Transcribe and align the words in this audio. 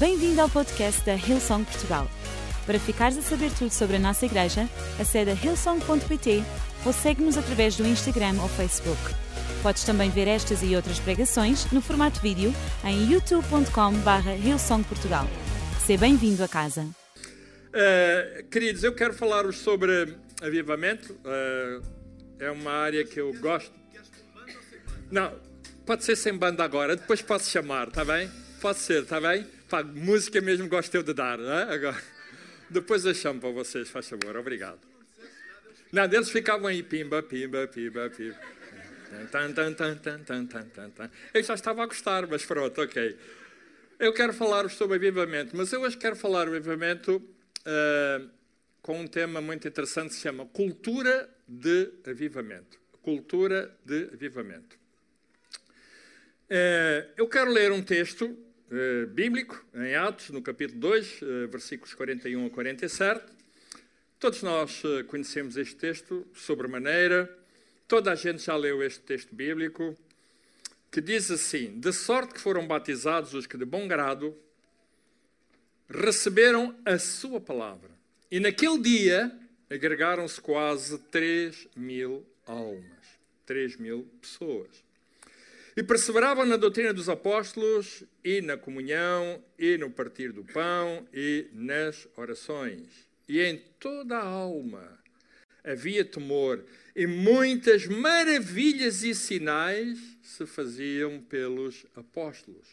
Bem-vindo 0.00 0.40
ao 0.40 0.48
podcast 0.48 1.04
da 1.04 1.12
Hillsong 1.12 1.62
Portugal. 1.62 2.10
Para 2.64 2.80
ficares 2.80 3.18
a 3.18 3.20
saber 3.20 3.50
tudo 3.52 3.70
sobre 3.70 3.96
a 3.96 3.98
nossa 3.98 4.24
igreja, 4.24 4.66
acede 4.98 5.30
a 5.30 5.34
hillsong.pt 5.34 6.42
ou 6.86 6.92
segue-nos 6.94 7.36
através 7.36 7.76
do 7.76 7.86
Instagram 7.86 8.40
ou 8.40 8.48
Facebook. 8.48 8.98
Podes 9.62 9.84
também 9.84 10.08
ver 10.08 10.26
estas 10.26 10.62
e 10.62 10.74
outras 10.74 10.98
pregações 10.98 11.70
no 11.70 11.82
formato 11.82 12.18
vídeo 12.22 12.50
em 12.82 13.12
youtube.com.br 13.12 14.42
hillsongportugal. 14.42 15.26
Seja 15.84 16.00
bem-vindo 16.00 16.42
a 16.42 16.48
casa. 16.48 16.80
Uh, 16.80 18.42
queridos, 18.50 18.82
eu 18.82 18.94
quero 18.94 19.12
falar-vos 19.12 19.58
sobre 19.58 20.16
avivamento. 20.40 21.12
Uh, 21.12 21.84
é 22.38 22.50
uma 22.50 22.72
área 22.72 23.04
que 23.04 23.20
eu 23.20 23.34
gosto. 23.34 23.78
Não, 25.10 25.34
pode 25.84 26.04
ser 26.04 26.16
sem 26.16 26.32
banda 26.32 26.64
agora, 26.64 26.96
depois 26.96 27.20
posso 27.20 27.50
chamar, 27.50 27.88
está 27.88 28.02
bem? 28.02 28.30
Pode 28.62 28.78
ser, 28.78 29.02
está 29.02 29.20
bem? 29.20 29.59
Pá, 29.70 29.84
música 29.84 30.40
mesmo 30.40 30.68
gosto 30.68 30.92
eu 30.96 31.02
de 31.04 31.14
dar, 31.14 31.38
não 31.38 31.52
é? 31.52 31.74
Agora. 31.74 32.02
Depois 32.68 33.04
eu 33.04 33.14
chamo 33.14 33.40
para 33.40 33.50
vocês, 33.50 33.88
faz 33.88 34.08
favor, 34.08 34.36
obrigado. 34.36 34.80
Não, 35.92 36.04
eles 36.04 36.28
ficavam 36.28 36.66
aí, 36.66 36.82
pimba, 36.82 37.22
pimba, 37.22 37.68
pimba, 37.68 38.10
pimba. 38.10 38.36
Tan, 39.30 39.52
tan, 39.52 39.72
tan, 39.74 39.96
tan, 39.96 40.24
tan, 40.24 40.46
tan, 40.46 40.90
tan. 40.90 41.10
Eu 41.32 41.42
já 41.44 41.54
estava 41.54 41.84
a 41.84 41.86
gostar, 41.86 42.26
mas 42.26 42.44
pronto, 42.44 42.82
ok. 42.82 43.16
Eu 44.00 44.12
quero 44.12 44.32
falar 44.32 44.68
sobre 44.70 44.96
avivamento, 44.96 45.56
mas 45.56 45.72
eu 45.72 45.82
hoje 45.82 45.96
quero 45.96 46.16
falar 46.16 46.48
avivamento 46.48 47.16
uh, 47.16 48.28
com 48.82 49.00
um 49.00 49.06
tema 49.06 49.40
muito 49.40 49.68
interessante 49.68 50.08
que 50.08 50.14
se 50.16 50.22
chama 50.22 50.46
Cultura 50.46 51.28
de 51.46 51.92
Avivamento. 52.04 52.76
Cultura 53.02 53.72
de 53.84 54.10
Avivamento. 54.12 54.76
Uh, 56.50 57.06
eu 57.16 57.28
quero 57.28 57.52
ler 57.52 57.70
um 57.70 57.82
texto 57.82 58.36
uh, 58.70 59.06
bíblico 59.08 59.64
em 59.74 59.94
Atos, 59.94 60.30
no 60.30 60.40
capítulo 60.40 60.80
2, 60.80 61.20
versículos 61.50 61.94
41 61.94 62.46
a 62.46 62.50
47. 62.50 63.24
Todos 64.18 64.42
nós 64.42 64.82
conhecemos 65.08 65.56
este 65.56 65.76
texto 65.76 66.26
sobremaneira. 66.34 67.34
Toda 67.88 68.12
a 68.12 68.14
gente 68.14 68.42
já 68.42 68.56
leu 68.56 68.82
este 68.82 69.00
texto 69.00 69.34
bíblico, 69.34 69.96
que 70.90 71.00
diz 71.00 71.30
assim: 71.30 71.78
De 71.80 71.92
sorte 71.92 72.34
que 72.34 72.40
foram 72.40 72.66
batizados 72.66 73.34
os 73.34 73.46
que 73.46 73.56
de 73.56 73.64
bom 73.64 73.88
grado 73.88 74.36
receberam 75.88 76.74
a 76.84 76.98
sua 76.98 77.40
palavra. 77.40 77.90
E 78.30 78.38
naquele 78.38 78.78
dia 78.78 79.36
agregaram-se 79.68 80.40
quase 80.40 80.98
3 80.98 81.68
mil 81.76 82.24
almas, 82.46 83.18
3 83.44 83.76
mil 83.76 84.08
pessoas. 84.20 84.84
E 85.80 85.82
perseveravam 85.82 86.44
na 86.44 86.58
doutrina 86.58 86.92
dos 86.92 87.08
apóstolos, 87.08 88.04
e 88.22 88.42
na 88.42 88.54
comunhão, 88.58 89.42
e 89.58 89.78
no 89.78 89.90
partir 89.90 90.30
do 90.30 90.44
pão, 90.44 91.08
e 91.10 91.48
nas 91.54 92.06
orações. 92.16 93.08
E 93.26 93.40
em 93.40 93.56
toda 93.78 94.18
a 94.18 94.22
alma 94.22 95.00
havia 95.64 96.04
temor, 96.04 96.62
e 96.94 97.06
muitas 97.06 97.86
maravilhas 97.86 99.02
e 99.02 99.14
sinais 99.14 99.98
se 100.22 100.44
faziam 100.44 101.18
pelos 101.22 101.86
apóstolos. 101.96 102.68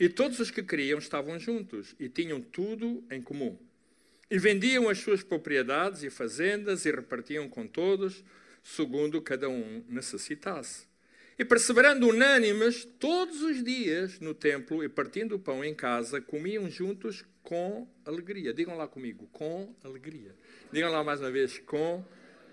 E 0.00 0.08
todos 0.08 0.40
os 0.40 0.50
que 0.50 0.62
criam 0.62 0.98
estavam 0.98 1.38
juntos 1.38 1.94
e 2.00 2.08
tinham 2.08 2.40
tudo 2.40 3.04
em 3.10 3.20
comum. 3.20 3.58
E 4.30 4.38
vendiam 4.38 4.88
as 4.88 4.96
suas 4.96 5.22
propriedades 5.22 6.02
e 6.02 6.08
fazendas 6.08 6.86
e 6.86 6.90
repartiam 6.90 7.50
com 7.50 7.66
todos, 7.66 8.24
segundo 8.62 9.20
cada 9.20 9.50
um 9.50 9.84
necessitasse. 9.86 10.87
E 11.38 11.44
perseverando 11.44 12.08
unânimes 12.08 12.84
todos 12.98 13.42
os 13.42 13.62
dias 13.62 14.18
no 14.18 14.34
templo 14.34 14.82
e 14.82 14.88
partindo 14.88 15.36
o 15.36 15.38
pão 15.38 15.64
em 15.64 15.74
casa, 15.74 16.20
comiam 16.20 16.68
juntos 16.68 17.24
com 17.42 17.86
alegria. 18.04 18.52
Digam 18.52 18.76
lá 18.76 18.88
comigo, 18.88 19.28
com 19.32 19.72
alegria. 19.84 20.34
Digam 20.72 20.90
lá 20.90 21.04
mais 21.04 21.20
uma 21.20 21.30
vez, 21.30 21.58
com 21.58 22.04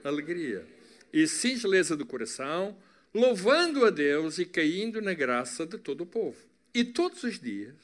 alegria. 0.03 0.66
E 1.12 1.25
singeleza 1.28 1.97
do 1.97 2.06
coração, 2.06 2.78
louvando 3.13 3.85
a 3.85 3.90
Deus 3.90 4.38
e 4.38 4.45
caindo 4.45 5.01
na 5.01 5.13
graça 5.13 5.66
de 5.66 5.78
todo 5.78 6.01
o 6.01 6.06
povo. 6.06 6.38
E 6.74 6.84
todos 6.84 7.24
os 7.24 7.40
dias 7.40 7.75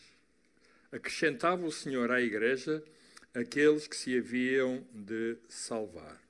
acrescentava 0.92 1.66
o 1.66 1.72
Senhor 1.72 2.12
à 2.12 2.22
igreja 2.22 2.84
aqueles 3.34 3.88
que 3.88 3.96
se 3.96 4.18
haviam 4.18 4.86
de 4.94 5.38
salvar. 5.48 6.22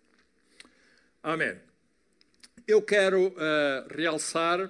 Amém. 1.23 1.57
Eu 2.67 2.81
quero 2.81 3.27
uh, 3.27 3.33
realçar 3.95 4.69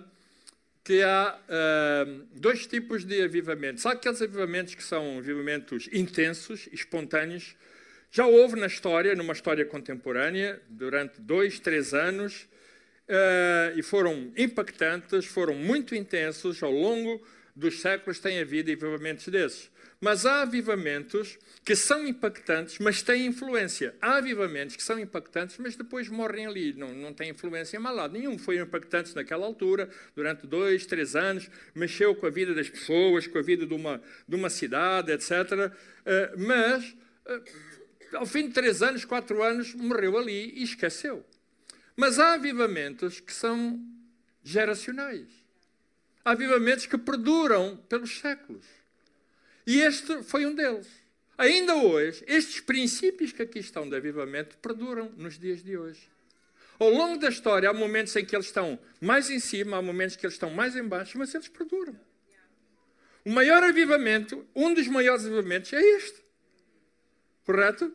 que 0.83 1.01
há 1.03 1.37
uh, 1.37 2.27
dois 2.33 2.65
tipos 2.65 3.03
de 3.05 3.21
avivamentos. 3.21 3.85
Há 3.85 3.91
aqueles 3.91 4.21
avivamentos 4.21 4.75
que 4.75 4.83
são 4.83 5.17
avivamentos 5.17 5.89
intensos, 5.91 6.67
espontâneos. 6.71 7.55
Já 8.11 8.25
houve 8.25 8.59
na 8.59 8.67
história, 8.67 9.15
numa 9.15 9.33
história 9.33 9.65
contemporânea, 9.65 10.61
durante 10.69 11.21
dois, 11.21 11.59
três 11.59 11.93
anos, 11.93 12.47
uh, 13.07 13.77
e 13.77 13.83
foram 13.83 14.31
impactantes, 14.35 15.25
foram 15.25 15.53
muito 15.53 15.95
intensos 15.95 16.61
ao 16.63 16.71
longo 16.71 17.21
dos 17.61 17.79
séculos 17.79 18.19
tem 18.19 18.39
havido 18.39 18.71
avivamentos 18.71 19.27
desses. 19.27 19.69
Mas 20.03 20.25
há 20.25 20.41
avivamentos 20.41 21.37
que 21.63 21.75
são 21.75 22.07
impactantes, 22.07 22.79
mas 22.79 23.03
têm 23.03 23.27
influência. 23.27 23.93
Há 24.01 24.15
avivamentos 24.15 24.75
que 24.75 24.81
são 24.81 24.99
impactantes, 24.99 25.59
mas 25.59 25.75
depois 25.75 26.09
morrem 26.09 26.47
ali, 26.47 26.73
não, 26.73 26.91
não 26.91 27.13
têm 27.13 27.29
influência 27.29 27.77
em 27.77 27.79
mal 27.79 27.93
lado 27.93 28.13
nenhum. 28.13 28.35
Foi 28.35 28.57
impactante 28.57 29.15
naquela 29.15 29.45
altura, 29.45 29.87
durante 30.15 30.47
dois, 30.47 30.87
três 30.87 31.15
anos, 31.15 31.47
mexeu 31.75 32.15
com 32.15 32.25
a 32.25 32.31
vida 32.31 32.55
das 32.55 32.67
pessoas, 32.67 33.27
com 33.27 33.37
a 33.37 33.43
vida 33.43 33.63
de 33.63 33.75
uma, 33.75 34.01
de 34.27 34.35
uma 34.35 34.49
cidade, 34.49 35.11
etc. 35.11 35.71
Eh, 36.03 36.33
mas, 36.35 36.95
eh, 37.27 37.41
ao 38.13 38.25
fim 38.25 38.47
de 38.47 38.55
três 38.55 38.81
anos, 38.81 39.05
quatro 39.05 39.43
anos, 39.43 39.75
morreu 39.75 40.17
ali 40.17 40.51
e 40.55 40.63
esqueceu. 40.63 41.23
Mas 41.95 42.17
há 42.17 42.33
avivamentos 42.33 43.19
que 43.19 43.31
são 43.31 43.79
geracionais. 44.43 45.40
Avivamentos 46.23 46.85
que 46.85 46.97
perduram 46.97 47.77
pelos 47.89 48.19
séculos. 48.19 48.65
E 49.65 49.81
este 49.81 50.23
foi 50.23 50.45
um 50.45 50.53
deles. 50.53 50.87
Ainda 51.37 51.75
hoje, 51.75 52.23
estes 52.27 52.59
princípios 52.59 53.31
que 53.31 53.41
aqui 53.41 53.59
estão 53.59 53.89
de 53.89 53.95
avivamento 53.95 54.57
perduram 54.57 55.11
nos 55.17 55.39
dias 55.39 55.63
de 55.63 55.75
hoje. 55.75 56.07
Ao 56.79 56.89
longo 56.89 57.19
da 57.19 57.29
história, 57.29 57.69
há 57.69 57.73
momentos 57.73 58.15
em 58.15 58.25
que 58.25 58.35
eles 58.35 58.47
estão 58.47 58.79
mais 58.99 59.29
em 59.29 59.39
cima, 59.39 59.77
há 59.77 59.81
momentos 59.81 60.15
que 60.15 60.25
eles 60.25 60.35
estão 60.35 60.49
mais 60.49 60.75
em 60.75 60.83
baixo, 60.83 61.17
mas 61.17 61.33
eles 61.33 61.47
perduram. 61.47 61.99
O 63.23 63.31
maior 63.31 63.63
avivamento, 63.63 64.47
um 64.55 64.73
dos 64.73 64.87
maiores 64.87 65.25
avivamentos, 65.25 65.71
é 65.73 65.79
este. 65.79 66.21
Correto? 67.45 67.93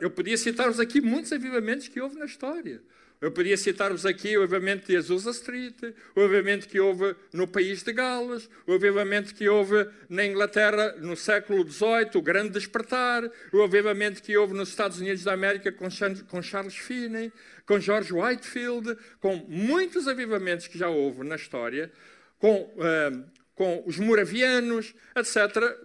Eu 0.00 0.10
podia 0.10 0.36
citar-vos 0.36 0.80
aqui 0.80 1.00
muitos 1.00 1.32
avivamentos 1.32 1.88
que 1.88 2.00
houve 2.00 2.18
na 2.18 2.26
história. 2.26 2.82
Eu 3.20 3.32
podia 3.32 3.56
citar-vos 3.56 4.06
aqui 4.06 4.38
o 4.38 4.44
avivamento 4.44 4.86
de 4.86 4.96
Azusa 4.96 5.30
Street, 5.32 5.74
o 6.14 6.20
avivamento 6.20 6.68
que 6.68 6.78
houve 6.78 7.16
no 7.32 7.48
país 7.48 7.82
de 7.82 7.92
Gales, 7.92 8.48
o 8.64 8.72
avivamento 8.72 9.34
que 9.34 9.48
houve 9.48 9.88
na 10.08 10.24
Inglaterra 10.24 10.94
no 10.98 11.16
século 11.16 11.68
XVIII, 11.68 12.10
o 12.14 12.22
Grande 12.22 12.50
Despertar, 12.50 13.28
o 13.52 13.62
avivamento 13.62 14.22
que 14.22 14.36
houve 14.36 14.54
nos 14.54 14.68
Estados 14.68 15.00
Unidos 15.00 15.24
da 15.24 15.32
América 15.32 15.72
com 15.72 16.40
Charles 16.40 16.76
Finney, 16.76 17.32
com 17.66 17.80
George 17.80 18.12
Whitefield, 18.12 18.96
com 19.20 19.34
muitos 19.48 20.06
avivamentos 20.06 20.68
que 20.68 20.78
já 20.78 20.88
houve 20.88 21.24
na 21.24 21.34
história, 21.34 21.90
com, 22.38 22.54
uh, 22.54 23.24
com 23.56 23.82
os 23.84 23.98
moravianos, 23.98 24.94
etc. 25.16 25.36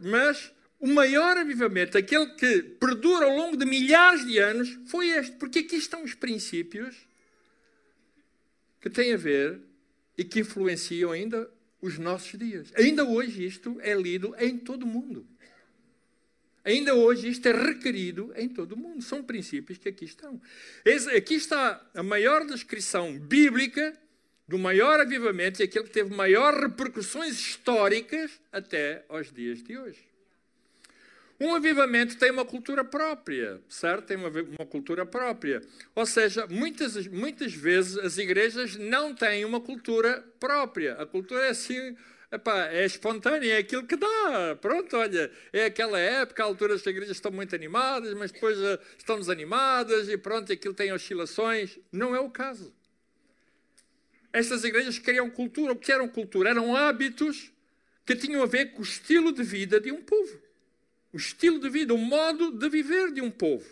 Mas 0.03 0.53
o 0.79 0.87
maior 0.87 1.35
avivamento, 1.35 1.97
aquele 1.97 2.27
que 2.35 2.61
perdura 2.61 3.25
ao 3.25 3.35
longo 3.35 3.57
de 3.57 3.65
milhares 3.65 4.23
de 4.23 4.37
anos, 4.37 4.77
foi 4.85 5.07
este, 5.09 5.35
porque 5.37 5.59
aqui 5.59 5.77
estão 5.77 6.03
os 6.03 6.13
princípios 6.13 7.11
que 8.83 8.89
têm 8.89 9.13
a 9.13 9.17
ver 9.17 9.61
e 10.17 10.25
que 10.25 10.41
influenciam 10.41 11.09
ainda 11.09 11.49
os 11.81 11.97
nossos 11.97 12.37
dias. 12.37 12.69
Ainda 12.75 13.05
hoje 13.05 13.45
isto 13.45 13.79
é 13.79 13.95
lido 13.95 14.35
em 14.37 14.57
todo 14.57 14.83
o 14.83 14.85
mundo. 14.85 15.25
Ainda 16.65 16.93
hoje 16.93 17.29
isto 17.29 17.47
é 17.47 17.53
requerido 17.53 18.33
em 18.35 18.49
todo 18.49 18.73
o 18.73 18.77
mundo. 18.77 19.01
São 19.01 19.23
princípios 19.23 19.77
que 19.77 19.87
aqui 19.87 20.03
estão. 20.03 20.39
aqui 21.15 21.35
está 21.35 21.81
a 21.93 22.03
maior 22.03 22.45
descrição 22.45 23.17
bíblica 23.17 23.97
do 24.49 24.59
maior 24.59 24.99
avivamento 24.99 25.61
e 25.61 25.63
aquele 25.63 25.85
que 25.85 25.91
teve 25.91 26.13
maior 26.13 26.53
repercussões 26.53 27.39
históricas 27.39 28.31
até 28.51 29.05
aos 29.07 29.31
dias 29.31 29.63
de 29.63 29.77
hoje. 29.77 30.12
Um 31.39 31.55
avivamento 31.55 32.17
tem 32.17 32.31
uma 32.31 32.45
cultura 32.45 32.83
própria, 32.83 33.59
certo? 33.67 34.05
Tem 34.05 34.17
uma, 34.17 34.29
uma, 34.29 34.65
cultura 34.65 35.05
própria. 35.05 35.61
Ou 35.95 36.05
seja, 36.05 36.47
muitas, 36.47 37.07
muitas 37.07 37.53
vezes 37.53 37.97
as 37.97 38.17
igrejas 38.17 38.75
não 38.77 39.13
têm 39.13 39.43
uma 39.43 39.59
cultura 39.59 40.23
própria. 40.39 40.93
A 40.93 41.05
cultura 41.05 41.47
é 41.47 41.49
assim, 41.49 41.97
epá, 42.31 42.67
é 42.67 42.85
espontânea, 42.85 43.55
é 43.55 43.57
aquilo 43.57 43.85
que 43.85 43.95
dá. 43.95 44.57
Pronto, 44.61 44.95
olha, 44.95 45.31
é 45.51 45.65
aquela 45.65 45.99
época, 45.99 46.43
a 46.43 46.45
altura 46.45 46.75
as 46.75 46.85
igrejas 46.85 47.17
estão 47.17 47.31
muito 47.31 47.55
animadas, 47.55 48.13
mas 48.13 48.31
depois 48.31 48.57
uh, 48.59 48.79
estão 48.97 49.17
desanimadas 49.17 50.07
e 50.09 50.17
pronto, 50.17 50.53
aquilo 50.53 50.73
tem 50.73 50.93
oscilações. 50.93 51.79
Não 51.91 52.15
é 52.15 52.19
o 52.19 52.29
caso. 52.29 52.73
Estas 54.31 54.63
igrejas 54.63 54.97
criam 54.97 55.29
cultura. 55.29 55.73
O 55.73 55.75
que 55.75 55.91
eram 55.91 56.07
cultura? 56.07 56.51
Eram 56.51 56.75
hábitos 56.75 57.51
que 58.05 58.15
tinham 58.15 58.41
a 58.41 58.45
ver 58.45 58.73
com 58.73 58.79
o 58.79 58.83
estilo 58.83 59.31
de 59.31 59.43
vida 59.43 59.79
de 59.79 59.91
um 59.91 60.01
povo. 60.01 60.42
O 61.13 61.17
estilo 61.17 61.59
de 61.59 61.69
vida, 61.69 61.93
o 61.93 61.97
modo 61.97 62.51
de 62.51 62.67
viver 62.69 63.11
de 63.11 63.21
um 63.21 63.29
povo. 63.29 63.65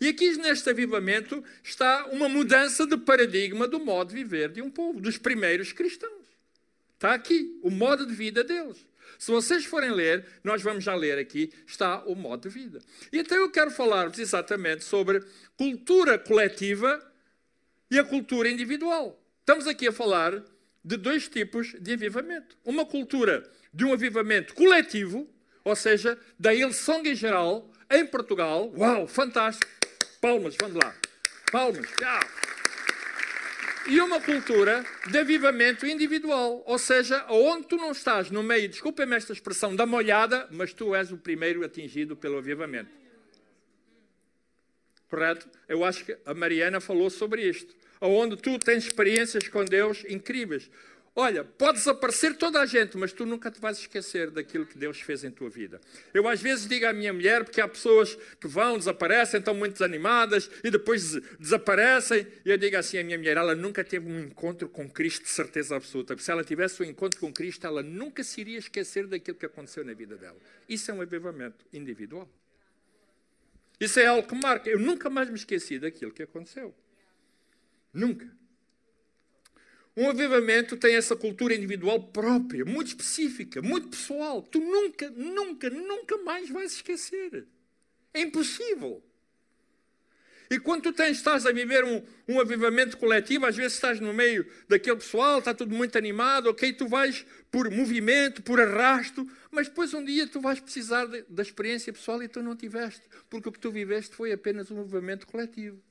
E 0.00 0.08
aqui 0.08 0.36
neste 0.38 0.70
avivamento 0.70 1.42
está 1.62 2.06
uma 2.06 2.28
mudança 2.28 2.86
de 2.86 2.96
paradigma 2.96 3.66
do 3.66 3.80
modo 3.80 4.10
de 4.10 4.14
viver 4.14 4.50
de 4.50 4.62
um 4.62 4.70
povo, 4.70 5.00
dos 5.00 5.18
primeiros 5.18 5.72
cristãos. 5.72 6.12
Está 6.94 7.14
aqui 7.14 7.58
o 7.62 7.70
modo 7.70 8.06
de 8.06 8.14
vida 8.14 8.44
deles. 8.44 8.86
Se 9.18 9.30
vocês 9.30 9.64
forem 9.64 9.90
ler, 9.90 10.24
nós 10.44 10.62
vamos 10.62 10.84
já 10.84 10.94
ler 10.94 11.18
aqui, 11.18 11.52
está 11.66 12.04
o 12.04 12.14
modo 12.14 12.48
de 12.48 12.54
vida. 12.54 12.80
E 13.12 13.18
então 13.18 13.36
eu 13.36 13.50
quero 13.50 13.70
falar-vos 13.70 14.18
exatamente 14.18 14.84
sobre 14.84 15.22
cultura 15.56 16.18
coletiva 16.18 17.04
e 17.90 17.98
a 17.98 18.04
cultura 18.04 18.48
individual. 18.48 19.20
Estamos 19.40 19.66
aqui 19.66 19.88
a 19.88 19.92
falar 19.92 20.44
de 20.84 20.96
dois 20.96 21.28
tipos 21.28 21.74
de 21.80 21.92
avivamento. 21.92 22.56
Uma 22.64 22.86
cultura 22.86 23.48
de 23.72 23.84
um 23.84 23.92
avivamento 23.92 24.54
coletivo, 24.54 25.28
ou 25.68 25.76
seja, 25.76 26.18
da 26.38 26.54
Hillsong 26.54 27.10
em 27.10 27.14
geral, 27.14 27.70
em 27.90 28.06
Portugal. 28.06 28.72
Uau, 28.76 29.06
fantástico! 29.06 29.70
Palmas, 30.20 30.56
vamos 30.60 30.76
lá. 30.82 30.94
Palmas. 31.52 31.88
Ah. 32.02 32.26
E 33.86 34.00
uma 34.00 34.20
cultura 34.20 34.84
de 35.10 35.18
avivamento 35.18 35.86
individual. 35.86 36.62
Ou 36.66 36.78
seja, 36.78 37.24
onde 37.28 37.68
tu 37.68 37.76
não 37.76 37.92
estás 37.92 38.30
no 38.30 38.42
meio, 38.42 38.68
desculpem-me 38.68 39.16
esta 39.16 39.32
expressão, 39.32 39.74
da 39.74 39.86
molhada, 39.86 40.46
mas 40.50 40.72
tu 40.72 40.94
és 40.94 41.12
o 41.12 41.16
primeiro 41.16 41.64
atingido 41.64 42.16
pelo 42.16 42.38
avivamento. 42.38 42.90
Correto? 45.08 45.48
Eu 45.68 45.84
acho 45.84 46.04
que 46.04 46.18
a 46.26 46.34
Mariana 46.34 46.80
falou 46.80 47.08
sobre 47.08 47.48
isto. 47.48 47.74
Onde 48.00 48.36
tu 48.36 48.58
tens 48.58 48.84
experiências 48.84 49.48
com 49.48 49.64
Deus 49.64 50.04
incríveis. 50.08 50.70
Olha, 51.20 51.42
pode 51.42 51.78
desaparecer 51.78 52.36
toda 52.36 52.60
a 52.60 52.64
gente, 52.64 52.96
mas 52.96 53.12
tu 53.12 53.26
nunca 53.26 53.50
te 53.50 53.60
vais 53.60 53.76
esquecer 53.76 54.30
daquilo 54.30 54.64
que 54.64 54.78
Deus 54.78 55.00
fez 55.00 55.24
em 55.24 55.32
tua 55.32 55.50
vida. 55.50 55.80
Eu 56.14 56.28
às 56.28 56.40
vezes 56.40 56.68
digo 56.68 56.86
à 56.86 56.92
minha 56.92 57.12
mulher, 57.12 57.42
porque 57.42 57.60
há 57.60 57.66
pessoas 57.66 58.16
que 58.40 58.46
vão, 58.46 58.78
desaparecem, 58.78 59.40
estão 59.40 59.52
muito 59.52 59.72
desanimadas 59.72 60.48
e 60.62 60.70
depois 60.70 61.20
desaparecem, 61.40 62.24
e 62.44 62.50
eu 62.50 62.56
digo 62.56 62.76
assim 62.76 62.98
à 62.98 63.02
minha 63.02 63.18
mulher: 63.18 63.36
ela 63.36 63.56
nunca 63.56 63.82
teve 63.82 64.08
um 64.08 64.20
encontro 64.20 64.68
com 64.68 64.88
Cristo 64.88 65.24
de 65.24 65.30
certeza 65.30 65.74
absoluta. 65.74 66.14
Porque 66.14 66.22
se 66.22 66.30
ela 66.30 66.44
tivesse 66.44 66.80
um 66.84 66.86
encontro 66.86 67.18
com 67.18 67.32
Cristo, 67.32 67.66
ela 67.66 67.82
nunca 67.82 68.22
se 68.22 68.40
iria 68.40 68.58
esquecer 68.58 69.08
daquilo 69.08 69.36
que 69.36 69.46
aconteceu 69.46 69.84
na 69.84 69.94
vida 69.94 70.16
dela. 70.16 70.38
Isso 70.68 70.88
é 70.88 70.94
um 70.94 71.00
avivamento 71.00 71.66
individual. 71.72 72.30
Isso 73.80 73.98
é 73.98 74.06
algo 74.06 74.28
que 74.28 74.36
marca. 74.36 74.70
Eu 74.70 74.78
nunca 74.78 75.10
mais 75.10 75.28
me 75.28 75.34
esqueci 75.34 75.80
daquilo 75.80 76.12
que 76.12 76.22
aconteceu. 76.22 76.72
Nunca. 77.92 78.38
Um 79.98 80.10
avivamento 80.10 80.76
tem 80.76 80.94
essa 80.94 81.16
cultura 81.16 81.56
individual 81.56 82.00
própria, 82.00 82.64
muito 82.64 82.86
específica, 82.86 83.60
muito 83.60 83.88
pessoal. 83.88 84.40
Tu 84.42 84.60
nunca, 84.60 85.10
nunca, 85.10 85.68
nunca 85.68 86.16
mais 86.18 86.48
vais 86.48 86.74
esquecer. 86.74 87.48
É 88.14 88.20
impossível. 88.20 89.02
E 90.48 90.56
quando 90.60 90.84
tu 90.84 90.92
tens, 90.92 91.16
estás 91.16 91.44
a 91.46 91.50
viver 91.50 91.82
um, 91.82 92.00
um 92.28 92.40
avivamento 92.40 92.96
coletivo, 92.96 93.44
às 93.44 93.56
vezes 93.56 93.72
estás 93.72 93.98
no 93.98 94.14
meio 94.14 94.46
daquele 94.68 94.98
pessoal, 94.98 95.40
está 95.40 95.52
tudo 95.52 95.74
muito 95.74 95.98
animado, 95.98 96.48
ok? 96.48 96.72
Tu 96.72 96.86
vais 96.86 97.26
por 97.50 97.68
movimento, 97.68 98.40
por 98.40 98.60
arrasto, 98.60 99.28
mas 99.50 99.66
depois 99.66 99.92
um 99.94 100.04
dia 100.04 100.28
tu 100.28 100.40
vais 100.40 100.60
precisar 100.60 101.06
de, 101.06 101.24
da 101.28 101.42
experiência 101.42 101.92
pessoal 101.92 102.22
e 102.22 102.28
tu 102.28 102.40
não 102.40 102.54
tiveste, 102.54 103.02
porque 103.28 103.48
o 103.48 103.52
que 103.52 103.58
tu 103.58 103.72
viveste 103.72 104.14
foi 104.14 104.30
apenas 104.30 104.70
um 104.70 104.76
movimento 104.76 105.26
coletivo. 105.26 105.82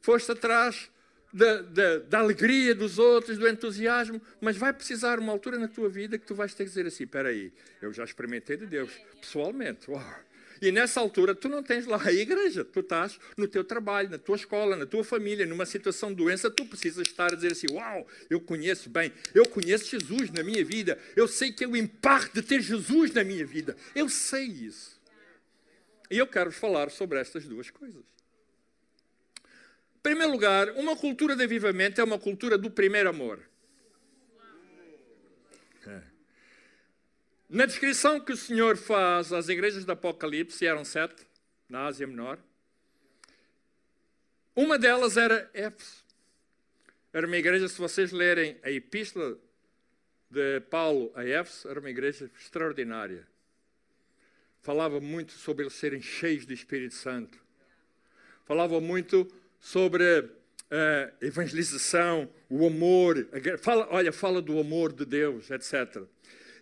Foste 0.00 0.32
atrás 0.32 0.90
da, 1.32 1.62
da, 1.62 1.98
da, 1.98 2.18
alegria 2.18 2.74
dos 2.74 2.98
outros, 2.98 3.38
do 3.38 3.48
entusiasmo, 3.48 4.20
mas 4.40 4.56
vai 4.56 4.72
precisar 4.72 5.18
uma 5.18 5.32
altura 5.32 5.58
na 5.58 5.68
tua 5.68 5.88
vida 5.88 6.18
que 6.18 6.26
tu 6.26 6.34
vais 6.34 6.54
ter 6.54 6.64
que 6.64 6.70
dizer 6.70 6.86
assim: 6.86 7.04
espera 7.04 7.28
aí, 7.28 7.52
eu 7.82 7.92
já 7.92 8.04
experimentei 8.04 8.56
de 8.56 8.66
Deus, 8.66 8.90
pessoalmente. 9.20 9.90
Uau. 9.90 10.28
E 10.60 10.72
nessa 10.72 11.00
altura 11.00 11.34
tu 11.34 11.48
não 11.48 11.62
tens 11.62 11.86
lá 11.86 12.00
a 12.02 12.12
igreja, 12.12 12.64
tu 12.64 12.80
estás 12.80 13.18
no 13.36 13.46
teu 13.46 13.62
trabalho, 13.62 14.10
na 14.10 14.18
tua 14.18 14.36
escola, 14.36 14.74
na 14.74 14.86
tua 14.86 15.04
família, 15.04 15.46
numa 15.46 15.64
situação 15.64 16.10
de 16.10 16.16
doença, 16.16 16.50
tu 16.50 16.64
precisas 16.64 17.06
estar 17.06 17.32
a 17.32 17.36
dizer 17.36 17.52
assim: 17.52 17.68
Uau, 17.72 18.06
eu 18.28 18.40
conheço 18.40 18.90
bem, 18.90 19.12
eu 19.34 19.46
conheço 19.46 19.90
Jesus 19.90 20.30
na 20.30 20.42
minha 20.42 20.64
vida, 20.64 20.98
eu 21.14 21.28
sei 21.28 21.52
que 21.52 21.64
é 21.64 21.68
o 21.68 21.76
impacto 21.76 22.34
de 22.34 22.42
ter 22.42 22.60
Jesus 22.60 23.12
na 23.12 23.22
minha 23.22 23.46
vida, 23.46 23.76
eu 23.94 24.08
sei 24.08 24.44
isso. 24.44 24.98
E 26.10 26.16
eu 26.16 26.26
quero 26.26 26.50
falar 26.50 26.90
sobre 26.90 27.18
estas 27.18 27.44
duas 27.44 27.70
coisas. 27.70 28.02
Em 29.98 30.00
primeiro 30.00 30.30
lugar, 30.30 30.70
uma 30.76 30.96
cultura 30.96 31.34
de 31.34 31.42
avivamento 31.42 32.00
é 32.00 32.04
uma 32.04 32.18
cultura 32.18 32.56
do 32.56 32.70
primeiro 32.70 33.08
amor. 33.10 33.40
É. 35.84 36.02
Na 37.48 37.66
descrição 37.66 38.20
que 38.20 38.32
o 38.32 38.36
Senhor 38.36 38.76
faz 38.76 39.32
às 39.32 39.48
igrejas 39.48 39.84
do 39.84 39.90
Apocalipse, 39.90 40.64
eram 40.64 40.84
sete, 40.84 41.26
na 41.68 41.86
Ásia 41.86 42.06
Menor, 42.06 42.38
uma 44.54 44.78
delas 44.78 45.16
era 45.16 45.50
Éfeso. 45.52 46.04
Era 47.12 47.26
uma 47.26 47.36
igreja, 47.36 47.68
se 47.68 47.78
vocês 47.78 48.12
lerem 48.12 48.56
a 48.62 48.70
epístola 48.70 49.36
de 50.30 50.60
Paulo 50.60 51.10
a 51.16 51.24
Éfeso, 51.24 51.68
era 51.68 51.80
uma 51.80 51.90
igreja 51.90 52.30
extraordinária. 52.40 53.26
Falava 54.62 55.00
muito 55.00 55.32
sobre 55.32 55.64
eles 55.64 55.74
serem 55.74 56.00
cheios 56.00 56.46
do 56.46 56.52
Espírito 56.52 56.94
Santo. 56.94 57.38
Falava 58.44 58.80
muito 58.80 59.30
sobre 59.60 60.04
a 60.70 61.10
evangelização, 61.20 62.28
o 62.48 62.66
amor. 62.66 63.28
Fala, 63.60 63.88
olha, 63.90 64.12
fala 64.12 64.42
do 64.42 64.58
amor 64.58 64.92
de 64.92 65.04
Deus, 65.04 65.50
etc. 65.50 66.02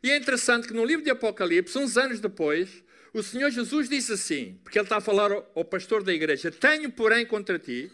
E 0.03 0.11
é 0.11 0.17
interessante 0.17 0.69
que 0.69 0.75
no 0.75 0.85
livro 0.85 1.05
de 1.05 1.11
Apocalipse, 1.11 1.77
uns 1.79 1.97
anos 1.97 2.21
depois, 2.21 2.85
o 3.13 3.23
Senhor 3.23 3.51
Jesus 3.51 3.89
disse 3.89 4.13
assim, 4.13 4.59
porque 4.63 4.79
ele 4.79 4.85
está 4.85 4.99
a 4.99 5.01
falar 5.01 5.33
ao, 5.33 5.51
ao 5.55 5.65
pastor 5.65 6.03
da 6.03 6.13
igreja: 6.13 6.51
Tenho, 6.51 6.91
porém, 6.91 7.27
contra 7.27 7.59
ti 7.59 7.91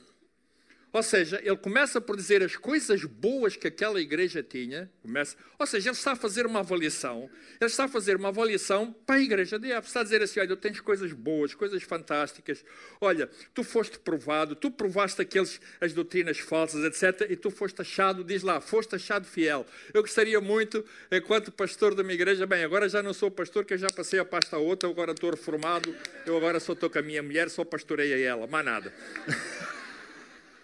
ou 0.93 1.03
seja, 1.03 1.41
ele 1.43 1.57
começa 1.57 2.03
por 2.03 2.17
dizer 2.17 2.43
as 2.43 2.55
coisas 2.55 3.03
boas 3.05 3.57
que 3.57 3.67
aquela 3.67 3.99
igreja 3.99 4.43
tinha. 4.43 4.91
Começa, 5.01 5.37
ou 5.59 5.67
seja, 5.67 5.89
ele 5.89 5.97
está 5.97 6.13
a 6.13 6.17
fazer 6.17 6.45
uma 6.45 6.61
avaliação. 6.61 7.31
Ele 7.59 7.71
está 7.71 7.85
a 7.85 7.89
fazer 7.89 8.17
uma 8.17 8.29
avaliação 8.29 8.95
para 9.07 9.17
a 9.17 9.21
igreja 9.21 9.59
de 9.59 9.73
Éfeso. 9.73 9.87
Está 9.87 10.01
a 10.01 10.03
dizer 10.03 10.21
assim: 10.21 10.41
olha, 10.41 10.55
tens 10.55 10.81
coisas 10.81 11.11
boas, 11.15 11.55
coisas 11.55 11.83
fantásticas. 11.83 12.63
Olha, 13.01 13.31
tu 13.55 13.65
foste 13.65 13.99
provado, 13.99 14.55
tu 14.55 14.71
provaste 14.71 15.23
aqueles, 15.23 15.59
as 15.81 15.95
doutrinas 15.95 16.39
falsas, 16.39 16.85
etc. 16.85 17.31
E 17.31 17.37
tu 17.37 17.51
foste 17.51 17.81
achado, 17.81 18.23
diz 18.23 18.43
lá, 18.43 18.61
foste 18.61 18.95
achado 18.95 19.25
fiel. 19.25 19.67
Eu 19.95 20.03
gostaria 20.03 20.43
muito, 20.43 20.85
enquanto 21.11 21.51
pastor 21.51 21.95
da 21.95 22.03
minha 22.03 22.15
igreja, 22.15 22.47
bem, 22.47 22.65
agora 22.65 22.87
já 22.87 23.03
não 23.03 23.15
sou 23.15 23.31
pastor, 23.31 23.65
que 23.65 23.73
eu 23.73 23.79
já 23.79 23.89
passei 23.89 24.19
a 24.19 24.27
pasta 24.27 24.57
a 24.57 24.59
outra, 24.59 24.91
agora 24.91 25.13
estou 25.13 25.31
reformado, 25.31 25.95
eu 26.27 26.37
agora 26.37 26.61
só 26.61 26.75
estou 26.75 26.91
com 26.91 26.99
a 26.99 27.03
minha 27.03 27.23
mulher, 27.23 27.49
só 27.49 27.65
pastorei 27.65 28.13
a 28.13 28.19
ela, 28.19 28.47
mais 28.47 28.65
nada. 28.65 28.93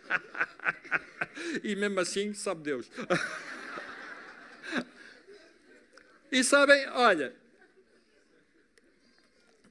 e 1.63 1.77
mesmo 1.77 2.01
assim, 2.01 2.35
sabe 2.35 2.63
Deus. 2.63 2.91
e 6.31 6.45
sabem, 6.45 6.87
olha, 6.91 7.35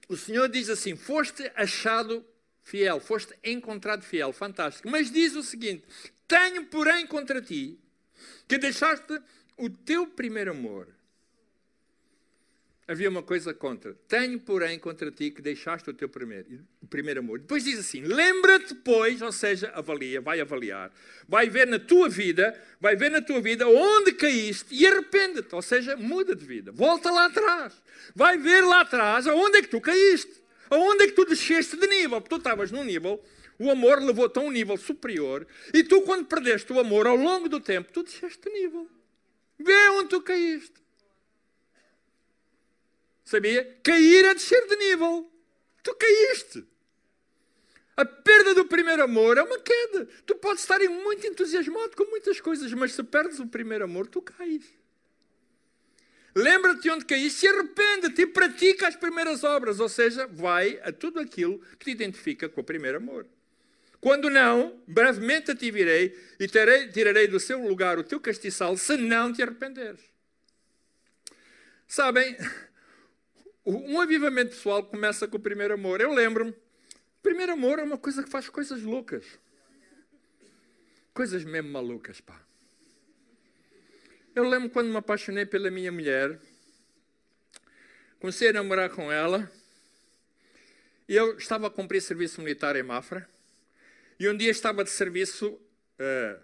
o 0.08 0.16
Senhor 0.16 0.48
diz 0.48 0.70
assim: 0.70 0.96
foste 0.96 1.52
achado 1.56 2.26
fiel, 2.64 3.00
foste 3.00 3.38
encontrado 3.44 4.04
fiel, 4.04 4.32
fantástico. 4.32 4.90
Mas 4.90 5.12
diz 5.12 5.36
o 5.36 5.44
seguinte: 5.44 5.84
tenho, 6.28 6.66
porém, 6.66 7.06
contra 7.06 7.42
ti 7.42 7.80
que 8.48 8.58
deixaste 8.58 9.22
o 9.58 9.70
teu 9.70 10.08
primeiro 10.08 10.52
amor 10.52 10.97
havia 12.88 13.10
uma 13.10 13.22
coisa 13.22 13.54
contra. 13.54 13.94
Tenho, 14.08 14.40
porém, 14.40 14.80
contra 14.80 15.12
ti 15.12 15.30
que 15.30 15.42
deixaste 15.42 15.90
o 15.90 15.94
teu 15.94 16.08
primeiro, 16.08 16.66
o 16.82 16.88
primeiro 16.88 17.20
amor. 17.20 17.40
Depois 17.40 17.64
diz 17.64 17.78
assim: 17.80 18.02
lembra-te, 18.02 18.74
pois, 18.76 19.22
ou 19.22 19.32
seja, 19.32 19.70
avalia, 19.76 20.22
vai 20.22 20.40
avaliar, 20.40 20.92
vai 21.28 21.50
ver 21.50 21.68
na 21.68 21.78
tua 21.78 22.08
vida, 22.08 22.58
vai 22.80 22.96
ver 22.96 23.12
na 23.12 23.22
tua 23.22 23.42
vida 23.42 23.68
onde 23.68 24.14
caíste 24.14 24.74
e 24.74 24.88
arrepende-te, 24.88 25.54
ou 25.54 25.62
seja, 25.62 25.98
muda 25.98 26.36
de 26.36 26.46
vida, 26.46 26.72
volta 26.72 27.12
lá 27.12 27.26
atrás, 27.26 27.74
vai 28.16 28.38
ver 28.38 28.62
lá 28.62 28.82
atrás 28.82 29.28
aonde 29.28 29.58
é 29.58 29.62
que 29.62 29.70
tu 29.70 29.82
caíste, 29.82 30.42
aonde 30.70 31.04
é 31.04 31.08
que 31.08 31.14
tu 31.14 31.26
desceste 31.26 31.76
de 31.76 31.88
nível, 31.88 32.22
porque 32.22 32.36
tu 32.36 32.38
estavas 32.38 32.72
num 32.72 32.84
nível. 32.84 33.22
O 33.60 33.72
amor 33.72 34.00
levou-te 34.00 34.38
a 34.38 34.42
um 34.44 34.52
nível 34.52 34.78
superior 34.78 35.48
e 35.74 35.84
tu, 35.84 36.04
quando 36.04 36.28
perdeste 36.28 36.72
o 36.72 36.80
amor 36.80 37.08
ao 37.08 37.16
longo 37.16 37.50
do 37.50 37.60
tempo, 37.60 37.92
tu 37.92 38.04
desceste 38.04 38.40
de 38.44 38.52
nível. 38.52 38.88
Vê 39.58 39.90
onde 39.90 40.10
tu 40.10 40.22
caíste. 40.22 40.87
Sabia? 43.28 43.78
Cair 43.84 44.24
é 44.24 44.34
descer 44.34 44.66
de 44.68 44.78
nível. 44.78 45.30
Tu 45.84 45.94
caíste. 45.96 46.66
A 47.98 48.06
perda 48.06 48.56
do 48.56 48.64
primeiro 48.64 49.04
amor 49.04 49.38
é 49.38 49.44
uma 49.44 49.60
queda. 49.60 50.06
Tu 50.26 50.34
podes 50.36 50.62
estar 50.62 50.80
muito 50.80 51.28
entusiasmado 51.28 51.94
com 51.98 52.06
muitas 52.06 52.40
coisas, 52.40 52.72
mas 52.72 52.94
se 52.94 53.04
perdes 53.04 53.38
o 53.40 53.48
primeiro 53.48 53.84
amor, 53.84 54.08
tu 54.08 54.22
cais. 54.22 54.64
Lembra-te 56.34 56.90
onde 56.90 57.04
caíste, 57.04 57.40
se 57.40 57.48
arrepende-te 57.50 58.22
e 58.22 58.28
pratica 58.28 58.88
as 58.88 58.96
primeiras 58.96 59.44
obras, 59.44 59.82
ou 59.82 59.90
seja, 59.90 60.26
vai 60.26 60.80
a 60.82 60.94
tudo 60.94 61.20
aquilo 61.20 61.60
que 61.78 61.84
te 61.84 61.92
identifica 61.92 62.48
com 62.48 62.62
o 62.62 62.64
primeiro 62.64 62.96
amor. 62.96 63.28
Quando 64.00 64.30
não, 64.30 64.82
brevemente 64.88 65.54
ti 65.54 65.70
virei 65.70 66.18
e 66.40 66.48
tirarei 66.48 67.28
do 67.28 67.42
seu 67.42 67.68
lugar 67.68 68.00
o 68.00 68.06
teu 68.06 68.22
castiçal, 68.22 68.78
se 68.78 68.96
não 68.96 69.34
te 69.34 69.42
arrependeres. 69.42 70.00
Sabem, 71.90 72.38
um 73.76 74.00
avivamento 74.00 74.52
pessoal 74.52 74.82
começa 74.82 75.28
com 75.28 75.36
o 75.36 75.40
primeiro 75.42 75.74
amor. 75.74 76.00
Eu 76.00 76.14
lembro-me, 76.14 76.56
primeiro 77.22 77.52
amor 77.52 77.80
é 77.80 77.84
uma 77.84 77.98
coisa 77.98 78.24
que 78.24 78.30
faz 78.30 78.48
coisas 78.48 78.82
loucas. 78.82 79.26
Coisas 81.14 81.44
mesmo 81.44 81.70
malucas, 81.72 82.22
pá. 82.22 82.42
Eu 84.34 84.48
lembro 84.48 84.70
quando 84.70 84.90
me 84.90 84.96
apaixonei 84.96 85.46
pela 85.46 85.70
minha 85.70 85.92
mulher, 85.92 86.40
comecei 88.20 88.50
a 88.50 88.54
namorar 88.54 88.90
com 88.90 89.12
ela, 89.12 89.52
e 91.10 91.16
eu 91.16 91.38
estava 91.38 91.68
a 91.68 91.70
cumprir 91.70 92.02
serviço 92.02 92.40
militar 92.42 92.76
em 92.76 92.84
Mafra, 92.84 93.28
e 94.18 94.30
um 94.30 94.38
dia 94.38 94.52
estava 94.52 94.84
de 94.84 94.92
serviço 94.92 95.48
uh, 95.50 96.40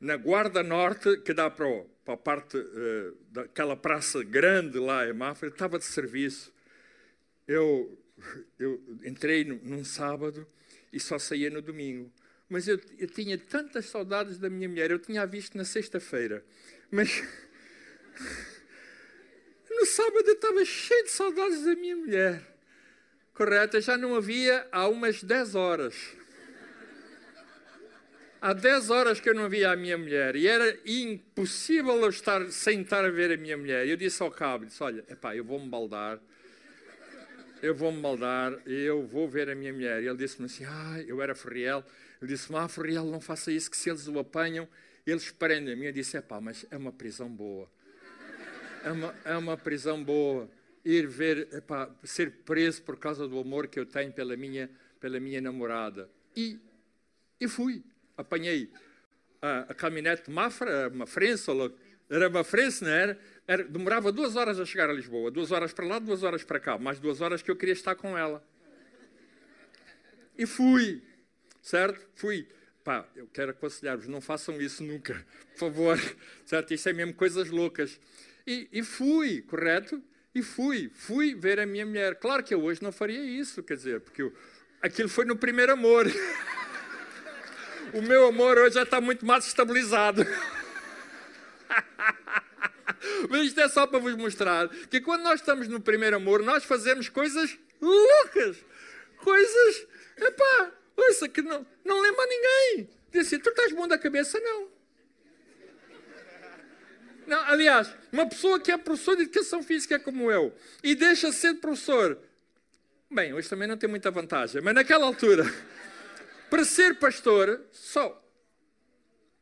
na 0.00 0.16
Guarda 0.16 0.62
Norte, 0.62 1.18
que 1.18 1.32
dá 1.32 1.48
para, 1.48 1.68
o, 1.68 1.84
para 2.04 2.14
a 2.14 2.16
parte 2.16 2.56
uh, 2.56 3.16
daquela 3.30 3.76
praça 3.76 4.24
grande 4.24 4.78
lá 4.78 5.06
em 5.06 5.12
Mafra, 5.12 5.48
estava 5.48 5.78
de 5.78 5.84
serviço. 5.84 6.55
Eu, 7.46 7.98
eu 8.58 8.82
entrei 9.04 9.44
num 9.44 9.84
sábado 9.84 10.46
e 10.92 10.98
só 10.98 11.18
saía 11.18 11.50
no 11.50 11.62
domingo. 11.62 12.12
Mas 12.48 12.68
eu, 12.68 12.80
eu 12.98 13.08
tinha 13.08 13.36
tantas 13.36 13.86
saudades 13.86 14.38
da 14.38 14.48
minha 14.48 14.68
mulher, 14.68 14.90
eu 14.90 14.98
tinha 14.98 15.22
a 15.22 15.26
visto 15.26 15.56
na 15.56 15.64
sexta-feira. 15.64 16.44
Mas 16.90 17.10
no 19.70 19.86
sábado 19.86 20.26
eu 20.26 20.34
estava 20.34 20.64
cheio 20.64 21.04
de 21.04 21.10
saudades 21.10 21.64
da 21.64 21.74
minha 21.74 21.96
mulher. 21.96 22.56
Correto? 23.34 23.80
Já 23.80 23.98
não 23.98 24.14
havia 24.14 24.66
há 24.72 24.88
umas 24.88 25.22
10 25.22 25.54
horas. 25.54 25.94
Há 28.40 28.52
10 28.52 28.90
horas 28.90 29.20
que 29.20 29.28
eu 29.28 29.34
não 29.34 29.48
via 29.48 29.72
a 29.72 29.76
minha 29.76 29.98
mulher 29.98 30.36
e 30.36 30.46
era 30.46 30.78
impossível 30.86 31.96
eu 31.96 32.08
estar 32.10 32.48
sem 32.50 32.82
estar 32.82 33.04
a 33.04 33.10
ver 33.10 33.32
a 33.32 33.36
minha 33.36 33.56
mulher. 33.56 33.88
Eu 33.88 33.96
disse 33.96 34.22
ao 34.22 34.30
cabo, 34.30 34.66
disse, 34.66 34.82
olha, 34.82 35.04
epá, 35.08 35.34
eu 35.34 35.44
vou-me 35.44 35.68
baldar, 35.68 36.20
eu 37.66 37.74
vou-me 37.74 38.00
baldar 38.00 38.56
e 38.66 38.72
eu 38.72 39.06
vou 39.06 39.28
ver 39.28 39.50
a 39.50 39.54
minha 39.54 39.72
mulher. 39.72 40.02
E 40.02 40.06
ele 40.06 40.16
disse-me 40.16 40.46
assim, 40.46 40.64
ah, 40.64 41.02
eu 41.06 41.20
era 41.20 41.34
Ferriel. 41.34 41.84
Ele 42.20 42.32
disse-me, 42.32 42.58
ah, 42.58 42.68
Ferriel, 42.68 43.04
não 43.04 43.20
faça 43.20 43.50
isso, 43.50 43.70
que 43.70 43.76
se 43.76 43.90
eles 43.90 44.06
o 44.06 44.18
apanham, 44.18 44.68
eles 45.06 45.30
prendem-me. 45.30 45.86
Eu 45.86 45.92
disse, 45.92 46.16
epá, 46.16 46.40
mas 46.40 46.64
é 46.70 46.76
uma 46.76 46.92
prisão 46.92 47.28
boa. 47.28 47.68
É 48.84 48.92
uma, 48.92 49.14
é 49.24 49.36
uma 49.36 49.56
prisão 49.56 50.02
boa. 50.02 50.48
Ir 50.84 51.06
ver, 51.08 51.48
epá, 51.52 51.90
ser 52.04 52.30
preso 52.44 52.82
por 52.82 52.96
causa 52.96 53.26
do 53.26 53.38
amor 53.38 53.66
que 53.66 53.80
eu 53.80 53.84
tenho 53.84 54.12
pela 54.12 54.36
minha, 54.36 54.70
pela 55.00 55.18
minha 55.18 55.40
namorada. 55.40 56.08
E, 56.36 56.58
e 57.40 57.48
fui 57.48 57.82
apanhei 58.16 58.70
a, 59.42 59.60
a 59.60 59.74
caminhonete 59.74 60.30
Mafra, 60.30 60.88
uma 60.88 61.06
Frença, 61.06 61.52
era 62.08 62.28
não 62.28 62.88
era? 62.88 63.18
era? 63.46 63.64
Demorava 63.64 64.12
duas 64.12 64.36
horas 64.36 64.60
a 64.60 64.64
chegar 64.64 64.88
a 64.88 64.92
Lisboa, 64.92 65.30
duas 65.30 65.50
horas 65.50 65.72
para 65.72 65.86
lá, 65.86 65.98
duas 65.98 66.22
horas 66.22 66.44
para 66.44 66.60
cá, 66.60 66.78
mais 66.78 67.00
duas 67.00 67.20
horas 67.20 67.42
que 67.42 67.50
eu 67.50 67.56
queria 67.56 67.72
estar 67.72 67.94
com 67.96 68.16
ela. 68.16 68.44
E 70.38 70.46
fui, 70.46 71.02
certo? 71.60 72.06
Fui. 72.14 72.46
Pá, 72.84 73.04
eu 73.16 73.26
quero 73.26 73.50
aconselhar-vos, 73.50 74.06
não 74.06 74.20
façam 74.20 74.60
isso 74.60 74.84
nunca, 74.84 75.26
por 75.54 75.58
favor, 75.58 75.98
certo? 76.46 76.72
Isso 76.72 76.88
é 76.88 76.92
mesmo 76.92 77.14
coisas 77.14 77.50
loucas. 77.50 77.98
E, 78.46 78.68
e 78.72 78.82
fui, 78.84 79.42
correto? 79.42 80.00
E 80.32 80.42
fui, 80.42 80.90
fui 80.94 81.34
ver 81.34 81.58
a 81.58 81.66
minha 81.66 81.84
mulher. 81.84 82.14
Claro 82.16 82.44
que 82.44 82.54
eu 82.54 82.62
hoje 82.62 82.82
não 82.82 82.92
faria 82.92 83.20
isso, 83.20 83.62
quer 83.62 83.74
dizer, 83.74 84.00
porque 84.00 84.22
eu, 84.22 84.32
aquilo 84.80 85.08
foi 85.08 85.24
no 85.24 85.36
primeiro 85.36 85.72
amor. 85.72 86.06
O 87.92 88.02
meu 88.02 88.26
amor 88.26 88.58
hoje 88.58 88.74
já 88.74 88.82
está 88.82 89.00
muito 89.00 89.24
mais 89.24 89.46
estabilizado. 89.46 90.26
Mas 93.28 93.46
isto 93.46 93.60
é 93.60 93.68
só 93.68 93.86
para 93.86 93.98
vos 93.98 94.14
mostrar 94.14 94.68
que 94.68 95.00
quando 95.00 95.22
nós 95.22 95.40
estamos 95.40 95.68
no 95.68 95.80
primeiro 95.80 96.16
amor, 96.16 96.42
nós 96.42 96.64
fazemos 96.64 97.08
coisas 97.08 97.56
loucas. 97.80 98.56
Coisas, 99.18 99.86
epá, 100.16 100.72
ouça, 100.96 101.28
que 101.28 101.42
não, 101.42 101.66
não 101.84 102.00
lembra 102.00 102.26
ninguém. 102.26 102.90
Diz 103.10 103.26
assim, 103.26 103.38
tu 103.38 103.50
estás 103.50 103.72
bom 103.72 103.88
da 103.88 103.98
cabeça? 103.98 104.38
Não. 104.40 104.68
não. 107.26 107.38
Aliás, 107.44 107.92
uma 108.12 108.28
pessoa 108.28 108.60
que 108.60 108.70
é 108.70 108.76
professor 108.76 109.16
de 109.16 109.22
educação 109.22 109.62
física 109.62 109.98
como 109.98 110.30
eu 110.30 110.54
e 110.82 110.94
deixa 110.94 111.30
de 111.30 111.36
ser 111.36 111.54
professor, 111.54 112.18
bem, 113.10 113.32
hoje 113.32 113.48
também 113.48 113.68
não 113.68 113.76
tem 113.76 113.88
muita 113.88 114.10
vantagem, 114.10 114.60
mas 114.60 114.74
naquela 114.74 115.06
altura 115.06 115.44
para 116.50 116.64
ser 116.64 116.98
pastor, 116.98 117.62
só, 117.72 118.22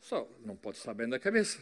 só 0.00 0.28
não 0.45 0.57
pode 0.57 0.78
estar 0.78 0.95
bem 0.95 1.09
da 1.09 1.19
cabeça. 1.19 1.59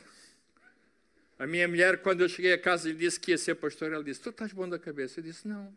A 1.42 1.46
minha 1.46 1.66
mulher, 1.66 1.98
quando 1.98 2.20
eu 2.20 2.28
cheguei 2.28 2.52
a 2.52 2.58
casa 2.58 2.88
e 2.88 2.94
disse 2.94 3.18
que 3.18 3.32
ia 3.32 3.36
ser 3.36 3.56
pastor, 3.56 3.92
ela 3.92 4.04
disse: 4.04 4.20
Tu 4.20 4.30
estás 4.30 4.52
bom 4.52 4.68
da 4.68 4.78
cabeça? 4.78 5.18
Eu 5.18 5.24
disse: 5.24 5.48
Não. 5.48 5.76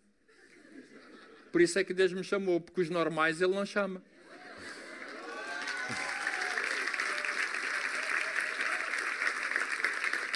Por 1.52 1.60
isso 1.60 1.80
é 1.80 1.84
que 1.84 1.92
Deus 1.92 2.14
me 2.14 2.24
chamou, 2.24 2.62
porque 2.62 2.82
os 2.82 2.90
normais 2.92 3.42
ele 3.42 3.56
não 3.56 3.66
chama. 3.66 4.00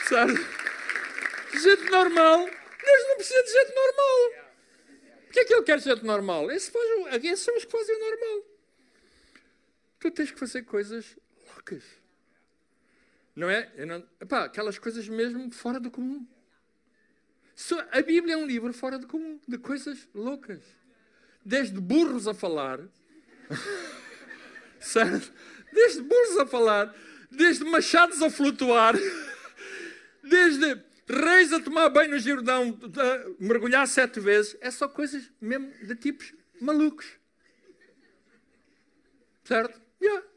Sabe? 0.10 0.34
Gente 0.34 1.92
normal, 1.92 2.46
Deus 2.46 3.08
não 3.08 3.16
precisa 3.18 3.44
de 3.44 3.52
gente 3.52 3.76
normal. 3.76 4.32
Porquê 5.26 5.42
é 5.42 5.46
que 5.46 5.54
ele 5.54 5.62
quer 5.62 5.80
gente 5.80 6.04
normal? 6.04 6.50
Esses, 6.50 6.74
esses 7.22 7.42
são 7.42 7.56
os 7.56 7.66
que 7.66 7.72
fazem 7.72 7.96
o 7.96 8.00
normal. 8.00 8.46
Tu 10.00 10.10
tens 10.10 10.32
que 10.32 10.40
fazer 10.40 10.64
coisas 10.64 11.16
loucas. 11.50 11.84
Não 13.40 13.50
é? 13.50 13.72
Não, 13.86 14.06
epá, 14.20 14.44
aquelas 14.44 14.78
coisas 14.78 15.08
mesmo 15.08 15.50
fora 15.50 15.80
do 15.80 15.90
comum. 15.90 16.28
A 17.90 18.02
Bíblia 18.02 18.34
é 18.34 18.38
um 18.38 18.46
livro 18.46 18.74
fora 18.74 19.00
do 19.00 19.08
comum, 19.08 19.40
de 19.48 19.58
coisas 19.58 20.10
loucas. 20.14 20.62
Desde 21.46 21.80
burros 21.80 22.28
a 22.28 22.34
falar, 22.34 22.82
certo? 24.82 25.32
Desde 25.72 26.02
burros 26.02 26.38
a 26.38 26.46
falar, 26.46 26.94
desde 27.32 27.64
machados 27.64 28.22
a 28.22 28.30
flutuar, 28.30 28.96
desde 30.22 30.84
reis 31.08 31.54
a 31.54 31.62
tomar 31.62 31.88
banho 31.88 32.12
no 32.12 32.20
Jordão, 32.20 32.78
mergulhar 33.40 33.88
sete 33.88 34.20
vezes, 34.20 34.58
é 34.60 34.70
só 34.70 34.86
coisas 34.86 35.32
mesmo 35.40 35.72
de 35.82 35.96
tipos 35.96 36.34
malucos. 36.60 37.08
Certo? 39.46 39.82
Yeah. 40.02 40.29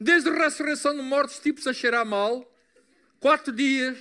Desde 0.00 0.28
a 0.28 0.32
ressurreição 0.32 0.94
de 0.94 1.02
mortos, 1.02 1.38
tipos 1.38 1.66
a 1.66 1.72
cheirar 1.72 2.06
mal, 2.06 2.50
quatro 3.18 3.52
dias, 3.52 3.98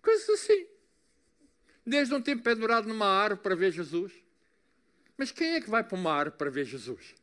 coisas 0.00 0.28
assim. 0.28 0.66
Desde 1.84 2.14
um 2.14 2.22
tempo 2.22 2.42
pendurado 2.42 2.86
numa 2.86 3.06
árvore 3.06 3.42
para 3.42 3.54
ver 3.56 3.72
Jesus. 3.72 4.12
Mas 5.16 5.32
quem 5.32 5.54
é 5.54 5.60
que 5.60 5.68
vai 5.68 5.82
para 5.82 5.96
uma 5.96 6.12
árvore 6.12 6.38
para 6.38 6.50
ver 6.50 6.64
Jesus? 6.64 7.14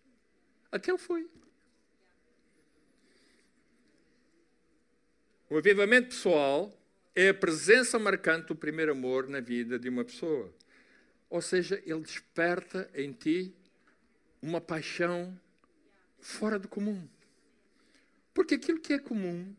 Aquele 0.71 0.97
foi. 0.97 1.29
O 5.50 5.57
avivamento 5.57 6.09
pessoal 6.09 6.77
é 7.15 7.29
a 7.29 7.33
presença 7.33 7.97
marcante 7.97 8.47
do 8.47 8.55
primeiro 8.55 8.91
amor 8.91 9.29
na 9.29 9.39
vida 9.39 9.79
de 9.79 9.88
uma 9.88 10.03
pessoa. 10.03 10.53
Ou 11.29 11.41
seja, 11.41 11.81
ele 11.85 12.01
desperta 12.01 12.89
em 12.93 13.13
ti 13.13 13.55
uma 14.41 14.59
paixão 14.59 15.39
fora 16.19 16.59
do 16.59 16.67
comum. 16.67 17.07
Porque 18.36 18.56
aquilo 18.56 18.82
que 18.82 18.92
é 18.92 19.00
comum 19.00 19.56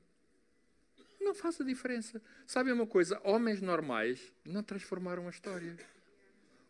não 1.18 1.34
faz 1.34 1.58
a 1.60 1.64
diferença. 1.64 2.20
Sabe 2.46 2.70
uma 2.70 2.86
coisa? 2.86 3.18
Homens 3.24 3.62
normais 3.62 4.20
não 4.44 4.62
transformaram 4.62 5.26
a 5.26 5.30
história. 5.30 5.74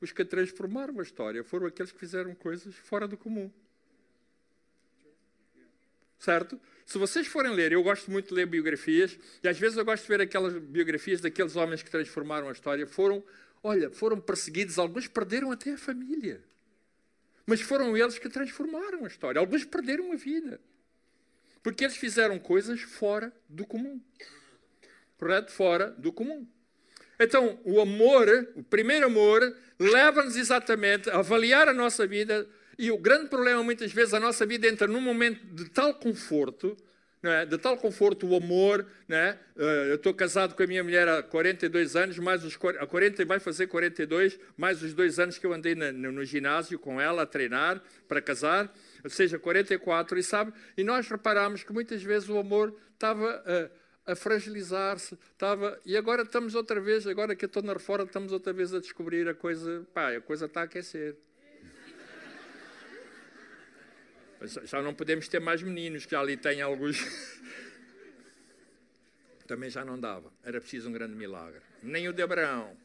Os 0.01 0.13
que 0.13 0.25
transformaram 0.25 0.99
a 1.01 1.03
história 1.03 1.43
foram 1.43 1.67
aqueles 1.67 1.91
que 1.91 1.99
fizeram 1.99 2.33
coisas 2.37 2.77
fora 2.77 3.09
do 3.09 3.17
comum. 3.17 3.51
Certo? 6.17 6.61
Se 6.87 6.97
vocês 6.97 7.27
forem 7.27 7.53
ler, 7.53 7.73
eu 7.73 7.83
gosto 7.83 8.09
muito 8.09 8.29
de 8.29 8.35
ler 8.35 8.47
biografias, 8.47 9.19
e 9.43 9.49
às 9.49 9.59
vezes 9.59 9.77
eu 9.77 9.85
gosto 9.85 10.05
de 10.05 10.09
ver 10.09 10.21
aquelas 10.21 10.57
biografias 10.57 11.21
daqueles 11.21 11.57
homens 11.57 11.83
que 11.83 11.91
transformaram 11.91 12.49
a 12.49 12.53
história. 12.53 12.87
Foram, 12.87 13.23
olha, 13.65 13.91
foram 13.91 14.21
perseguidos, 14.21 14.79
alguns 14.79 15.09
perderam 15.09 15.51
até 15.51 15.73
a 15.73 15.79
família. 15.79 16.41
Mas 17.45 17.61
foram 17.61 17.97
eles 17.97 18.17
que 18.17 18.29
transformaram 18.29 19.05
a 19.05 19.09
história. 19.09 19.41
Alguns 19.41 19.65
perderam 19.65 20.13
a 20.13 20.17
vida. 20.17 20.61
Porque 21.67 21.83
eles 21.83 21.97
fizeram 21.97 22.39
coisas 22.39 22.81
fora 22.81 23.33
do 23.49 23.67
comum. 23.67 24.01
Correto? 25.19 25.51
Fora 25.51 25.91
do 25.99 26.13
comum. 26.13 26.47
Então, 27.19 27.59
o 27.65 27.81
amor, 27.81 28.29
o 28.55 28.63
primeiro 28.63 29.07
amor, 29.07 29.43
leva-nos 29.77 30.37
exatamente 30.37 31.11
a 31.11 31.19
avaliar 31.19 31.69
a 31.69 31.75
nossa 31.75 32.07
vida. 32.07 32.47
E 32.79 32.93
o 32.93 32.97
grande 32.97 33.29
problema, 33.29 33.65
muitas 33.65 33.91
vezes, 33.93 34.15
a 34.15 34.21
nossa 34.21 34.47
vida 34.47 34.69
entra 34.69 34.87
num 34.87 35.01
momento 35.01 35.45
de 35.45 35.69
tal 35.69 35.93
conforto 35.95 36.77
é? 37.29 37.45
de 37.45 37.59
tal 37.59 37.77
conforto, 37.77 38.27
o 38.27 38.37
amor. 38.37 38.87
É? 39.09 39.37
Eh, 39.57 39.87
eu 39.91 39.95
estou 39.97 40.15
casado 40.15 40.55
com 40.55 40.63
a 40.63 40.67
minha 40.67 40.83
mulher 40.83 41.09
há 41.09 41.23
42 41.23 41.97
anos, 41.97 42.19
mais 42.19 42.45
os, 42.45 42.57
a 42.79 42.87
40, 42.87 43.25
vai 43.25 43.39
fazer 43.39 43.67
42, 43.67 44.39
mais 44.57 44.83
os 44.83 44.95
dois 44.95 45.19
anos 45.19 45.39
que 45.39 45.47
eu 45.47 45.53
andei 45.53 45.75
no 45.75 46.25
ginásio 46.25 46.79
com 46.79 47.01
ela 47.01 47.23
a 47.23 47.27
treinar 47.27 47.83
para 48.09 48.21
casar, 48.21 48.73
ou 49.07 49.11
seja, 49.11 49.39
44, 49.39 50.19
e 50.19 50.23
sabe? 50.23 50.53
E 50.77 50.83
nós 50.83 51.09
reparamos 51.09 51.63
que 51.63 51.73
muitas 51.73 52.03
vezes 52.03 52.29
o 52.29 52.37
amor 52.37 52.77
estava 52.93 53.41
a 54.05 54.17
fragilizar-se, 54.17 55.17
estava, 55.33 55.81
e 55.85 55.97
agora 55.97 56.23
estamos 56.23 56.57
outra 56.57 56.81
vez, 56.81 57.07
agora 57.07 57.37
que 57.37 57.45
eu 57.45 57.47
estou 57.47 57.63
na 57.63 57.73
reforma, 57.73 58.05
estamos 58.05 58.33
outra 58.33 58.53
vez 58.53 58.75
a 58.75 58.81
descobrir 58.81 59.29
a 59.29 59.35
coisa, 59.35 59.87
pá, 59.95 60.11
a 60.11 60.21
coisa 60.21 60.47
está 60.47 60.63
a 60.63 60.65
aquecer. 60.65 61.17
Já 64.65 64.83
não 64.83 64.93
podemos 64.93 65.29
ter 65.29 65.41
mais 65.41 65.63
meninos, 65.63 66.05
que 66.05 66.11
já 66.11 66.21
ali 66.21 66.37
têm 66.37 66.61
alguns. 66.61 66.99
Também 69.47 69.71
já 69.71 69.85
não 69.85 70.01
dava. 70.01 70.33
Era 70.43 70.61
preciso 70.61 70.89
um 70.89 70.93
grande 70.93 71.15
milagre. 71.15 71.61
Nem 71.81 72.09
o 72.09 72.13
de 72.13 72.23
Abraão. 72.23 72.77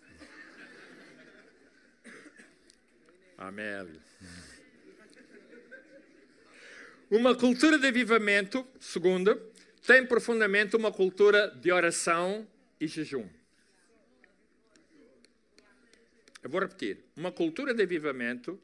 Uma 7.12 7.36
cultura 7.36 7.78
de 7.78 7.88
avivamento, 7.88 8.66
segunda, 8.80 9.38
tem 9.86 10.06
profundamente 10.06 10.78
uma 10.78 10.94
cultura 10.94 11.50
de 11.50 11.70
oração 11.70 12.48
e 12.80 12.88
jejum. 12.88 13.28
Eu 16.42 16.50
vou 16.50 16.62
repetir. 16.62 17.04
Uma 17.18 17.30
cultura 17.30 17.74
de 17.74 17.84
avivamento 17.84 18.58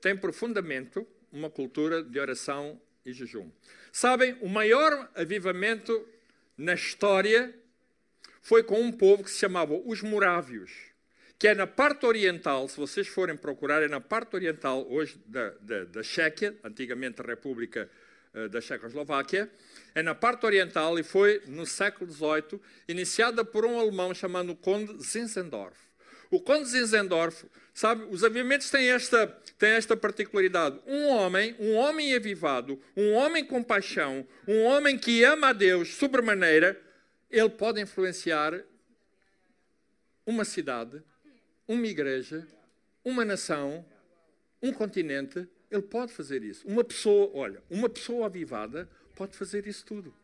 tem 0.00 0.16
profundamente 0.16 1.06
uma 1.30 1.50
cultura 1.50 2.02
de 2.02 2.18
oração 2.18 2.80
e 3.04 3.12
jejum. 3.12 3.50
Sabem, 3.92 4.38
o 4.40 4.48
maior 4.48 5.10
avivamento 5.14 6.08
na 6.56 6.72
história 6.72 7.54
foi 8.40 8.62
com 8.62 8.80
um 8.80 8.92
povo 8.92 9.24
que 9.24 9.30
se 9.30 9.40
chamava 9.40 9.74
os 9.74 10.00
Morávios, 10.00 10.72
que 11.38 11.48
é 11.48 11.54
na 11.54 11.66
parte 11.66 12.06
oriental, 12.06 12.68
se 12.68 12.76
vocês 12.76 13.08
forem 13.08 13.36
procurar, 13.36 13.82
é 13.82 13.88
na 13.88 14.00
parte 14.00 14.36
oriental 14.36 14.86
hoje 14.90 15.20
da, 15.26 15.50
da, 15.60 15.84
da 15.84 16.02
Chequia, 16.02 16.56
antigamente 16.62 17.20
a 17.20 17.24
República 17.24 17.90
uh, 18.34 18.48
da 18.48 18.60
Checoslováquia, 18.60 19.50
é 19.94 20.02
na 20.02 20.14
parte 20.14 20.46
oriental 20.46 20.98
e 20.98 21.02
foi 21.02 21.42
no 21.46 21.66
século 21.66 22.10
XVIII, 22.10 22.60
iniciada 22.88 23.44
por 23.44 23.64
um 23.64 23.78
alemão 23.78 24.14
chamado 24.14 24.54
Conde 24.54 25.02
Zinzendorf. 25.02 25.76
O 26.30 26.40
Conde 26.40 26.68
Zinzendorf, 26.68 27.44
sabe, 27.72 28.04
os 28.10 28.24
avivamentos 28.24 28.70
têm 28.70 28.90
esta, 28.90 29.26
têm 29.58 29.70
esta 29.70 29.96
particularidade. 29.96 30.80
Um 30.86 31.08
homem, 31.08 31.54
um 31.58 31.74
homem 31.74 32.14
avivado, 32.14 32.80
um 32.96 33.12
homem 33.12 33.44
com 33.44 33.62
paixão, 33.62 34.26
um 34.46 34.62
homem 34.62 34.98
que 34.98 35.22
ama 35.24 35.48
a 35.48 35.52
Deus 35.52 35.94
sobremaneira, 35.94 36.80
ele 37.30 37.50
pode 37.50 37.80
influenciar 37.80 38.60
uma 40.26 40.44
cidade, 40.44 41.02
uma 41.66 41.86
igreja, 41.86 42.46
uma 43.04 43.24
nação, 43.24 43.84
um 44.62 44.72
continente. 44.72 45.48
Ele 45.70 45.82
pode 45.82 46.12
fazer 46.12 46.42
isso. 46.42 46.66
Uma 46.66 46.84
pessoa, 46.84 47.30
olha, 47.34 47.62
uma 47.68 47.88
pessoa 47.88 48.26
avivada 48.26 48.88
pode 49.14 49.36
fazer 49.36 49.66
isso 49.66 49.84
tudo. 49.84 50.14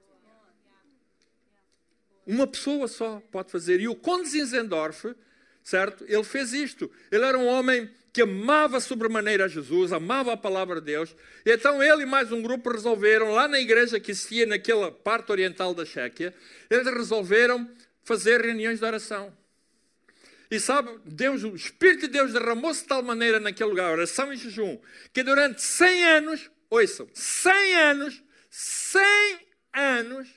Uma 2.27 2.47
pessoa 2.47 2.87
só 2.87 3.21
pode 3.33 3.51
fazer. 3.51 3.81
E 3.81 3.89
o 3.89 3.97
Conde 3.97 4.29
Zinzendorf 4.29 5.15
certo? 5.63 6.05
Ele 6.09 6.25
fez 6.25 6.53
isto. 6.53 6.91
Ele 7.11 7.25
era 7.25 7.39
um 7.39 7.47
homem 7.47 7.89
que 8.13 8.23
amava 8.23 8.81
sobremaneira 8.81 9.45
a 9.45 9.49
Jesus, 9.49 9.93
amava 9.93 10.33
a 10.33 10.37
palavra 10.37 10.81
de 10.81 10.87
Deus. 10.87 11.15
E 11.47 11.53
então 11.53 11.83
ele 11.83 12.03
e 12.03 12.07
mais 12.07 12.33
um 12.33 12.43
grupo 12.43 12.71
resolveram, 12.71 13.31
lá 13.31 13.47
na 13.47 13.61
igreja 13.61 14.01
que 14.01 14.11
existia 14.11 14.47
naquela 14.47 14.91
parte 14.91 15.31
oriental 15.31 15.73
da 15.73 15.85
Chequia, 15.85 16.35
eles 16.69 16.87
resolveram 16.87 17.71
fazer 18.03 18.41
reuniões 18.41 18.81
de 18.81 18.85
oração. 18.85 19.33
E 20.51 20.59
sabe, 20.59 20.99
Deus, 21.05 21.45
o 21.45 21.55
Espírito 21.55 22.03
de 22.03 22.09
Deus 22.09 22.33
derramou-se 22.33 22.83
de 22.83 22.89
tal 22.89 23.03
maneira 23.03 23.39
naquele 23.39 23.71
lugar, 23.71 23.93
oração 23.93 24.33
e 24.33 24.37
jejum, 24.37 24.81
que 25.13 25.23
durante 25.23 25.63
100 25.63 26.05
anos, 26.05 26.51
ouçam, 26.69 27.09
100 27.15 27.77
anos, 27.77 28.23
100 28.51 29.03
anos, 29.73 30.29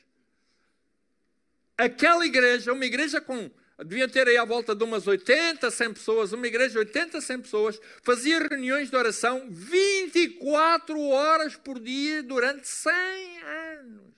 aquela 1.75 2.25
igreja, 2.25 2.71
uma 2.71 2.85
igreja 2.85 3.19
com 3.19 3.49
devia 3.83 4.07
ter 4.07 4.27
aí 4.27 4.37
à 4.37 4.45
volta 4.45 4.75
de 4.75 4.83
umas 4.83 5.07
80, 5.07 5.69
100 5.69 5.93
pessoas, 5.93 6.31
uma 6.31 6.45
igreja 6.47 6.69
de 6.69 6.77
80, 6.77 7.19
100 7.19 7.39
pessoas, 7.41 7.81
fazia 8.03 8.39
reuniões 8.39 8.89
de 8.89 8.95
oração 8.95 9.47
24 9.49 10.99
horas 11.09 11.55
por 11.55 11.79
dia 11.79 12.21
durante 12.21 12.67
100 12.67 12.93
anos. 13.41 14.13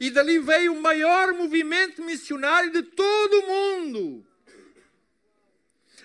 E 0.00 0.10
dali 0.10 0.38
veio 0.40 0.74
o 0.74 0.82
maior 0.82 1.32
movimento 1.32 2.02
missionário 2.02 2.70
de 2.70 2.82
todo 2.82 3.38
o 3.38 3.46
mundo. 3.46 4.26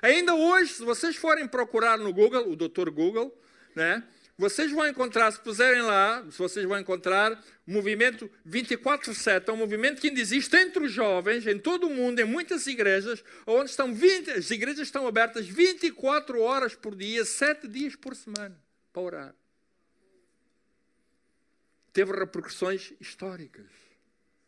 Ainda 0.02 0.34
hoje, 0.34 0.74
se 0.74 0.84
vocês 0.84 1.16
forem 1.16 1.48
procurar 1.48 1.98
no 1.98 2.12
Google, 2.12 2.50
o 2.52 2.56
Dr. 2.56 2.90
Google, 2.90 3.38
né? 3.76 4.04
Vocês 4.38 4.72
vão 4.72 4.88
encontrar, 4.88 5.32
se 5.32 5.40
puserem 5.40 5.84
lá, 5.84 6.22
vocês 6.22 6.66
vão 6.66 6.80
encontrar 6.80 7.40
movimento 7.68 8.28
24-7, 8.48 9.48
é 9.48 9.52
um 9.52 9.58
movimento 9.58 10.02
que 10.02 10.08
ainda 10.08 10.20
existe 10.20 10.56
entre 10.58 10.84
os 10.84 10.92
jovens, 10.92 11.46
em 11.46 11.60
todo 11.60 11.86
o 11.86 11.90
mundo, 11.92 12.20
em 12.20 12.24
muitas 12.24 12.66
igrejas, 12.66 13.24
onde 13.46 13.70
estão 13.70 13.94
20, 13.94 14.32
as 14.32 14.50
igrejas 14.50 14.88
estão 14.88 15.06
abertas 15.06 15.46
24 15.46 16.42
horas 16.42 16.74
por 16.74 16.96
dia, 16.96 17.24
7 17.24 17.68
dias 17.68 17.96
por 17.96 18.16
semana, 18.16 18.60
para 18.92 19.02
orar. 19.04 19.36
Teve 21.94 22.12
repercussões 22.12 22.94
históricas. 23.00 23.68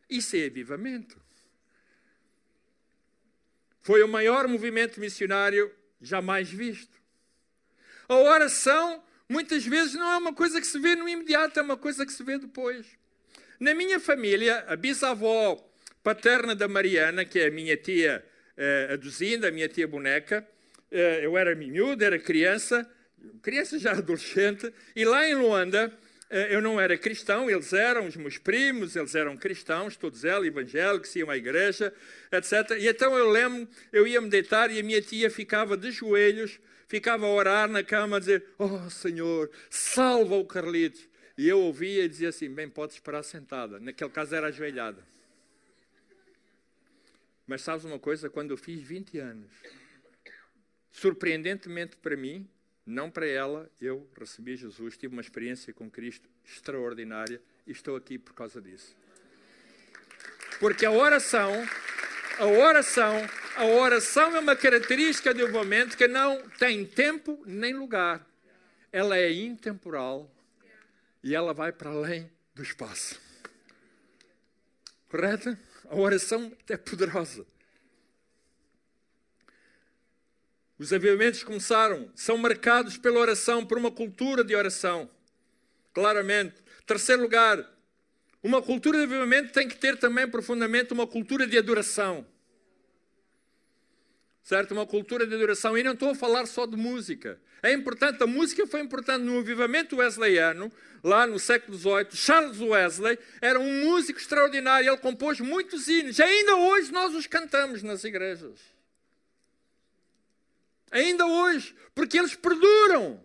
Isso 0.09 0.35
é 0.35 0.45
avivamento. 0.45 1.22
Foi 3.83 4.01
o 4.01 4.07
maior 4.07 4.47
movimento 4.47 4.99
missionário 4.99 5.71
jamais 6.01 6.49
visto. 6.49 6.97
A 8.07 8.15
oração 8.15 9.03
muitas 9.27 9.65
vezes 9.65 9.93
não 9.93 10.11
é 10.11 10.17
uma 10.17 10.33
coisa 10.33 10.59
que 10.59 10.67
se 10.67 10.79
vê 10.79 10.95
no 10.95 11.07
imediato, 11.07 11.59
é 11.59 11.63
uma 11.63 11.77
coisa 11.77 12.05
que 12.05 12.13
se 12.13 12.23
vê 12.23 12.37
depois. 12.37 12.85
Na 13.59 13.75
minha 13.75 13.99
família, 13.99 14.63
a 14.67 14.75
bisavó 14.75 15.69
paterna 16.01 16.55
da 16.55 16.67
Mariana, 16.67 17.23
que 17.25 17.39
é 17.39 17.47
a 17.47 17.51
minha 17.51 17.77
tia 17.77 18.23
eh, 18.55 18.89
a 18.91 18.95
Duzinda, 18.95 19.47
a 19.47 19.51
minha 19.51 19.67
tia 19.67 19.87
boneca, 19.87 20.47
eh, 20.91 21.21
eu 21.23 21.37
era 21.37 21.55
miúdo, 21.55 22.03
era 22.03 22.19
criança, 22.19 22.89
criança 23.41 23.79
já 23.79 23.91
adolescente, 23.97 24.71
e 24.95 25.03
lá 25.05 25.27
em 25.27 25.35
Luanda, 25.35 25.91
eu 26.33 26.61
não 26.61 26.81
era 26.81 26.97
cristão, 26.97 27.49
eles 27.49 27.73
eram, 27.73 28.07
os 28.07 28.15
meus 28.15 28.39
primos, 28.39 28.95
eles 28.95 29.13
eram 29.13 29.37
cristãos, 29.37 29.95
todos 29.95 30.23
eles, 30.23 30.47
evangélicos, 30.47 31.15
iam 31.15 31.29
à 31.29 31.37
igreja, 31.37 31.93
etc. 32.31 32.77
E 32.79 32.87
então 32.87 33.15
eu 33.15 33.29
lembro, 33.29 33.67
eu 33.91 34.07
ia 34.07 34.19
me 34.19 34.29
deitar 34.29 34.71
e 34.71 34.79
a 34.79 34.83
minha 34.83 35.01
tia 35.01 35.29
ficava 35.29 35.77
de 35.77 35.91
joelhos, 35.91 36.59
ficava 36.87 37.27
a 37.27 37.29
orar 37.29 37.69
na 37.69 37.83
cama, 37.83 38.17
a 38.17 38.19
dizer: 38.19 38.43
Oh 38.57 38.89
Senhor, 38.89 39.51
salva 39.69 40.35
o 40.35 40.45
Carlitos. 40.45 41.07
E 41.37 41.47
eu 41.47 41.59
ouvia 41.59 42.05
e 42.05 42.09
dizia 42.09 42.29
assim: 42.29 42.49
Bem, 42.49 42.67
pode 42.67 42.93
esperar 42.93 43.23
sentada. 43.23 43.79
Naquele 43.79 44.09
caso 44.09 44.33
era 44.33 44.47
ajoelhada. 44.47 45.03
Mas 47.45 47.61
sabes 47.61 47.85
uma 47.85 47.99
coisa? 47.99 48.29
Quando 48.29 48.51
eu 48.51 48.57
fiz 48.57 48.81
20 48.81 49.19
anos, 49.19 49.51
surpreendentemente 50.91 51.97
para 51.97 52.15
mim, 52.15 52.49
não 52.85 53.09
para 53.09 53.25
ela, 53.25 53.69
eu 53.79 54.09
recebi 54.17 54.55
Jesus, 54.55 54.97
tive 54.97 55.13
uma 55.13 55.21
experiência 55.21 55.73
com 55.73 55.89
Cristo 55.89 56.29
extraordinária 56.45 57.41
e 57.65 57.71
estou 57.71 57.95
aqui 57.95 58.17
por 58.17 58.33
causa 58.33 58.61
disso. 58.61 58.95
Porque 60.59 60.85
a 60.85 60.91
oração 60.91 61.65
a 62.39 62.47
oração, 62.47 63.29
a 63.55 63.65
oração 63.65 64.35
é 64.35 64.39
uma 64.39 64.55
característica 64.55 65.33
de 65.33 65.43
um 65.43 65.51
momento 65.51 65.95
que 65.95 66.07
não 66.07 66.41
tem 66.57 66.83
tempo 66.83 67.43
nem 67.45 67.75
lugar. 67.75 68.25
Ela 68.91 69.17
é 69.17 69.31
intemporal 69.31 70.31
e 71.23 71.35
ela 71.35 71.53
vai 71.53 71.71
para 71.71 71.91
além 71.91 72.29
do 72.55 72.63
espaço. 72.63 73.21
Correto? 75.07 75.55
A 75.87 75.95
oração 75.95 76.51
é 76.67 76.75
poderosa. 76.75 77.45
Os 80.83 80.91
avivamentos 80.91 81.45
começaram, 81.45 82.11
são 82.13 82.37
marcados 82.37 82.97
pela 82.97 83.17
oração, 83.17 83.65
por 83.65 83.77
uma 83.77 83.89
cultura 83.89 84.43
de 84.43 84.53
oração. 84.53 85.09
Claramente. 85.93 86.55
Terceiro 86.85 87.21
lugar, 87.21 87.65
uma 88.43 88.61
cultura 88.61 88.97
de 88.97 89.05
avivamento 89.05 89.53
tem 89.53 89.65
que 89.65 89.77
ter 89.77 89.97
também 89.97 90.27
profundamente 90.27 90.91
uma 90.91 91.07
cultura 91.07 91.47
de 91.47 91.57
adoração. 91.57 92.27
Certo? 94.43 94.73
Uma 94.73 94.85
cultura 94.85 95.25
de 95.25 95.33
adoração. 95.33 95.77
E 95.77 95.83
não 95.83 95.93
estou 95.93 96.09
a 96.09 96.15
falar 96.15 96.45
só 96.47 96.65
de 96.65 96.75
música. 96.75 97.39
É 97.61 97.71
importante, 97.71 98.21
a 98.21 98.27
música 98.27 98.67
foi 98.67 98.81
importante 98.81 99.23
no 99.23 99.39
avivamento 99.39 99.95
wesleyano, 99.95 100.69
lá 101.01 101.25
no 101.25 101.39
século 101.39 101.77
XVIII. 101.77 102.07
Charles 102.11 102.59
Wesley 102.59 103.17
era 103.39 103.57
um 103.57 103.85
músico 103.85 104.19
extraordinário, 104.19 104.89
ele 104.89 104.97
compôs 104.97 105.39
muitos 105.39 105.87
hinos. 105.87 106.19
Ainda 106.19 106.57
hoje 106.57 106.91
nós 106.91 107.15
os 107.15 107.25
cantamos 107.25 107.81
nas 107.81 108.03
igrejas. 108.03 108.72
Ainda 110.93 111.25
hoje, 111.25 111.75
porque 111.95 112.19
eles 112.19 112.35
perduram. 112.35 113.19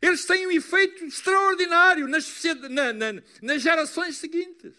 Eles 0.00 0.24
têm 0.24 0.46
um 0.46 0.52
efeito 0.52 1.04
extraordinário 1.04 2.06
nas, 2.06 2.32
na, 2.70 2.92
na, 2.92 3.22
nas 3.42 3.60
gerações 3.60 4.16
seguintes. 4.16 4.72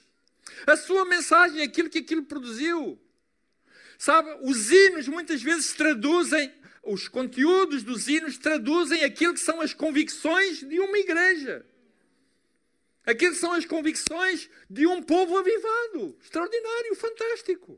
A 0.65 0.77
sua 0.77 1.03
mensagem, 1.03 1.61
aquilo 1.61 1.89
que 1.89 1.97
aquilo 1.97 2.23
produziu. 2.23 2.97
Sabe, 3.97 4.29
os 4.43 4.71
hinos 4.71 5.09
muitas 5.09 5.41
vezes 5.41 5.73
traduzem, 5.73 6.53
os 6.81 7.09
conteúdos 7.09 7.83
dos 7.83 8.07
hinos 8.07 8.37
traduzem 8.37 9.03
aquilo 9.03 9.33
que 9.33 9.41
são 9.41 9.59
as 9.59 9.73
convicções 9.73 10.59
de 10.59 10.79
uma 10.79 10.97
igreja. 10.97 11.65
Aquilo 13.05 13.35
são 13.35 13.51
as 13.51 13.65
convicções 13.65 14.49
de 14.69 14.87
um 14.87 15.03
povo 15.03 15.37
avivado. 15.37 16.17
Extraordinário, 16.23 16.95
fantástico. 16.95 17.77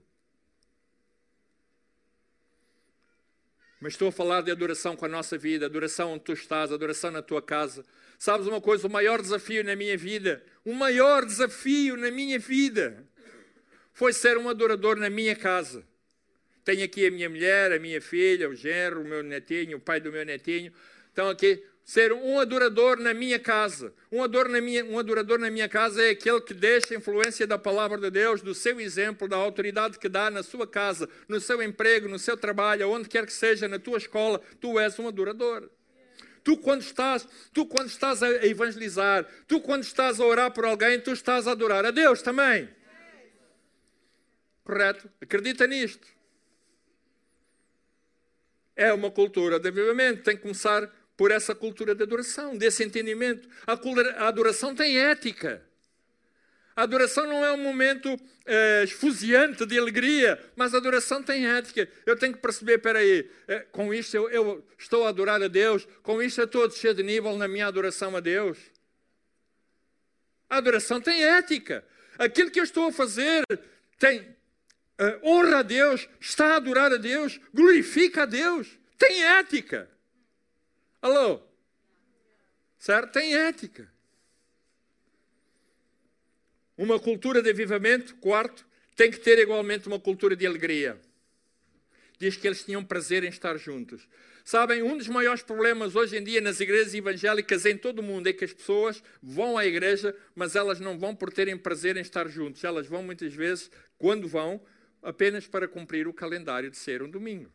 Mas 3.79 3.93
estou 3.93 4.09
a 4.09 4.11
falar 4.11 4.41
de 4.41 4.51
adoração 4.51 4.95
com 4.95 5.05
a 5.05 5.09
nossa 5.09 5.37
vida, 5.37 5.65
adoração 5.65 6.13
onde 6.13 6.23
tu 6.23 6.33
estás, 6.33 6.71
adoração 6.71 7.11
na 7.11 7.21
tua 7.21 7.41
casa. 7.41 7.85
Sabes 8.17 8.45
uma 8.45 8.59
coisa? 8.59 8.87
O 8.87 8.89
maior 8.89 9.21
desafio 9.21 9.63
na 9.63 9.75
minha 9.75 9.97
vida, 9.97 10.43
o 10.65 10.73
maior 10.73 11.25
desafio 11.25 11.95
na 11.95 12.11
minha 12.11 12.37
vida 12.37 13.05
foi 13.93 14.11
ser 14.11 14.37
um 14.37 14.49
adorador 14.49 14.97
na 14.97 15.09
minha 15.09 15.35
casa. 15.35 15.85
Tenho 16.65 16.83
aqui 16.83 17.07
a 17.07 17.11
minha 17.11 17.29
mulher, 17.29 17.71
a 17.71 17.79
minha 17.79 18.01
filha, 18.01 18.49
o 18.49 18.55
genro, 18.55 19.01
o 19.01 19.05
meu 19.05 19.23
netinho, 19.23 19.77
o 19.77 19.79
pai 19.79 19.99
do 19.99 20.11
meu 20.11 20.25
netinho. 20.25 20.73
Estão 21.07 21.29
aqui. 21.29 21.63
Ser 21.89 22.13
um 22.13 22.39
adorador 22.39 22.99
na 22.99 23.15
minha 23.15 23.39
casa. 23.39 23.91
Um 24.11 24.23
na 24.47 24.61
minha, 24.61 24.85
um 24.85 24.99
adorador 24.99 25.39
na 25.39 25.49
minha 25.49 25.67
casa 25.67 26.03
é 26.03 26.11
aquele 26.11 26.39
que 26.39 26.53
deixa 26.53 26.93
a 26.93 26.97
influência 26.97 27.47
da 27.47 27.57
palavra 27.57 27.97
de 27.97 28.11
Deus, 28.11 28.43
do 28.43 28.53
seu 28.53 28.79
exemplo, 28.79 29.27
da 29.27 29.37
autoridade 29.37 29.97
que 29.97 30.07
dá 30.07 30.29
na 30.29 30.43
sua 30.43 30.67
casa, 30.67 31.09
no 31.27 31.41
seu 31.41 31.63
emprego, 31.63 32.07
no 32.07 32.19
seu 32.19 32.37
trabalho, 32.37 32.91
onde 32.91 33.09
quer 33.09 33.25
que 33.25 33.33
seja, 33.33 33.67
na 33.67 33.79
tua 33.79 33.97
escola. 33.97 34.39
Tu 34.61 34.79
és 34.79 34.99
um 34.99 35.07
adorador. 35.07 35.67
Tu 36.43 36.55
quando 36.57 36.81
estás, 36.81 37.27
tu 37.51 37.65
quando 37.65 37.87
estás 37.87 38.21
a 38.21 38.45
evangelizar, 38.45 39.27
tu 39.47 39.59
quando 39.59 39.81
estás 39.81 40.19
a 40.19 40.25
orar 40.27 40.51
por 40.51 40.65
alguém, 40.65 41.01
tu 41.01 41.11
estás 41.11 41.47
a 41.47 41.53
adorar 41.53 41.87
a 41.87 41.89
Deus 41.89 42.21
também. 42.21 42.69
Correto? 44.63 45.09
Acredita 45.19 45.65
nisto. 45.65 46.07
É 48.75 48.93
uma 48.93 49.09
cultura 49.09 49.59
de 49.59 49.69
avivamento, 49.69 50.21
tem 50.21 50.35
que 50.35 50.43
começar 50.43 50.98
por 51.19 51.31
essa 51.31 51.53
cultura 51.53 51.93
de 51.93 52.01
adoração, 52.01 52.55
desse 52.55 52.81
entendimento. 52.81 53.45
A 53.67 53.73
adoração 54.29 54.73
tem 54.73 54.97
ética. 54.97 55.61
A 56.73 56.83
adoração 56.83 57.27
não 57.27 57.43
é 57.43 57.51
um 57.51 57.61
momento 57.61 58.17
é, 58.45 58.85
esfuziante 58.85 59.65
de 59.65 59.77
alegria, 59.77 60.39
mas 60.55 60.73
a 60.73 60.77
adoração 60.77 61.21
tem 61.21 61.45
ética. 61.45 61.89
Eu 62.05 62.15
tenho 62.15 62.33
que 62.33 62.39
perceber, 62.39 62.75
espera 62.75 62.99
aí, 62.99 63.29
é, 63.49 63.59
com 63.69 63.93
isto 63.93 64.15
eu, 64.15 64.29
eu, 64.29 64.65
estou 64.77 65.05
a 65.05 65.09
adorar 65.09 65.43
a 65.43 65.49
Deus, 65.49 65.85
com 66.01 66.23
isto 66.23 66.39
eu 66.39 66.45
estou 66.45 66.63
a 66.63 66.67
descer 66.67 66.93
de 66.93 67.03
nível 67.03 67.35
na 67.35 67.49
minha 67.49 67.67
adoração 67.67 68.15
a 68.15 68.21
Deus. 68.21 68.57
A 70.49 70.55
adoração 70.55 71.01
tem 71.01 71.21
ética. 71.21 71.83
Aquilo 72.17 72.49
que 72.49 72.61
eu 72.61 72.63
estou 72.63 72.87
a 72.87 72.93
fazer 72.93 73.43
tem 73.97 74.21
uh, 74.21 75.19
honra 75.21 75.57
a 75.57 75.63
Deus, 75.63 76.07
está 76.17 76.53
a 76.53 76.55
adorar 76.55 76.93
a 76.93 76.97
Deus, 76.97 77.41
glorifica 77.53 78.23
a 78.23 78.25
Deus, 78.25 78.69
tem 78.97 79.21
ética. 79.25 79.98
Alô? 81.01 81.41
Certo? 82.77 83.13
Tem 83.13 83.35
ética. 83.35 83.91
Uma 86.77 86.99
cultura 86.99 87.41
de 87.41 87.49
avivamento, 87.49 88.15
quarto, 88.15 88.65
tem 88.95 89.11
que 89.11 89.19
ter 89.19 89.39
igualmente 89.39 89.87
uma 89.87 89.99
cultura 89.99 90.35
de 90.35 90.45
alegria. 90.45 90.99
Diz 92.17 92.35
que 92.35 92.47
eles 92.47 92.63
tinham 92.63 92.83
prazer 92.83 93.23
em 93.23 93.29
estar 93.29 93.57
juntos. 93.57 94.07
Sabem, 94.43 94.81
um 94.81 94.97
dos 94.97 95.07
maiores 95.07 95.41
problemas 95.41 95.95
hoje 95.95 96.17
em 96.17 96.23
dia 96.23 96.41
nas 96.41 96.59
igrejas 96.59 96.93
evangélicas 96.93 97.65
em 97.65 97.77
todo 97.77 97.99
o 97.99 98.03
mundo 98.03 98.27
é 98.27 98.33
que 98.33 98.43
as 98.43 98.51
pessoas 98.51 99.03
vão 99.21 99.57
à 99.57 99.65
igreja, 99.65 100.15
mas 100.35 100.55
elas 100.55 100.79
não 100.79 100.97
vão 100.97 101.15
por 101.15 101.31
terem 101.31 101.57
prazer 101.57 101.95
em 101.97 102.01
estar 102.01 102.27
juntos. 102.27 102.63
Elas 102.63 102.87
vão 102.87 103.03
muitas 103.03 103.33
vezes, 103.33 103.69
quando 103.97 104.27
vão, 104.27 104.61
apenas 105.03 105.47
para 105.47 105.67
cumprir 105.67 106.07
o 106.07 106.13
calendário 106.13 106.69
de 106.69 106.77
ser 106.77 107.01
um 107.01 107.09
domingo. 107.09 107.51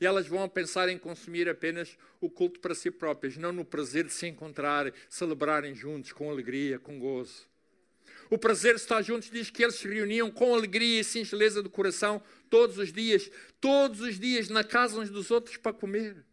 E 0.00 0.06
elas 0.06 0.26
vão 0.26 0.48
pensar 0.48 0.88
em 0.88 0.98
consumir 0.98 1.48
apenas 1.48 1.96
o 2.20 2.30
culto 2.30 2.60
para 2.60 2.74
si 2.74 2.90
próprias, 2.90 3.36
não 3.36 3.52
no 3.52 3.64
prazer 3.64 4.04
de 4.04 4.12
se 4.12 4.26
encontrarem, 4.26 4.92
celebrarem 5.08 5.74
juntos, 5.74 6.12
com 6.12 6.30
alegria, 6.30 6.78
com 6.78 6.98
gozo. 6.98 7.46
O 8.28 8.36
prazer 8.36 8.74
de 8.74 8.80
estar 8.80 9.02
juntos 9.02 9.30
diz 9.30 9.50
que 9.50 9.62
eles 9.62 9.76
se 9.76 9.88
reuniam 9.88 10.30
com 10.30 10.54
alegria 10.54 11.00
e 11.00 11.04
singeleza 11.04 11.62
do 11.62 11.70
coração 11.70 12.20
todos 12.50 12.78
os 12.78 12.92
dias, 12.92 13.30
todos 13.60 14.00
os 14.00 14.18
dias 14.18 14.48
na 14.48 14.64
casa 14.64 14.98
uns 14.98 15.10
dos 15.10 15.30
outros 15.30 15.56
para 15.56 15.72
comer. 15.72 16.24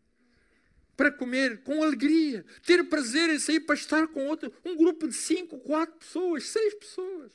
Para 0.98 1.12
comer 1.12 1.62
com 1.64 1.84
alegria, 1.84 2.46
ter 2.66 2.84
prazer 2.86 3.30
em 3.30 3.40
sair 3.40 3.60
para 3.60 3.76
estar 3.76 4.08
com 4.08 4.28
outro, 4.28 4.52
um 4.64 4.76
grupo 4.76 5.08
de 5.08 5.14
cinco, 5.14 5.60
quatro 5.60 5.96
pessoas, 6.00 6.46
seis 6.46 6.74
pessoas. 6.76 7.32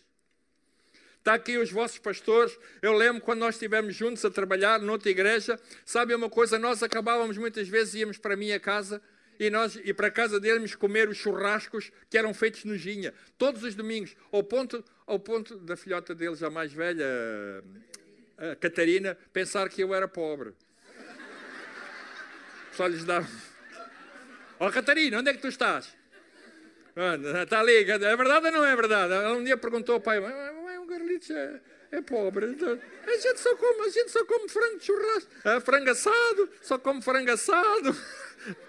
Está 1.18 1.34
aqui 1.34 1.58
os 1.58 1.70
vossos 1.70 1.98
pastores. 1.98 2.56
Eu 2.80 2.92
lembro 2.92 3.20
quando 3.20 3.40
nós 3.40 3.54
estivemos 3.54 3.94
juntos 3.94 4.24
a 4.24 4.30
trabalhar 4.30 4.80
noutra 4.80 5.10
igreja. 5.10 5.58
Sabe 5.84 6.14
uma 6.14 6.30
coisa? 6.30 6.58
Nós 6.58 6.82
acabávamos 6.82 7.36
muitas 7.36 7.68
vezes, 7.68 7.94
íamos 7.94 8.18
para 8.18 8.34
a 8.34 8.36
minha 8.36 8.58
casa 8.58 9.02
e 9.38 9.50
nós 9.50 9.78
e 9.84 9.94
para 9.94 10.08
a 10.08 10.10
casa 10.10 10.40
deles 10.40 10.74
comer 10.74 11.08
os 11.08 11.16
churrascos 11.16 11.92
que 12.10 12.18
eram 12.18 12.34
feitos 12.34 12.64
no 12.64 12.76
Ginha, 12.76 13.14
todos 13.36 13.62
os 13.62 13.74
domingos, 13.74 14.16
ao 14.32 14.42
ponto, 14.42 14.84
ao 15.06 15.18
ponto 15.18 15.56
da 15.58 15.76
filhota 15.76 16.14
deles, 16.14 16.42
a 16.42 16.50
mais 16.50 16.72
velha, 16.72 17.06
a 18.36 18.56
Catarina, 18.56 19.16
pensar 19.32 19.68
que 19.68 19.82
eu 19.82 19.94
era 19.94 20.08
pobre. 20.08 20.52
Só 22.72 22.86
lhes 22.86 23.04
dava. 23.04 23.28
Ó 24.60 24.66
oh, 24.66 24.72
Catarina, 24.72 25.18
onde 25.18 25.30
é 25.30 25.34
que 25.34 25.40
tu 25.40 25.48
estás? 25.48 25.96
Está 27.44 27.60
ali, 27.60 27.76
é 27.76 28.16
verdade 28.16 28.46
ou 28.46 28.52
não 28.52 28.64
é 28.64 28.74
verdade? 28.74 29.12
Ela 29.12 29.34
um 29.34 29.44
dia 29.44 29.56
perguntou 29.56 29.94
ao 29.94 30.00
pai, 30.00 30.18
é, 31.30 31.60
é 31.92 32.00
pobre. 32.00 32.46
Então, 32.46 32.78
a 33.06 33.16
gente 33.16 33.40
só 33.40 33.54
come, 33.56 33.86
a 33.86 33.90
gente 33.90 34.10
só 34.10 34.24
come 34.24 34.48
frango 34.48 34.78
de 34.78 34.84
churrasco, 34.84 35.30
é, 35.44 35.60
frango 35.60 35.90
assado, 35.90 36.50
só 36.62 36.78
come 36.78 37.02
frango 37.02 37.30
assado. 37.30 37.96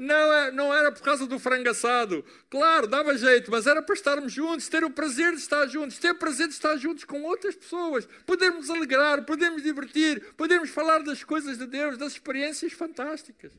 Não, 0.00 0.32
é, 0.32 0.50
não 0.50 0.72
era 0.72 0.90
por 0.90 1.02
causa 1.02 1.26
do 1.26 1.38
frango 1.38 1.68
assado. 1.68 2.24
Claro, 2.48 2.86
dava 2.86 3.18
jeito, 3.18 3.50
mas 3.50 3.66
era 3.66 3.82
para 3.82 3.94
estarmos 3.94 4.32
juntos, 4.32 4.66
ter 4.66 4.82
o 4.82 4.88
prazer 4.88 5.32
de 5.32 5.40
estar 5.40 5.66
juntos, 5.66 5.98
ter 5.98 6.12
o 6.12 6.14
prazer 6.14 6.48
de 6.48 6.54
estar 6.54 6.74
juntos 6.78 7.04
com 7.04 7.22
outras 7.24 7.54
pessoas, 7.54 8.08
podermos 8.24 8.70
alegrar, 8.70 9.26
podermos 9.26 9.62
divertir, 9.62 10.32
podermos 10.38 10.70
falar 10.70 11.00
das 11.02 11.22
coisas 11.22 11.58
de 11.58 11.66
Deus, 11.66 11.98
das 11.98 12.14
experiências 12.14 12.72
fantásticas. 12.72 13.52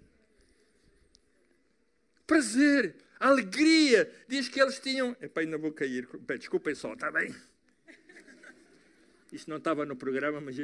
Prazer, 2.26 2.96
alegria. 3.20 4.12
Diz 4.28 4.50
que 4.50 4.60
eles 4.60 4.80
tinham. 4.80 5.16
Epá, 5.22 5.42
ainda 5.42 5.60
vou 5.60 5.72
cair. 5.72 6.10
Desculpem 6.40 6.74
só, 6.74 6.94
está 6.94 7.12
bem? 7.12 7.36
Isto 9.32 9.50
não 9.50 9.58
estava 9.58 9.86
no 9.86 9.96
programa, 9.96 10.42
mas 10.42 10.58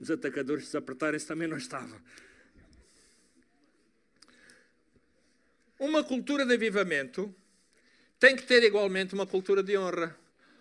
os 0.00 0.10
atacadores 0.10 0.64
desapertarem-se 0.64 1.26
também 1.26 1.46
não 1.46 1.56
estava. 1.56 2.00
Uma 5.78 6.02
cultura 6.02 6.46
de 6.46 6.54
avivamento 6.54 7.34
tem 8.18 8.36
que 8.36 8.44
ter 8.44 8.62
igualmente 8.62 9.14
uma 9.14 9.26
cultura 9.26 9.62
de 9.62 9.76
honra. 9.76 10.16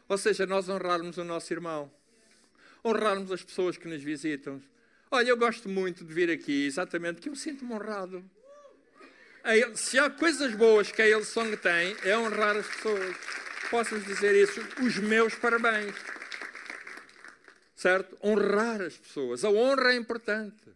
Ou 0.09 0.17
seja, 0.17 0.45
nós 0.45 0.67
honrarmos 0.67 1.17
o 1.17 1.23
nosso 1.23 1.53
irmão, 1.53 1.91
honrarmos 2.83 3.31
as 3.31 3.43
pessoas 3.43 3.77
que 3.77 3.87
nos 3.87 4.03
visitam. 4.03 4.61
Olha, 5.09 5.29
eu 5.29 5.37
gosto 5.37 5.69
muito 5.69 6.03
de 6.03 6.13
vir 6.13 6.29
aqui, 6.29 6.65
exatamente 6.65 7.15
porque 7.15 7.29
eu 7.29 7.35
sinto-me 7.35 7.73
honrado. 7.73 8.23
Se 9.75 9.97
há 9.97 10.09
coisas 10.09 10.53
boas 10.55 10.91
que 10.91 11.01
a 11.01 11.07
Hillsong 11.07 11.55
tem, 11.57 11.95
é 12.03 12.17
honrar 12.17 12.57
as 12.57 12.67
pessoas. 12.67 13.15
Posso-vos 13.69 14.05
dizer 14.05 14.35
isso? 14.35 14.59
Os 14.83 14.97
meus 14.97 15.33
parabéns. 15.35 15.95
Certo? 17.81 18.15
Honrar 18.23 18.79
as 18.79 18.95
pessoas. 18.95 19.43
A 19.43 19.49
honra 19.49 19.93
é 19.93 19.95
importante. 19.95 20.69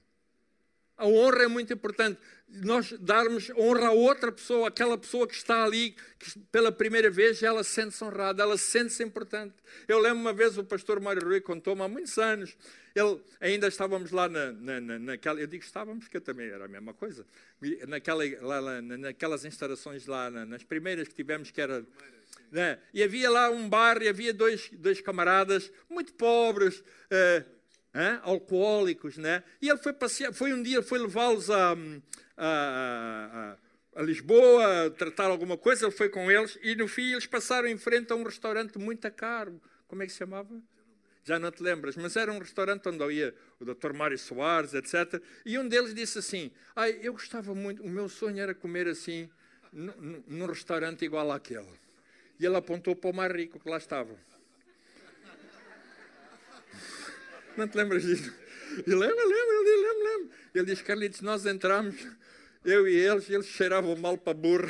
A 0.98 1.06
honra 1.06 1.44
é 1.44 1.48
muito 1.48 1.72
importante 1.72 2.20
nós 2.48 2.94
darmos 3.00 3.50
honra 3.52 3.88
a 3.88 3.91
outra 3.91 4.32
pessoa, 4.32 4.68
aquela 4.68 4.98
pessoa 4.98 5.28
que 5.28 5.34
está 5.34 5.63
ali, 5.63 5.96
que 6.20 6.39
pela 6.52 6.72
primeira 6.72 7.10
vez 7.10 7.41
ela 7.41 7.63
sente-se 7.63 8.04
honrada, 8.04 8.44
ela 8.44 8.58
sente-se 8.58 9.04
importante. 9.04 9.56
Eu 9.88 10.00
lembro 10.00 10.20
uma 10.20 10.34
vez 10.34 10.58
o 10.58 10.63
pastor 10.63 11.00
Mário 11.00 11.24
Rui 11.24 11.41
contou-me 11.41 11.82
há 11.82 11.88
muitos 11.88 12.18
anos, 12.18 12.56
ele, 12.94 13.20
ainda 13.41 13.68
estávamos 13.68 14.12
lá 14.12 14.30
na, 14.30 14.52
na, 14.54 14.80
na, 14.80 15.00
naquela, 15.00 15.39
eu 15.39 15.48
digo 15.48 15.63
estávamos, 15.63 16.06
porque 16.06 16.20
também 16.20 16.48
era 16.48 16.65
a 16.65 16.68
mesma 16.68 16.94
coisa, 16.94 17.26
naquela, 17.88 18.24
lá, 18.41 18.60
lá, 18.60 18.82
naquelas 18.82 19.44
instalações 19.44 20.06
lá, 20.06 20.30
nas 20.30 20.63
primeiras 20.63 21.08
que 21.08 21.15
tivemos, 21.15 21.52
que 21.52 21.60
era. 21.60 21.86
Né? 22.51 22.79
E 22.93 23.03
havia 23.03 23.29
lá 23.29 23.49
um 23.49 23.67
bar 23.67 24.01
e 24.01 24.08
havia 24.08 24.34
dois, 24.34 24.69
dois 24.73 25.01
camaradas 25.01 25.71
muito 25.89 26.13
pobres. 26.13 26.84
Eh, 27.10 27.43
alcoólicos, 28.23 29.17
né? 29.17 29.43
E 29.62 29.69
ele 29.69 29.77
foi 29.77 29.93
passear, 29.93 30.34
foi 30.34 30.53
um 30.53 30.62
dia, 30.62 30.81
foi 30.84 30.99
levá-los 30.99 31.49
a, 31.49 31.71
a, 31.71 31.77
a, 32.38 33.58
a, 33.95 34.03
Lisboa, 34.03 34.93
tratar 34.97 35.27
alguma 35.27 35.58
coisa, 35.58 35.86
ele 35.86 35.95
foi 35.95 36.10
com 36.10 36.29
eles 36.29 36.60
e 36.62 36.75
no 36.75 36.88
fim 36.88 37.13
eles 37.13 37.25
passaram 37.25 37.67
em 37.67 37.77
frente 37.77 38.12
a 38.12 38.15
um 38.15 38.23
restaurante 38.23 38.77
muito 38.77 39.10
caro. 39.12 39.62
Como 39.88 40.03
é 40.03 40.05
que 40.05 40.12
se 40.12 40.17
chamava? 40.17 40.62
Já 41.23 41.39
não 41.39 41.49
te 41.51 41.63
lembras, 41.63 41.95
mas 41.95 42.15
era 42.15 42.31
um 42.31 42.38
restaurante 42.38 42.88
onde 42.89 43.13
ia 43.13 43.34
o 43.60 43.65
Dr. 43.65 43.93
Mário 43.93 44.17
Soares, 44.17 44.73
etc. 44.73 45.21
E 45.45 45.58
um 45.58 45.67
deles 45.67 45.93
disse 45.93 46.19
assim: 46.19 46.51
Ai, 46.75 46.99
eu 47.01 47.13
gostava 47.13 47.55
muito, 47.55 47.81
o 47.81 47.89
meu 47.89 48.10
sonho 48.10 48.39
era 48.39 48.53
comer 48.53 48.88
assim, 48.88 49.29
num 49.71 50.45
restaurante 50.45 51.03
igual 51.03 51.31
àquele. 51.31 51.85
E 52.39 52.45
ele 52.45 52.56
apontou 52.56 52.95
para 52.95 53.10
o 53.10 53.13
mais 53.13 53.32
rico 53.32 53.60
que 53.60 53.69
lá 53.69 53.78
estava. 53.78 54.15
Não 57.56 57.67
te 57.67 57.78
lembras 57.78 58.04
disso? 58.04 58.34
E 58.86 58.89
lembra, 58.89 59.24
lembra, 59.26 59.56
ele 59.56 59.76
lembra, 59.78 60.10
lembra. 60.10 60.36
Ele 60.54 60.65
diz, 60.65 60.82
Carlitos, 60.82 61.21
nós 61.21 61.45
entramos, 61.45 61.95
eu 62.65 62.88
e 62.88 62.95
eles, 62.95 63.30
eles 63.30 63.45
cheiravam 63.45 63.95
mal 63.95 64.17
para 64.17 64.34
burro. 64.34 64.69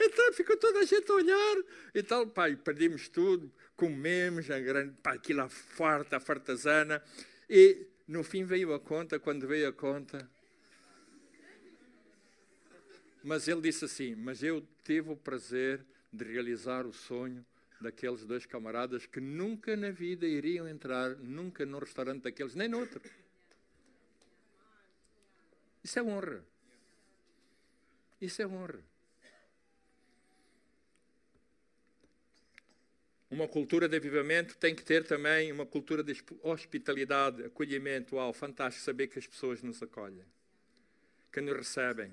Então 0.00 0.32
ficou 0.32 0.56
toda 0.56 0.80
a 0.80 0.84
gente 0.84 1.08
a 1.10 1.14
olhar 1.14 1.56
e 1.94 2.02
tal. 2.02 2.32
E 2.50 2.56
perdemos 2.56 3.08
tudo, 3.08 3.52
comemos, 3.76 4.50
a 4.50 4.58
grande, 4.58 4.94
pá, 5.00 5.12
aquilo 5.12 5.42
a 5.42 5.48
farta, 5.48 6.16
a 6.16 6.20
fartazana. 6.20 7.00
E 7.48 7.86
no 8.08 8.24
fim 8.24 8.44
veio 8.44 8.74
a 8.74 8.80
conta, 8.80 9.20
quando 9.20 9.46
veio 9.46 9.68
a 9.68 9.72
conta. 9.72 10.28
Mas 13.22 13.46
ele 13.46 13.60
disse 13.60 13.84
assim: 13.84 14.16
Mas 14.16 14.42
eu 14.42 14.66
tive 14.82 15.10
o 15.10 15.16
prazer 15.16 15.84
de 16.12 16.24
realizar 16.24 16.86
o 16.86 16.92
sonho 16.92 17.44
daqueles 17.80 18.24
dois 18.24 18.46
camaradas 18.46 19.06
que 19.06 19.20
nunca 19.20 19.76
na 19.76 19.90
vida 19.90 20.26
iriam 20.26 20.68
entrar, 20.68 21.16
nunca 21.16 21.64
num 21.66 21.78
restaurante 21.78 22.22
daqueles, 22.22 22.54
nem 22.54 22.68
noutro. 22.68 23.02
Isso 25.82 25.98
é 25.98 26.02
honra. 26.02 26.44
Isso 28.20 28.40
é 28.40 28.46
honra. 28.46 28.82
Uma 33.28 33.48
cultura 33.48 33.88
de 33.88 33.96
avivamento 33.96 34.58
tem 34.58 34.74
que 34.74 34.84
ter 34.84 35.04
também 35.04 35.50
uma 35.50 35.64
cultura 35.64 36.04
de 36.04 36.22
hospitalidade, 36.42 37.42
acolhimento. 37.42 38.16
Uau, 38.16 38.32
fantástico 38.32 38.84
saber 38.84 39.08
que 39.08 39.18
as 39.18 39.26
pessoas 39.26 39.62
nos 39.62 39.82
acolhem, 39.82 40.26
que 41.32 41.40
nos 41.40 41.56
recebem, 41.56 42.12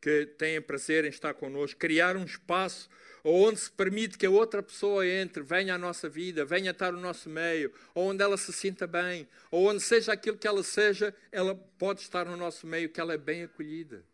que 0.00 0.26
têm 0.38 0.60
prazer 0.60 1.04
em 1.04 1.08
estar 1.08 1.34
connosco. 1.34 1.78
Criar 1.78 2.16
um 2.16 2.24
espaço 2.24 2.88
onde 3.24 3.58
se 3.58 3.70
permite 3.70 4.16
que 4.16 4.24
a 4.24 4.30
outra 4.30 4.62
pessoa 4.62 5.04
entre, 5.06 5.42
venha 5.42 5.74
à 5.74 5.78
nossa 5.78 6.08
vida, 6.08 6.44
venha 6.44 6.70
estar 6.70 6.92
no 6.92 7.00
nosso 7.00 7.28
meio, 7.28 7.72
onde 7.94 8.22
ela 8.22 8.36
se 8.36 8.52
sinta 8.52 8.86
bem, 8.86 9.26
onde 9.50 9.80
seja 9.80 10.12
aquilo 10.12 10.38
que 10.38 10.46
ela 10.46 10.62
seja, 10.62 11.12
ela 11.32 11.54
pode 11.76 12.00
estar 12.00 12.24
no 12.24 12.36
nosso 12.36 12.66
meio, 12.66 12.88
que 12.88 13.00
ela 13.00 13.14
é 13.14 13.18
bem 13.18 13.42
acolhida. 13.42 14.04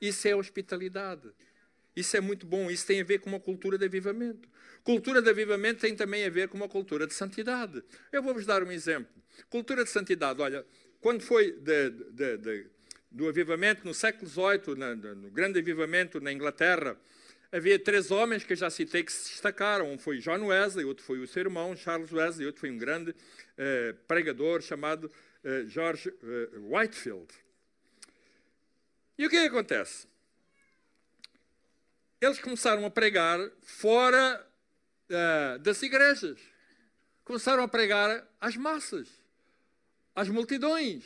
Isso 0.00 0.28
é 0.28 0.36
hospitalidade. 0.36 1.30
Isso 1.96 2.16
é 2.16 2.20
muito 2.20 2.46
bom. 2.46 2.70
Isso 2.70 2.86
tem 2.86 3.00
a 3.00 3.04
ver 3.04 3.18
com 3.18 3.28
uma 3.28 3.40
cultura 3.40 3.76
de 3.76 3.84
avivamento. 3.84 4.48
Cultura 4.84 5.20
de 5.20 5.28
avivamento 5.28 5.80
tem 5.80 5.96
também 5.96 6.24
a 6.24 6.30
ver 6.30 6.48
com 6.48 6.56
uma 6.56 6.68
cultura 6.68 7.06
de 7.06 7.14
santidade. 7.14 7.82
Eu 8.12 8.22
vou-vos 8.22 8.46
dar 8.46 8.62
um 8.62 8.70
exemplo. 8.70 9.10
Cultura 9.50 9.82
de 9.82 9.90
santidade. 9.90 10.40
Olha, 10.40 10.64
quando 11.00 11.22
foi 11.22 11.52
de, 11.52 11.90
de, 11.90 12.36
de, 12.36 12.66
do 13.10 13.28
avivamento 13.28 13.84
no 13.84 13.94
século 13.94 14.28
XVIII, 14.28 14.74
no 15.16 15.30
grande 15.30 15.58
avivamento 15.58 16.20
na 16.20 16.32
Inglaterra, 16.32 16.96
havia 17.50 17.78
três 17.78 18.10
homens 18.10 18.44
que 18.44 18.52
eu 18.52 18.56
já 18.56 18.70
citei 18.70 19.02
que 19.02 19.12
se 19.12 19.30
destacaram. 19.30 19.90
Um 19.90 19.98
foi 19.98 20.18
John 20.18 20.46
Wesley, 20.46 20.84
outro 20.84 21.04
foi 21.04 21.18
o 21.18 21.26
seu 21.26 21.42
irmão 21.42 21.76
Charles 21.76 22.12
Wesley, 22.12 22.46
outro 22.46 22.60
foi 22.60 22.70
um 22.70 22.78
grande 22.78 23.14
eh, 23.56 23.94
pregador 24.06 24.60
chamado 24.60 25.10
eh, 25.42 25.64
George 25.66 26.08
eh, 26.08 26.58
Whitefield. 26.58 27.32
E 29.16 29.26
o 29.26 29.30
que, 29.30 29.36
é 29.36 29.42
que 29.42 29.48
acontece? 29.48 30.06
Eles 32.20 32.38
começaram 32.38 32.84
a 32.84 32.90
pregar 32.90 33.38
fora 33.62 34.44
uh, 35.08 35.58
das 35.58 35.82
igrejas. 35.82 36.40
Começaram 37.24 37.62
a 37.62 37.68
pregar 37.68 38.26
às 38.40 38.56
massas, 38.56 39.08
às 40.14 40.28
multidões. 40.28 41.04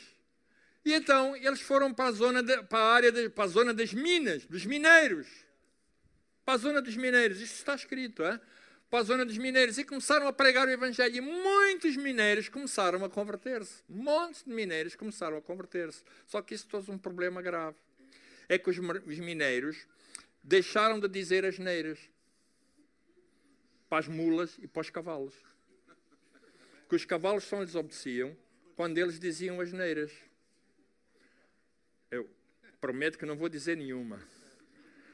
E 0.85 0.93
então 0.93 1.35
eles 1.35 1.61
foram 1.61 1.93
para 1.93 2.09
a 2.09 2.11
zona, 2.11 2.43
de, 2.43 2.61
para 2.63 2.79
a 2.79 2.93
área, 2.93 3.11
de, 3.11 3.29
para 3.29 3.45
a 3.45 3.47
zona 3.47 3.73
das 3.73 3.93
minas, 3.93 4.45
dos 4.45 4.65
mineiros. 4.65 5.27
Para 6.45 6.55
a 6.55 6.57
zona 6.57 6.81
dos 6.81 6.95
mineiros, 6.95 7.39
isto 7.39 7.55
está 7.55 7.73
escrito, 7.73 8.23
é? 8.23 8.39
para 8.93 8.99
a 8.99 9.03
zona 9.03 9.25
dos 9.25 9.39
mineiros 9.39 9.79
e 9.79 9.83
começaram 9.83 10.27
a 10.27 10.31
pregar 10.31 10.67
o 10.67 10.69
Evangelho. 10.69 11.15
E 11.15 11.19
muitos 11.19 11.97
mineiros 11.97 12.47
começaram 12.47 13.03
a 13.03 13.09
converter-se. 13.09 13.81
Montes 13.89 14.43
de 14.43 14.51
mineiros 14.53 14.95
começaram 14.95 15.35
a 15.35 15.41
converter-se. 15.41 16.03
Só 16.27 16.43
que 16.43 16.53
isso 16.53 16.67
trouxe 16.67 16.91
um 16.91 16.97
problema 16.99 17.41
grave. 17.41 17.75
É 18.47 18.55
que 18.59 18.69
os, 18.69 18.77
os 18.77 19.17
mineiros 19.17 19.87
deixaram 20.43 20.99
de 20.99 21.07
dizer 21.07 21.43
as 21.43 21.57
neiras 21.57 21.97
para 23.89 23.97
as 23.97 24.07
mulas 24.07 24.59
e 24.59 24.67
para 24.67 24.81
os 24.81 24.91
cavalos. 24.91 25.33
Que 26.87 26.95
os 26.95 27.03
cavalos 27.03 27.45
só 27.45 27.63
lhes 27.63 27.73
obedeciam 27.73 28.37
quando 28.75 28.99
eles 28.99 29.19
diziam 29.19 29.59
as 29.59 29.73
neiras. 29.73 30.11
Prometo 32.83 33.17
que 33.17 33.25
não 33.25 33.37
vou 33.37 33.47
dizer 33.47 33.77
nenhuma. 33.77 34.21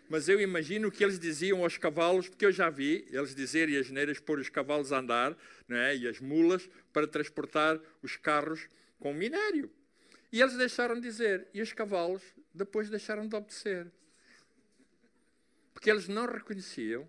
Mas 0.10 0.28
eu 0.28 0.42
imagino 0.42 0.92
que 0.92 1.04
eles 1.04 1.20
diziam 1.20 1.64
aos 1.64 1.78
cavalos, 1.78 2.28
porque 2.28 2.44
eu 2.44 2.52
já 2.52 2.68
vi 2.68 3.06
eles 3.12 3.36
dizerem 3.36 3.78
as 3.78 3.92
neiras 3.92 4.20
pôr 4.20 4.40
os 4.40 4.50
cavalos 4.50 4.92
a 4.92 4.98
andar 4.98 5.38
é? 5.70 5.96
e 5.96 6.08
as 6.08 6.20
mulas 6.20 6.68
para 6.92 7.06
transportar 7.06 7.80
os 8.02 8.18
carros 8.18 8.68
com 8.98 9.14
minério. 9.14 9.72
E 10.32 10.42
eles 10.42 10.58
deixaram 10.58 10.96
de 10.96 11.02
dizer, 11.02 11.48
e 11.54 11.62
os 11.62 11.72
cavalos 11.72 12.24
depois 12.52 12.90
deixaram 12.90 13.28
de 13.28 13.36
obedecer. 13.36 13.86
Porque 15.72 15.92
eles 15.92 16.08
não 16.08 16.26
reconheciam 16.26 17.08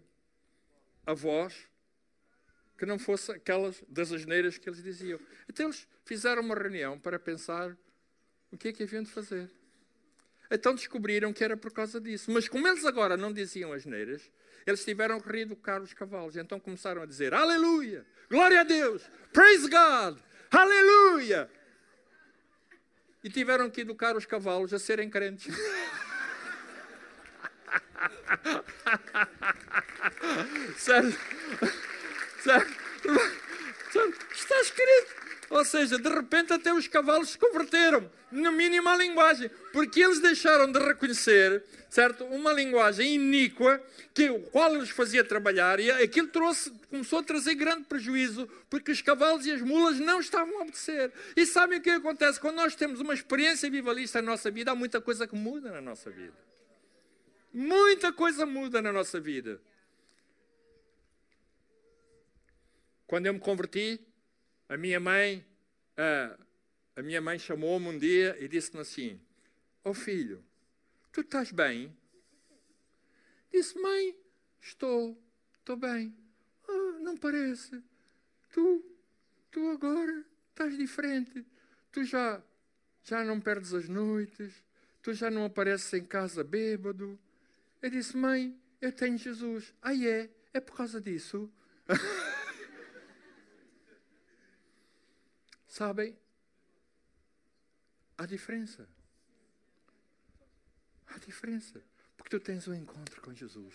a 1.06 1.14
voz 1.14 1.66
que 2.76 2.84
não 2.84 2.98
fosse 2.98 3.32
aquelas 3.32 3.82
das 3.88 4.12
asneiras 4.12 4.58
que 4.58 4.68
eles 4.68 4.82
diziam. 4.82 5.18
Então 5.48 5.64
eles 5.64 5.88
fizeram 6.04 6.42
uma 6.42 6.54
reunião 6.54 7.00
para 7.00 7.18
pensar 7.18 7.74
o 8.52 8.58
que 8.58 8.68
é 8.68 8.72
que 8.74 8.82
haviam 8.82 9.02
de 9.02 9.10
fazer. 9.10 9.50
Então 10.50 10.74
descobriram 10.74 11.32
que 11.32 11.44
era 11.44 11.56
por 11.56 11.72
causa 11.72 12.00
disso. 12.00 12.30
Mas 12.30 12.48
como 12.48 12.66
eles 12.66 12.84
agora 12.84 13.16
não 13.16 13.32
diziam 13.32 13.72
asneiras, 13.72 14.30
eles 14.66 14.84
tiveram 14.84 15.20
que 15.20 15.30
reeducar 15.30 15.80
os 15.80 15.94
cavalos. 15.94 16.36
Então 16.36 16.58
começaram 16.58 17.02
a 17.02 17.06
dizer: 17.06 17.32
Aleluia! 17.32 18.04
Glória 18.28 18.60
a 18.60 18.64
Deus! 18.64 19.02
Praise 19.32 19.68
God! 19.68 20.18
Aleluia! 20.50 21.48
E 23.22 23.30
tiveram 23.30 23.70
que 23.70 23.82
educar 23.82 24.16
os 24.16 24.26
cavalos 24.26 24.72
a 24.74 24.78
serem 24.78 25.08
crentes. 25.08 25.54
Certo? 30.76 31.18
certo? 32.42 32.72
Está 34.32 34.60
escrito. 34.60 35.29
Ou 35.50 35.64
seja, 35.64 35.98
de 35.98 36.08
repente 36.08 36.52
até 36.52 36.72
os 36.72 36.86
cavalos 36.86 37.30
se 37.30 37.38
converteram, 37.38 38.08
no 38.30 38.52
mínimo 38.52 38.88
à 38.88 38.96
linguagem, 38.96 39.50
porque 39.72 40.00
eles 40.00 40.20
deixaram 40.20 40.70
de 40.70 40.78
reconhecer, 40.78 41.64
certo, 41.90 42.24
uma 42.26 42.52
linguagem 42.52 43.16
iníqua 43.16 43.82
que 44.14 44.30
o 44.30 44.40
qual 44.40 44.72
eles 44.76 44.90
fazia 44.90 45.24
trabalhar 45.24 45.80
e 45.80 45.90
aquilo 45.90 46.28
trouxe, 46.28 46.70
começou 46.88 47.18
a 47.18 47.22
trazer 47.24 47.56
grande 47.56 47.82
prejuízo, 47.82 48.48
porque 48.70 48.92
os 48.92 49.02
cavalos 49.02 49.44
e 49.44 49.50
as 49.50 49.60
mulas 49.60 49.98
não 49.98 50.20
estavam 50.20 50.58
a 50.58 50.62
obedecer. 50.62 51.12
E 51.36 51.44
sabem 51.44 51.80
o 51.80 51.82
que 51.82 51.90
acontece 51.90 52.38
quando 52.38 52.54
nós 52.54 52.76
temos 52.76 53.00
uma 53.00 53.12
experiência 53.12 53.68
vivalista 53.68 54.22
na 54.22 54.30
nossa 54.30 54.52
vida? 54.52 54.70
Há 54.70 54.74
muita 54.76 55.00
coisa 55.00 55.26
que 55.26 55.34
muda 55.34 55.72
na 55.72 55.80
nossa 55.80 56.10
vida. 56.10 56.34
Muita 57.52 58.12
coisa 58.12 58.46
muda 58.46 58.80
na 58.80 58.92
nossa 58.92 59.18
vida. 59.18 59.60
Quando 63.08 63.26
eu 63.26 63.34
me 63.34 63.40
converti, 63.40 64.00
a 64.70 64.76
minha 64.76 65.00
mãe, 65.00 65.44
a, 65.96 66.38
a 66.94 67.02
minha 67.02 67.20
mãe 67.20 67.36
chamou-me 67.40 67.88
um 67.88 67.98
dia 67.98 68.36
e 68.38 68.46
disse-me 68.46 68.80
assim: 68.80 69.20
"Ó 69.84 69.90
oh 69.90 69.94
filho, 69.94 70.44
tu 71.10 71.22
estás 71.22 71.50
bem?" 71.50 71.94
Disse: 73.52 73.76
"Mãe, 73.80 74.16
estou, 74.60 75.20
estou 75.58 75.76
bem." 75.76 76.16
"Ah, 76.68 76.98
não 77.00 77.16
parece. 77.16 77.82
Tu, 78.52 78.84
tu 79.50 79.70
agora 79.70 80.24
estás 80.50 80.78
diferente. 80.78 81.44
Tu 81.90 82.04
já 82.04 82.40
já 83.02 83.24
não 83.24 83.40
perdes 83.40 83.74
as 83.74 83.88
noites, 83.88 84.54
tu 85.02 85.12
já 85.12 85.32
não 85.32 85.46
apareces 85.46 85.92
em 85.94 86.04
casa 86.04 86.44
bêbado." 86.44 87.18
Eu 87.82 87.90
disse: 87.90 88.16
"Mãe, 88.16 88.56
eu 88.80 88.92
tenho 88.92 89.18
Jesus." 89.18 89.74
"Ah, 89.82 89.96
é? 89.96 90.30
É 90.54 90.60
por 90.60 90.76
causa 90.76 91.00
disso?" 91.00 91.52
Sabem? 95.80 96.14
Há 98.18 98.26
diferença. 98.26 98.86
Há 101.06 101.16
diferença. 101.20 101.82
Porque 102.18 102.28
tu 102.28 102.38
tens 102.38 102.68
um 102.68 102.74
encontro 102.74 103.18
com 103.22 103.34
Jesus. 103.34 103.74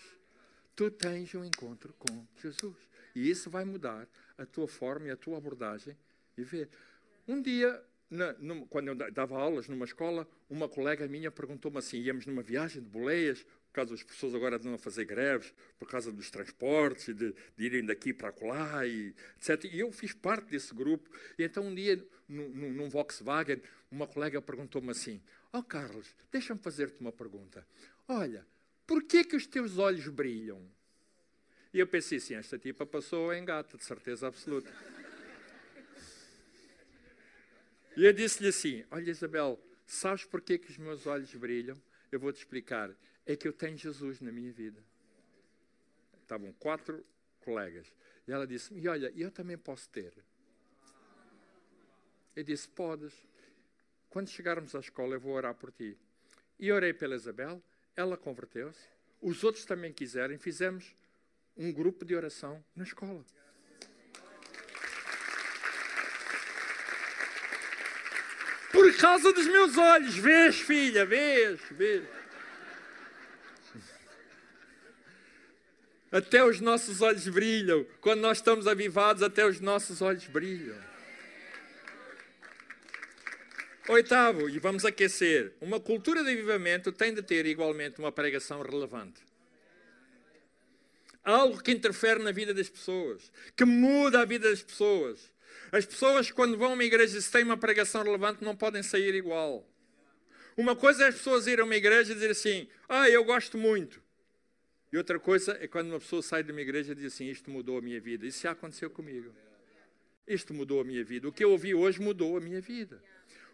Tu 0.76 0.88
tens 0.88 1.34
um 1.34 1.44
encontro 1.44 1.92
com 1.94 2.24
Jesus. 2.40 2.76
E 3.12 3.28
isso 3.28 3.50
vai 3.50 3.64
mudar 3.64 4.06
a 4.38 4.46
tua 4.46 4.68
forma 4.68 5.08
e 5.08 5.10
a 5.10 5.16
tua 5.16 5.38
abordagem 5.38 5.98
de 6.36 6.44
ver. 6.44 6.68
Um 7.26 7.42
dia, 7.42 7.84
na, 8.08 8.36
quando 8.70 8.86
eu 8.86 8.94
dava 9.10 9.36
aulas 9.36 9.66
numa 9.66 9.84
escola, 9.84 10.28
uma 10.48 10.68
colega 10.68 11.08
minha 11.08 11.32
perguntou-me 11.32 11.78
assim: 11.78 11.96
íamos 11.96 12.24
numa 12.24 12.40
viagem 12.40 12.80
de 12.80 12.88
boleias, 12.88 13.44
causa 13.76 13.92
das 13.92 14.02
pessoas 14.02 14.34
agora 14.34 14.56
andam 14.56 14.74
a 14.74 14.78
fazer 14.78 15.04
greves, 15.04 15.52
por 15.78 15.88
causa 15.88 16.10
dos 16.10 16.30
transportes, 16.30 17.14
de, 17.14 17.34
de 17.56 17.64
irem 17.64 17.84
daqui 17.84 18.12
para 18.12 18.34
lá, 18.42 18.86
e, 18.86 19.14
etc. 19.36 19.64
E 19.72 19.78
eu 19.80 19.92
fiz 19.92 20.12
parte 20.12 20.48
desse 20.48 20.74
grupo. 20.74 21.08
E 21.38 21.44
então 21.44 21.64
um 21.64 21.74
dia, 21.74 22.04
num, 22.28 22.48
num 22.48 22.88
Volkswagen, 22.88 23.60
uma 23.90 24.06
colega 24.06 24.40
perguntou-me 24.42 24.90
assim, 24.90 25.22
ó 25.52 25.58
oh, 25.58 25.62
Carlos, 25.62 26.14
deixa-me 26.32 26.60
fazer-te 26.60 27.00
uma 27.00 27.12
pergunta. 27.12 27.66
Olha, 28.08 28.46
por 28.86 29.02
que 29.04 29.36
os 29.36 29.46
teus 29.46 29.78
olhos 29.78 30.08
brilham? 30.08 30.60
E 31.72 31.78
eu 31.78 31.86
pensei 31.86 32.18
assim, 32.18 32.34
esta 32.34 32.58
tipa 32.58 32.86
passou 32.86 33.34
em 33.34 33.44
gato, 33.44 33.76
de 33.76 33.84
certeza 33.84 34.26
absoluta. 34.26 34.72
E 37.96 38.04
eu 38.04 38.12
disse-lhe 38.12 38.48
assim, 38.48 38.84
olha 38.90 39.10
Isabel, 39.10 39.60
sabes 39.86 40.24
por 40.24 40.40
que 40.40 40.58
que 40.58 40.70
os 40.70 40.78
meus 40.78 41.06
olhos 41.06 41.34
brilham? 41.34 41.76
Eu 42.10 42.18
vou-te 42.18 42.38
explicar 42.38 42.90
é 43.26 43.34
que 43.34 43.46
eu 43.48 43.52
tenho 43.52 43.76
Jesus 43.76 44.20
na 44.20 44.30
minha 44.30 44.52
vida. 44.52 44.80
estavam 46.22 46.52
quatro 46.52 47.04
colegas. 47.40 47.92
E 48.26 48.32
ela 48.32 48.46
disse: 48.46 48.72
E 48.74 48.88
olha, 48.88 49.12
eu 49.16 49.30
também 49.30 49.58
posso 49.58 49.88
ter. 49.88 50.12
Eu 52.34 52.44
disse: 52.44 52.68
Podes. 52.68 53.12
Quando 54.08 54.30
chegarmos 54.30 54.74
à 54.74 54.80
escola, 54.80 55.14
eu 55.14 55.20
vou 55.20 55.34
orar 55.34 55.54
por 55.54 55.70
ti. 55.72 55.98
E 56.58 56.72
orei 56.72 56.94
pela 56.94 57.16
Isabel, 57.16 57.62
ela 57.94 58.16
converteu-se. 58.16 58.88
Os 59.20 59.44
outros 59.44 59.64
também 59.64 59.92
quiserem, 59.92 60.38
fizemos 60.38 60.94
um 61.56 61.72
grupo 61.72 62.04
de 62.04 62.14
oração 62.14 62.64
na 62.74 62.84
escola. 62.84 63.24
Por 68.72 68.96
causa 68.98 69.32
dos 69.32 69.46
meus 69.46 69.76
olhos. 69.76 70.16
Vês, 70.16 70.60
filha, 70.60 71.04
vês, 71.04 71.60
vês. 71.70 72.15
Até 76.10 76.44
os 76.44 76.60
nossos 76.60 77.00
olhos 77.00 77.26
brilham. 77.28 77.86
Quando 78.00 78.20
nós 78.20 78.38
estamos 78.38 78.66
avivados, 78.66 79.22
até 79.22 79.44
os 79.44 79.60
nossos 79.60 80.00
olhos 80.00 80.26
brilham. 80.26 80.76
Oitavo, 83.88 84.48
e 84.48 84.58
vamos 84.58 84.84
aquecer. 84.84 85.52
Uma 85.60 85.78
cultura 85.78 86.24
de 86.24 86.30
avivamento 86.30 86.90
tem 86.90 87.14
de 87.14 87.22
ter 87.22 87.46
igualmente 87.46 87.98
uma 87.98 88.10
pregação 88.10 88.60
relevante. 88.62 89.20
Algo 91.22 91.62
que 91.62 91.72
interfere 91.72 92.22
na 92.22 92.32
vida 92.32 92.54
das 92.54 92.68
pessoas, 92.68 93.32
que 93.56 93.64
muda 93.64 94.20
a 94.20 94.24
vida 94.24 94.48
das 94.48 94.62
pessoas. 94.62 95.32
As 95.72 95.84
pessoas, 95.84 96.30
quando 96.30 96.56
vão 96.56 96.70
a 96.70 96.74
uma 96.74 96.84
igreja, 96.84 97.20
se 97.20 97.30
têm 97.30 97.44
uma 97.44 97.56
pregação 97.56 98.02
relevante, 98.02 98.44
não 98.44 98.56
podem 98.56 98.82
sair 98.82 99.14
igual. 99.14 99.68
Uma 100.56 100.74
coisa 100.74 101.04
é 101.04 101.08
as 101.08 101.16
pessoas 101.16 101.46
irem 101.46 101.62
a 101.62 101.64
uma 101.64 101.76
igreja 101.76 102.12
e 102.12 102.14
dizer 102.14 102.30
assim: 102.30 102.68
Ah, 102.88 103.10
eu 103.10 103.24
gosto 103.24 103.58
muito. 103.58 104.00
E 104.92 104.96
outra 104.96 105.18
coisa 105.18 105.56
é 105.60 105.66
quando 105.66 105.88
uma 105.88 105.98
pessoa 105.98 106.22
sai 106.22 106.42
de 106.42 106.52
uma 106.52 106.60
igreja 106.60 106.92
e 106.92 106.94
diz 106.94 107.12
assim: 107.12 107.28
Isto 107.28 107.50
mudou 107.50 107.78
a 107.78 107.82
minha 107.82 108.00
vida. 108.00 108.26
Isso 108.26 108.42
já 108.42 108.52
aconteceu 108.52 108.88
comigo. 108.88 109.34
Isto 110.26 110.52
mudou 110.54 110.80
a 110.80 110.84
minha 110.84 111.04
vida. 111.04 111.28
O 111.28 111.32
que 111.32 111.44
eu 111.44 111.50
ouvi 111.50 111.74
hoje 111.74 112.00
mudou 112.00 112.36
a 112.36 112.40
minha 112.40 112.60
vida. 112.60 113.02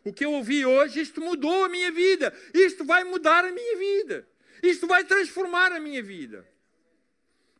O 0.05 0.12
que 0.12 0.25
eu 0.25 0.33
ouvi 0.33 0.64
hoje, 0.66 1.01
isto 1.01 1.21
mudou 1.21 1.64
a 1.64 1.68
minha 1.68 1.90
vida. 1.92 2.35
Isto 2.53 2.85
vai 2.85 3.05
mudar 3.05 3.45
a 3.45 3.53
minha 3.53 3.77
vida. 3.77 4.27
Isto 4.62 4.87
vai 4.87 5.05
transformar 5.05 5.73
a 5.73 5.81
minha 5.81 6.03
vida. 6.03 6.47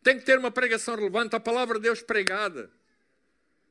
Tem 0.03 0.19
que 0.19 0.25
ter 0.25 0.39
uma 0.39 0.51
pregação 0.51 0.97
relevante, 0.97 1.37
a 1.37 1.41
palavra 1.41 1.79
de 1.79 1.83
Deus 1.83 2.03
pregada. 2.03 2.71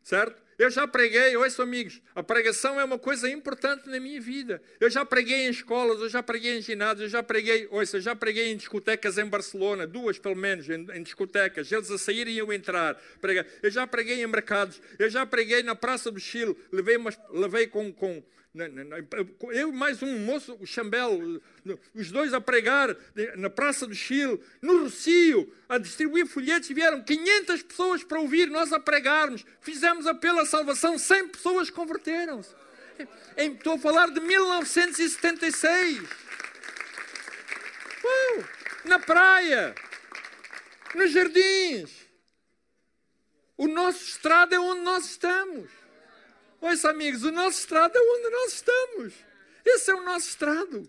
Certo? 0.03 0.41
Eu 0.62 0.69
já 0.69 0.88
preguei, 0.88 1.36
ouço 1.36 1.60
amigos, 1.60 2.00
a 2.13 2.21
pregação 2.21 2.80
é 2.80 2.84
uma 2.84 3.00
coisa 3.00 3.28
importante 3.28 3.89
na 3.89 4.00
minha 4.00 4.21
vida. 4.21 4.62
Eu 4.80 4.91
já 4.91 5.04
preguei 5.04 5.47
em 5.47 5.50
escolas, 5.50 6.00
eu 6.00 6.08
já 6.08 6.21
preguei 6.21 6.56
em 6.56 6.62
ginásios, 6.62 7.02
eu 7.02 7.10
já 7.10 7.24
preguei, 7.24 7.67
ouça, 7.71 8.00
já 8.00 8.15
preguei 8.15 8.52
em 8.52 8.56
discotecas 8.56 9.17
em 9.17 9.26
Barcelona, 9.26 9.88
duas 9.88 10.19
pelo 10.19 10.36
menos, 10.36 10.69
em, 10.69 10.86
em 10.93 11.02
discotecas, 11.02 11.71
eles 11.71 11.89
a 11.89 11.97
saírem 11.97 12.36
e 12.36 12.38
eu 12.38 12.54
entrar. 12.54 12.95
Eu 13.63 13.71
já 13.71 13.88
preguei 13.88 14.21
em 14.21 14.28
mercados, 14.28 14.80
eu 15.00 15.10
já 15.10 15.26
preguei 15.26 15.63
na 15.63 15.74
Praça 15.74 16.12
do 16.12 16.19
Chile, 16.19 16.56
levei, 16.71 16.95
umas, 16.95 17.17
levei 17.32 17.65
com, 17.65 17.91
com 17.91 18.21
eu 19.53 19.71
mais 19.71 20.03
um 20.03 20.19
moço, 20.19 20.57
o 20.59 20.65
Chambel, 20.65 21.41
os 21.95 22.11
dois 22.11 22.33
a 22.33 22.41
pregar 22.41 22.95
na 23.37 23.49
Praça 23.49 23.87
do 23.87 23.95
Chile, 23.95 24.41
no 24.61 24.83
Rocio, 24.83 25.53
a 25.69 25.77
distribuir 25.77 26.27
folhetos, 26.27 26.67
vieram 26.69 27.01
500 27.01 27.63
pessoas 27.63 28.03
para 28.03 28.19
ouvir 28.19 28.49
nós 28.49 28.73
a 28.73 28.79
pregarmos. 28.79 29.45
Fizemos 29.61 30.05
apelo 30.05 30.39
à 30.39 30.45
salvação, 30.45 30.97
100 30.97 31.29
pessoas 31.29 31.69
converteram-se. 31.69 32.53
Estou 33.37 33.75
a 33.75 33.79
falar 33.79 34.09
de 34.11 34.19
1976. 34.19 35.99
Uh, 38.03 38.43
na 38.83 38.99
praia, 38.99 39.73
nos 40.93 41.11
jardins. 41.11 42.01
O 43.57 43.67
nosso 43.67 44.03
estrado 44.03 44.53
é 44.53 44.59
onde 44.59 44.81
nós 44.81 45.05
estamos. 45.05 45.80
Pois, 46.62 46.86
amigos, 46.86 47.24
o 47.24 47.32
nosso 47.32 47.60
estrado 47.60 47.97
é 47.97 48.00
onde 48.00 48.30
nós 48.30 48.54
estamos. 48.54 49.13
Esse 49.65 49.89
é 49.89 49.95
o 49.95 50.06
nosso 50.06 50.30
estrado. 50.30 50.88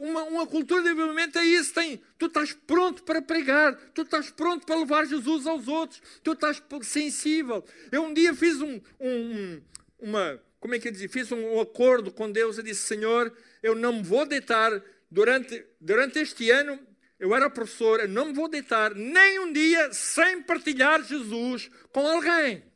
Uma, 0.00 0.24
uma, 0.24 0.46
cultura 0.48 0.82
de 0.82 0.88
desenvolvimento 0.88 1.38
é 1.38 1.44
isso. 1.44 1.72
Tem, 1.72 2.02
tu 2.18 2.26
estás 2.26 2.52
pronto 2.52 3.04
para 3.04 3.22
pregar, 3.22 3.76
tu 3.94 4.02
estás 4.02 4.32
pronto 4.32 4.66
para 4.66 4.74
levar 4.74 5.06
Jesus 5.06 5.46
aos 5.46 5.68
outros, 5.68 6.02
tu 6.24 6.32
estás 6.32 6.60
sensível. 6.82 7.64
Eu 7.92 8.02
um 8.02 8.12
dia 8.12 8.34
fiz 8.34 8.60
um, 8.60 8.80
um 8.98 9.62
uma, 9.96 10.42
como 10.58 10.74
é 10.74 10.80
que 10.80 10.88
eu 10.88 10.92
dizia? 10.92 11.08
Fiz 11.08 11.30
um 11.30 11.60
acordo 11.60 12.10
com 12.10 12.30
Deus 12.30 12.58
e 12.58 12.62
disse: 12.64 12.82
Senhor, 12.82 13.32
eu 13.62 13.76
não 13.76 13.92
me 13.92 14.02
vou 14.02 14.26
deitar 14.26 14.82
durante, 15.08 15.64
durante 15.80 16.18
este 16.18 16.50
ano. 16.50 16.80
Eu 17.16 17.32
era 17.32 17.48
professor, 17.48 18.00
eu 18.00 18.08
não 18.08 18.26
me 18.26 18.32
vou 18.32 18.48
deitar 18.48 18.92
nem 18.92 19.38
um 19.38 19.52
dia 19.52 19.92
sem 19.92 20.42
partilhar 20.42 21.00
Jesus 21.04 21.70
com 21.92 22.04
alguém. 22.04 22.73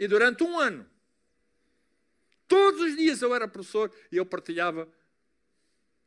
E 0.00 0.08
durante 0.08 0.42
um 0.42 0.58
ano, 0.58 0.88
todos 2.48 2.80
os 2.80 2.96
dias 2.96 3.20
eu 3.20 3.34
era 3.34 3.46
professor 3.46 3.92
e 4.10 4.16
eu 4.16 4.24
partilhava 4.24 4.88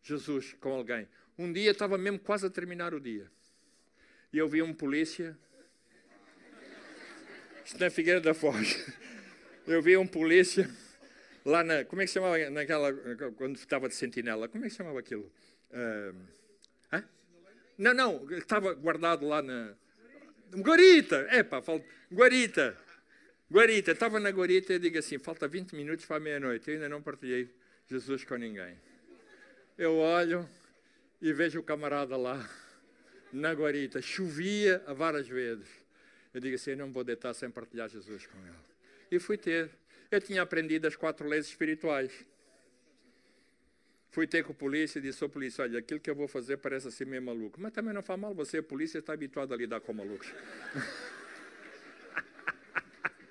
Jesus 0.01 0.55
com 0.59 0.73
alguém. 0.73 1.07
Um 1.37 1.53
dia 1.53 1.69
estava 1.69 1.95
mesmo 1.95 2.17
quase 2.17 2.47
a 2.47 2.49
terminar 2.49 2.95
o 2.95 2.99
dia. 2.99 3.31
E 4.33 4.39
eu 4.39 4.47
vi 4.47 4.63
um 4.63 4.73
polícia. 4.73 5.37
Isto 7.63 7.79
na 7.79 7.91
Figueira 7.91 8.19
da 8.19 8.33
Foz. 8.33 8.83
Eu 9.67 9.79
vi 9.81 9.95
um 9.95 10.07
polícia 10.07 10.67
lá 11.45 11.63
na. 11.63 11.85
Como 11.85 12.01
é 12.01 12.05
que 12.05 12.09
se 12.09 12.15
chamava 12.15 12.49
naquela. 12.49 12.91
Quando 13.37 13.55
estava 13.55 13.87
de 13.87 13.95
sentinela? 13.95 14.49
Como 14.49 14.65
é 14.65 14.67
que 14.67 14.71
se 14.71 14.77
chamava 14.77 14.99
aquilo? 14.99 15.31
Uh, 15.69 16.33
não, 17.77 17.93
não, 17.93 18.31
estava 18.31 18.73
guardado 18.73 19.25
lá 19.25 19.41
na. 19.41 19.75
Guarita! 20.51 21.27
Epa, 21.31 21.61
falta. 21.61 21.85
Guarita! 22.11 22.82
Guarita, 23.53 23.91
estava 23.91 24.19
na 24.19 24.31
guarita 24.31 24.73
e 24.73 24.79
digo 24.79 24.97
assim: 24.97 25.19
falta 25.19 25.47
20 25.47 25.75
minutos 25.75 26.05
para 26.07 26.17
a 26.17 26.19
meia-noite, 26.19 26.67
eu 26.67 26.73
ainda 26.73 26.89
não 26.89 27.03
partilhei 27.03 27.47
Jesus 27.87 28.23
com 28.23 28.35
ninguém. 28.35 28.75
Eu 29.77 29.97
olho 29.97 30.49
e 31.21 31.31
vejo 31.31 31.59
o 31.59 31.63
camarada 31.63 32.17
lá, 32.17 32.49
na 33.31 33.53
guarita, 33.53 34.01
chovia 34.01 34.81
a 34.87 34.93
várias 34.93 35.27
vezes. 35.27 35.67
Eu 36.33 36.41
digo 36.41 36.55
assim: 36.55 36.71
eu 36.71 36.77
não 36.77 36.91
vou 36.91 37.03
deitar 37.03 37.31
sem 37.35 37.47
partilhar 37.51 37.87
Jesus 37.87 38.25
com 38.25 38.39
ele. 38.39 38.55
E 39.11 39.19
fui 39.19 39.37
ter. 39.37 39.69
Eu 40.09 40.19
tinha 40.19 40.41
aprendido 40.41 40.87
as 40.87 40.95
quatro 40.95 41.27
leis 41.27 41.45
espirituais. 41.45 42.11
Fui 44.09 44.25
ter 44.25 44.43
com 44.43 44.51
a 44.51 44.55
polícia 44.55 44.97
e 44.97 45.01
disse: 45.03 45.23
Ô 45.23 45.29
polícia, 45.29 45.63
olha, 45.63 45.77
aquilo 45.77 45.99
que 45.99 46.09
eu 46.09 46.15
vou 46.15 46.27
fazer 46.27 46.57
parece 46.57 46.87
assim 46.87 47.05
meio 47.05 47.21
maluco. 47.21 47.61
Mas 47.61 47.71
também 47.71 47.93
não 47.93 48.01
faz 48.01 48.19
mal, 48.19 48.33
você 48.33 48.57
é 48.57 48.61
polícia 48.63 48.97
está 48.97 49.13
habituado 49.13 49.53
a 49.53 49.57
lidar 49.57 49.79
com 49.79 49.93
malucos. 49.93 50.33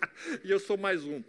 e 0.44 0.50
eu 0.50 0.58
sou 0.58 0.76
mais 0.76 1.04
um. 1.04 1.22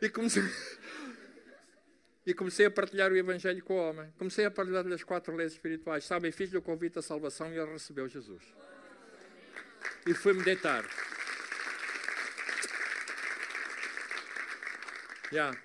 E 0.00 0.08
comecei, 0.08 0.42
e 2.26 2.34
comecei 2.34 2.66
a 2.66 2.70
partilhar 2.70 3.12
o 3.12 3.16
Evangelho 3.16 3.62
com 3.62 3.74
o 3.74 3.76
homem. 3.76 4.12
Comecei 4.18 4.44
a 4.44 4.50
partilhar 4.50 4.86
as 4.86 5.04
quatro 5.04 5.34
leis 5.34 5.52
espirituais. 5.52 6.04
Sabem, 6.04 6.32
fiz-lhe 6.32 6.58
o 6.58 6.62
convite 6.62 6.98
à 6.98 7.02
salvação 7.02 7.52
e 7.52 7.58
ele 7.58 7.72
recebeu 7.72 8.08
Jesus. 8.08 8.42
E 10.06 10.14
fui-me 10.14 10.42
deitar. 10.42 10.84
Yeah. 15.32 15.56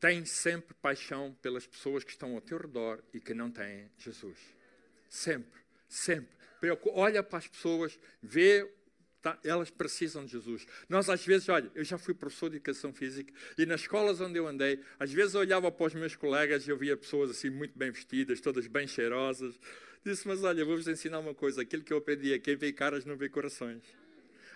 Tem 0.00 0.24
sempre 0.24 0.74
paixão 0.74 1.36
pelas 1.42 1.66
pessoas 1.66 2.02
que 2.02 2.10
estão 2.10 2.34
ao 2.34 2.40
teu 2.40 2.58
redor 2.58 3.02
e 3.12 3.20
que 3.20 3.34
não 3.34 3.50
têm 3.50 3.90
Jesus. 3.98 4.38
Sempre, 5.08 5.60
sempre. 5.88 6.34
Olha 6.94 7.22
para 7.22 7.38
as 7.38 7.46
pessoas, 7.46 7.98
vê 8.22 8.66
Tá? 9.24 9.38
Elas 9.42 9.70
precisam 9.70 10.22
de 10.26 10.32
Jesus. 10.32 10.66
Nós, 10.86 11.08
às 11.08 11.24
vezes, 11.24 11.48
olha, 11.48 11.72
eu 11.74 11.82
já 11.82 11.96
fui 11.96 12.12
professor 12.12 12.50
de 12.50 12.56
educação 12.56 12.92
física 12.92 13.32
e 13.56 13.64
nas 13.64 13.80
escolas 13.80 14.20
onde 14.20 14.38
eu 14.38 14.46
andei, 14.46 14.78
às 14.98 15.10
vezes 15.10 15.32
eu 15.32 15.40
olhava 15.40 15.72
para 15.72 15.86
os 15.86 15.94
meus 15.94 16.14
colegas 16.14 16.68
e 16.68 16.70
eu 16.70 16.76
via 16.76 16.94
pessoas 16.94 17.30
assim 17.30 17.48
muito 17.48 17.72
bem 17.74 17.90
vestidas, 17.90 18.38
todas 18.38 18.66
bem 18.66 18.86
cheirosas. 18.86 19.58
Disse, 20.04 20.28
mas 20.28 20.44
olha, 20.44 20.62
vou-vos 20.62 20.86
ensinar 20.88 21.20
uma 21.20 21.34
coisa: 21.34 21.62
aquilo 21.62 21.82
que 21.82 21.90
eu 21.90 21.96
aprendi 21.96 22.34
é 22.34 22.38
quem 22.38 22.54
vê 22.54 22.70
caras 22.70 23.06
não 23.06 23.16
vê 23.16 23.30
corações. 23.30 23.82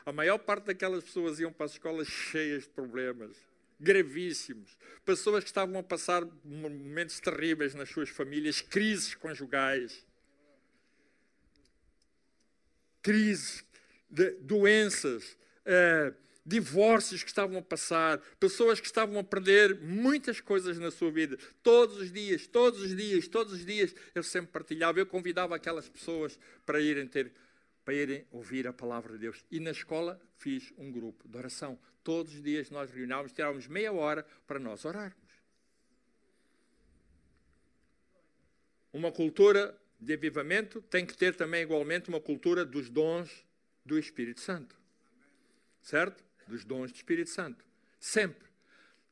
A 0.05 0.13
maior 0.13 0.37
parte 0.37 0.67
daquelas 0.67 1.03
pessoas 1.03 1.41
iam 1.41 1.51
para 1.51 1.65
as 1.65 1.73
escolas 1.73 2.07
cheias 2.07 2.65
de 2.65 2.69
problemas, 2.69 3.35
gravíssimos. 3.81 4.77
Pessoas 5.03 5.45
que 5.45 5.49
estavam 5.49 5.79
a 5.79 5.83
passar 5.83 6.29
momentos 6.45 7.19
terríveis 7.21 7.75
nas 7.75 7.89
suas 7.89 8.11
famílias, 8.11 8.61
crises 8.61 9.15
conjugais. 9.15 10.07
Crises 13.01 13.65
doenças, 14.41 15.37
eh, 15.65 16.13
divórcios 16.49 17.23
que 17.23 17.29
estavam 17.29 17.59
a 17.59 17.63
passar, 17.63 18.19
pessoas 18.41 18.81
que 18.81 18.87
estavam 18.87 19.19
a 19.19 19.25
perder 19.25 19.81
muitas 19.81 20.41
coisas 20.41 20.79
na 20.79 20.91
sua 20.91 21.11
vida. 21.11 21.37
Todos 21.63 21.99
os 21.99 22.11
dias, 22.11 22.47
todos 22.47 22.81
os 22.81 22.97
dias, 22.97 23.29
todos 23.29 23.53
os 23.53 23.67
dias, 23.67 23.95
eu 24.15 24.23
sempre 24.23 24.51
partilhava, 24.51 24.99
eu 24.99 25.07
convidava 25.07 25.55
aquelas 25.55 25.89
pessoas 25.89 26.39
para 26.65 26.81
irem 26.81 27.07
ter 27.07 27.33
para 27.85 27.95
irem 27.95 28.27
ouvir 28.31 28.67
a 28.67 28.73
palavra 28.73 29.15
de 29.15 29.21
Deus. 29.21 29.43
E 29.51 29.59
na 29.59 29.71
escola 29.71 30.21
fiz 30.37 30.75
um 30.77 30.93
grupo 30.93 31.27
de 31.27 31.39
oração. 31.39 31.79
Todos 32.05 32.35
os 32.35 32.43
dias 32.43 32.69
nós 32.69 32.91
reunávamos, 32.91 33.33
tirávamos 33.33 33.67
meia 33.67 33.91
hora 33.91 34.27
para 34.47 34.59
nós 34.59 34.85
orarmos. 34.85 35.17
Uma 38.93 39.11
cultura 39.11 39.75
de 39.99 40.13
avivamento 40.13 40.83
tem 40.83 41.07
que 41.07 41.17
ter 41.17 41.35
também 41.35 41.63
igualmente 41.63 42.11
uma 42.11 42.21
cultura 42.21 42.63
dos 42.63 42.91
dons 42.91 43.47
do 43.89 43.99
Espírito 43.99 44.41
Santo. 44.41 44.77
Certo? 45.83 46.23
Dos 46.47 46.65
dons 46.65 46.93
do 46.93 46.97
Espírito 46.97 47.31
Santo. 47.31 47.65
Sempre. 47.99 48.47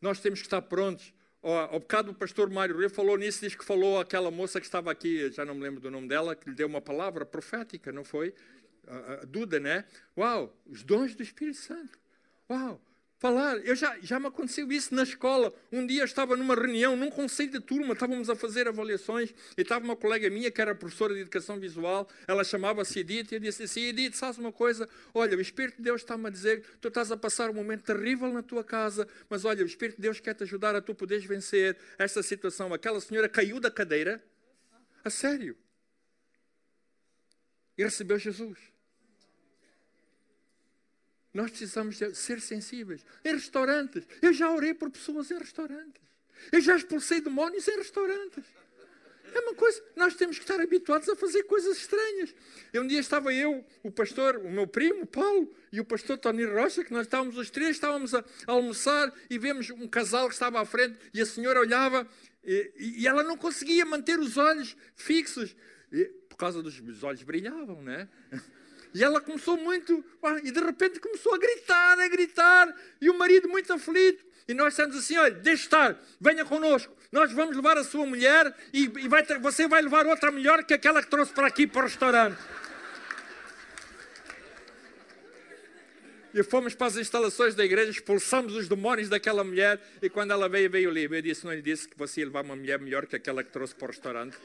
Nós 0.00 0.20
temos 0.20 0.40
que 0.40 0.46
estar 0.46 0.62
prontos. 0.62 1.12
Ao 1.42 1.80
bocado 1.80 2.10
o 2.10 2.14
pastor 2.14 2.50
Mário 2.50 2.76
Rio 2.76 2.90
falou 2.90 3.16
nisso, 3.16 3.40
diz 3.40 3.54
que 3.54 3.64
falou 3.64 4.00
aquela 4.00 4.30
moça 4.30 4.60
que 4.60 4.66
estava 4.66 4.90
aqui, 4.90 5.30
já 5.30 5.44
não 5.44 5.54
me 5.54 5.62
lembro 5.62 5.80
do 5.80 5.90
nome 5.90 6.08
dela, 6.08 6.34
que 6.34 6.50
lhe 6.50 6.56
deu 6.56 6.66
uma 6.66 6.80
palavra 6.80 7.24
profética, 7.24 7.92
não 7.92 8.04
foi? 8.04 8.34
A, 8.86 9.12
a 9.12 9.24
Duda, 9.24 9.60
né? 9.60 9.84
Uau, 10.16 10.54
os 10.66 10.82
dons 10.82 11.14
do 11.14 11.22
Espírito 11.22 11.58
Santo. 11.58 11.98
Uau, 12.50 12.80
falar. 13.18 13.58
Eu 13.58 13.74
já, 13.74 13.98
já 14.00 14.20
me 14.20 14.26
aconteceu 14.26 14.70
isso 14.70 14.94
na 14.94 15.02
escola. 15.02 15.52
Um 15.72 15.86
dia 15.86 16.02
eu 16.02 16.04
estava 16.04 16.36
numa 16.36 16.54
reunião, 16.54 16.96
num 16.96 17.10
conselho 17.10 17.50
de 17.50 17.60
turma, 17.60 17.94
estávamos 17.94 18.28
a 18.28 18.36
fazer 18.36 18.68
avaliações 18.68 19.34
e 19.56 19.62
estava 19.62 19.84
uma 19.84 19.96
colega 19.96 20.28
minha 20.30 20.50
que 20.50 20.60
era 20.60 20.74
professora 20.74 21.14
de 21.14 21.20
educação 21.20 21.58
visual. 21.58 22.08
Ela 22.26 22.44
chamava-se 22.44 23.00
Edith 23.00 23.32
e 23.32 23.34
eu 23.36 23.40
disse 23.40 23.64
assim: 23.64 23.80
Edith, 23.86 24.14
sabes 24.14 24.38
uma 24.38 24.52
coisa? 24.52 24.88
Olha, 25.14 25.36
o 25.36 25.40
Espírito 25.40 25.76
de 25.76 25.82
Deus 25.82 26.02
está-me 26.02 26.26
a 26.26 26.30
dizer 26.30 26.62
que 26.62 26.78
tu 26.78 26.88
estás 26.88 27.10
a 27.10 27.16
passar 27.16 27.50
um 27.50 27.54
momento 27.54 27.82
terrível 27.82 28.32
na 28.32 28.42
tua 28.42 28.62
casa, 28.62 29.08
mas 29.28 29.44
olha, 29.44 29.62
o 29.62 29.66
Espírito 29.66 29.96
de 29.96 30.02
Deus 30.02 30.20
quer 30.20 30.34
te 30.34 30.42
ajudar 30.42 30.74
a 30.74 30.80
tu 30.80 30.94
poderes 30.94 31.24
vencer 31.24 31.76
esta 31.98 32.22
situação. 32.22 32.72
Aquela 32.72 33.00
senhora 33.00 33.28
caiu 33.28 33.58
da 33.58 33.70
cadeira, 33.70 34.22
a 35.04 35.10
sério, 35.10 35.56
e 37.78 37.84
recebeu 37.84 38.18
Jesus. 38.18 38.75
Nós 41.36 41.50
precisamos 41.50 41.98
ser 42.14 42.40
sensíveis. 42.40 43.04
Em 43.22 43.34
restaurantes. 43.34 44.04
Eu 44.22 44.32
já 44.32 44.50
orei 44.50 44.72
por 44.72 44.90
pessoas 44.90 45.30
em 45.30 45.36
restaurantes. 45.36 46.02
Eu 46.50 46.62
já 46.62 46.74
expulsei 46.74 47.20
demónios 47.20 47.68
em 47.68 47.76
restaurantes. 47.76 48.42
É 49.34 49.40
uma 49.40 49.54
coisa, 49.54 49.82
nós 49.94 50.14
temos 50.14 50.38
que 50.38 50.44
estar 50.44 50.58
habituados 50.58 51.10
a 51.10 51.14
fazer 51.14 51.42
coisas 51.42 51.76
estranhas. 51.76 52.34
E 52.72 52.78
um 52.78 52.86
dia 52.86 53.00
estava 53.00 53.34
eu, 53.34 53.62
o 53.82 53.90
pastor, 53.90 54.38
o 54.38 54.50
meu 54.50 54.66
primo, 54.66 55.04
Paulo, 55.04 55.54
e 55.70 55.78
o 55.78 55.84
pastor 55.84 56.16
Tony 56.16 56.46
Rocha, 56.46 56.82
que 56.82 56.92
nós 56.92 57.02
estávamos 57.02 57.36
os 57.36 57.50
três, 57.50 57.72
estávamos 57.72 58.14
a, 58.14 58.24
almoçar 58.46 59.12
e 59.28 59.38
vemos 59.38 59.68
um 59.68 59.86
casal 59.86 60.28
que 60.28 60.34
estava 60.34 60.58
à 60.58 60.64
frente 60.64 60.98
e 61.12 61.20
a 61.20 61.26
senhora 61.26 61.60
olhava 61.60 62.08
e, 62.42 62.72
e 62.78 63.06
ela 63.06 63.22
não 63.22 63.36
conseguia 63.36 63.84
manter 63.84 64.18
os 64.18 64.38
olhos 64.38 64.74
fixos. 64.94 65.54
E, 65.92 66.06
por 66.30 66.36
causa 66.36 66.62
dos 66.62 66.80
os 66.80 67.02
olhos 67.02 67.22
brilhavam, 67.22 67.82
né? 67.82 68.08
E 68.96 69.04
ela 69.04 69.20
começou 69.20 69.58
muito, 69.58 70.02
e 70.42 70.50
de 70.50 70.58
repente 70.58 70.98
começou 70.98 71.34
a 71.34 71.38
gritar, 71.38 72.00
a 72.00 72.08
gritar, 72.08 72.74
e 72.98 73.10
o 73.10 73.18
marido 73.18 73.46
muito 73.46 73.70
aflito. 73.70 74.24
E 74.48 74.54
nós 74.54 74.72
estamos 74.72 74.96
assim: 74.96 75.18
olha, 75.18 75.34
deixe 75.34 75.64
estar, 75.64 76.02
venha 76.18 76.46
connosco. 76.46 76.96
Nós 77.12 77.30
vamos 77.30 77.54
levar 77.54 77.76
a 77.76 77.84
sua 77.84 78.06
mulher 78.06 78.54
e, 78.72 78.84
e 78.84 79.06
vai 79.06 79.22
você 79.38 79.68
vai 79.68 79.82
levar 79.82 80.06
outra 80.06 80.30
melhor 80.30 80.64
que 80.64 80.72
aquela 80.72 81.02
que 81.02 81.10
trouxe 81.10 81.30
para 81.30 81.46
aqui 81.46 81.66
para 81.66 81.82
o 81.82 81.84
restaurante. 81.84 82.38
E 86.32 86.42
fomos 86.42 86.74
para 86.74 86.86
as 86.86 86.96
instalações 86.96 87.54
da 87.54 87.66
igreja, 87.66 87.90
expulsamos 87.90 88.56
os 88.56 88.66
demónios 88.66 89.10
daquela 89.10 89.44
mulher. 89.44 89.78
E 90.00 90.08
quando 90.08 90.30
ela 90.30 90.48
veio, 90.48 90.70
veio 90.70 90.88
o 90.88 90.92
livro. 90.92 91.18
Eu 91.18 91.22
disse: 91.22 91.44
Não 91.44 91.52
lhe 91.52 91.60
disse 91.60 91.86
que 91.86 91.98
você 91.98 92.20
ia 92.20 92.26
levar 92.26 92.42
uma 92.44 92.56
mulher 92.56 92.78
melhor 92.78 93.04
que 93.04 93.14
aquela 93.14 93.44
que 93.44 93.50
trouxe 93.50 93.74
para 93.74 93.84
o 93.84 93.88
restaurante? 93.88 94.38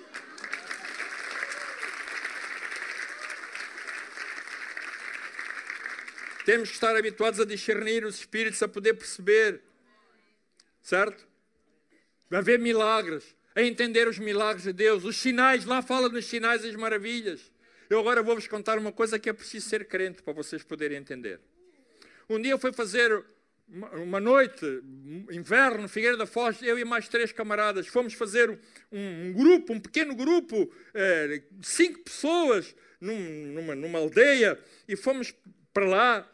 Temos 6.45 6.69
que 6.69 6.75
estar 6.75 6.95
habituados 6.95 7.39
a 7.39 7.45
discernir 7.45 8.03
os 8.03 8.15
espíritos, 8.15 8.61
a 8.63 8.67
poder 8.67 8.93
perceber, 8.93 9.61
certo? 10.81 11.27
A 12.31 12.41
ver 12.41 12.59
milagres, 12.59 13.35
a 13.55 13.61
entender 13.61 14.07
os 14.07 14.17
milagres 14.17 14.63
de 14.63 14.73
Deus, 14.73 15.03
os 15.03 15.17
sinais, 15.17 15.65
lá 15.65 15.81
fala 15.81 16.09
nos 16.09 16.25
sinais 16.25 16.63
e 16.63 16.69
as 16.69 16.75
maravilhas. 16.75 17.51
Eu 17.89 17.99
agora 17.99 18.23
vou-vos 18.23 18.47
contar 18.47 18.77
uma 18.77 18.91
coisa 18.91 19.19
que 19.19 19.29
é 19.29 19.33
preciso 19.33 19.67
ser 19.67 19.85
crente 19.85 20.23
para 20.23 20.33
vocês 20.33 20.63
poderem 20.63 20.97
entender. 20.97 21.39
Um 22.29 22.41
dia 22.41 22.51
eu 22.51 22.59
fui 22.59 22.71
fazer 22.71 23.23
uma 23.93 24.19
noite, 24.19 24.65
inverno, 25.31 25.87
Figueira 25.87 26.17
da 26.17 26.25
Foz, 26.25 26.61
eu 26.61 26.77
e 26.77 26.83
mais 26.83 27.07
três 27.07 27.31
camaradas, 27.31 27.87
fomos 27.87 28.13
fazer 28.13 28.59
um, 28.91 29.33
grupo, 29.33 29.73
um 29.73 29.79
pequeno 29.79 30.15
grupo, 30.15 30.73
eh, 30.93 31.41
cinco 31.61 31.99
pessoas, 31.99 32.75
num, 32.99 33.17
numa, 33.47 33.75
numa 33.75 33.99
aldeia, 33.99 34.59
e 34.87 34.95
fomos 34.95 35.33
para 35.73 35.85
lá, 35.85 36.31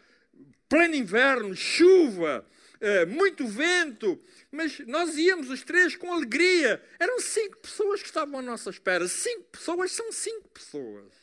pleno 0.68 0.96
inverno, 0.96 1.56
chuva, 1.56 2.46
eh, 2.80 3.06
muito 3.06 3.48
vento, 3.48 4.22
mas 4.52 4.80
nós 4.80 5.18
íamos 5.18 5.50
os 5.50 5.64
três 5.64 5.96
com 5.96 6.14
alegria. 6.14 6.84
Eram 7.00 7.20
cinco 7.20 7.58
pessoas 7.58 8.02
que 8.02 8.08
estavam 8.08 8.40
à 8.40 8.42
nossa 8.42 8.70
espera. 8.70 9.08
Cinco 9.08 9.46
pessoas 9.46 9.92
são 9.92 10.12
cinco 10.12 10.50
pessoas. 10.50 11.14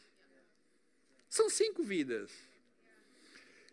São 1.28 1.48
cinco 1.48 1.82
vidas. 1.82 2.30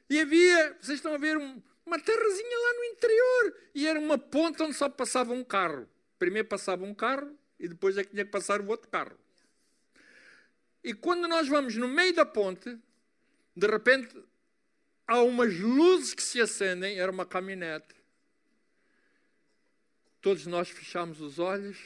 E 0.09 0.19
havia, 0.19 0.77
vocês 0.81 0.97
estão 0.97 1.13
a 1.13 1.17
ver, 1.17 1.37
uma 1.37 1.99
terrazinha 1.99 2.59
lá 2.59 2.73
no 2.73 2.83
interior. 2.85 3.55
E 3.73 3.87
era 3.87 3.99
uma 3.99 4.17
ponta 4.17 4.63
onde 4.63 4.75
só 4.75 4.89
passava 4.89 5.33
um 5.33 5.43
carro. 5.43 5.87
Primeiro 6.19 6.47
passava 6.47 6.83
um 6.85 6.93
carro 6.93 7.35
e 7.59 7.67
depois 7.67 7.97
é 7.97 8.03
que 8.03 8.11
tinha 8.11 8.25
que 8.25 8.31
passar 8.31 8.61
o 8.61 8.67
outro 8.67 8.89
carro. 8.89 9.17
E 10.83 10.93
quando 10.93 11.27
nós 11.27 11.47
vamos 11.47 11.75
no 11.75 11.87
meio 11.87 12.13
da 12.13 12.25
ponte, 12.25 12.77
de 13.55 13.67
repente 13.67 14.15
há 15.11 15.21
umas 15.21 15.59
luzes 15.59 16.13
que 16.13 16.23
se 16.23 16.39
acendem, 16.39 16.97
era 16.97 17.11
uma 17.11 17.25
caminhonete. 17.25 17.93
Todos 20.21 20.45
nós 20.47 20.69
fechamos 20.69 21.19
os 21.19 21.37
olhos, 21.37 21.77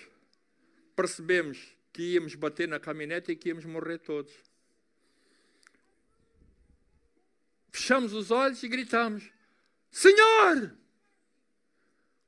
percebemos 0.95 1.75
que 1.91 2.13
íamos 2.13 2.35
bater 2.35 2.67
na 2.67 2.79
caminhonete 2.79 3.31
e 3.31 3.35
que 3.35 3.49
íamos 3.49 3.65
morrer 3.65 3.97
todos. 3.97 4.31
Fechamos 7.71 8.13
os 8.13 8.29
olhos 8.29 8.61
e 8.61 8.67
gritamos: 8.67 9.31
Senhor! 9.89 10.77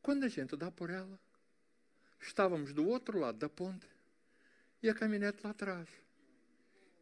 Quando 0.02 0.24
a 0.24 0.30
gente 0.30 0.56
dá 0.56 0.72
por 0.72 0.90
ela, 0.90 1.20
estávamos 2.20 2.74
do 2.74 2.88
outro 2.88 3.20
lado 3.20 3.38
da 3.38 3.50
ponte 3.50 3.88
e 4.82 4.90
a 4.90 4.96
caminhonete 4.96 5.44
lá 5.44 5.52
atrás. 5.52 5.88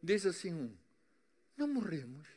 Diz 0.02 0.26
assim 0.26 0.52
um: 0.52 0.76
Não 1.56 1.66
morremos. 1.66 2.35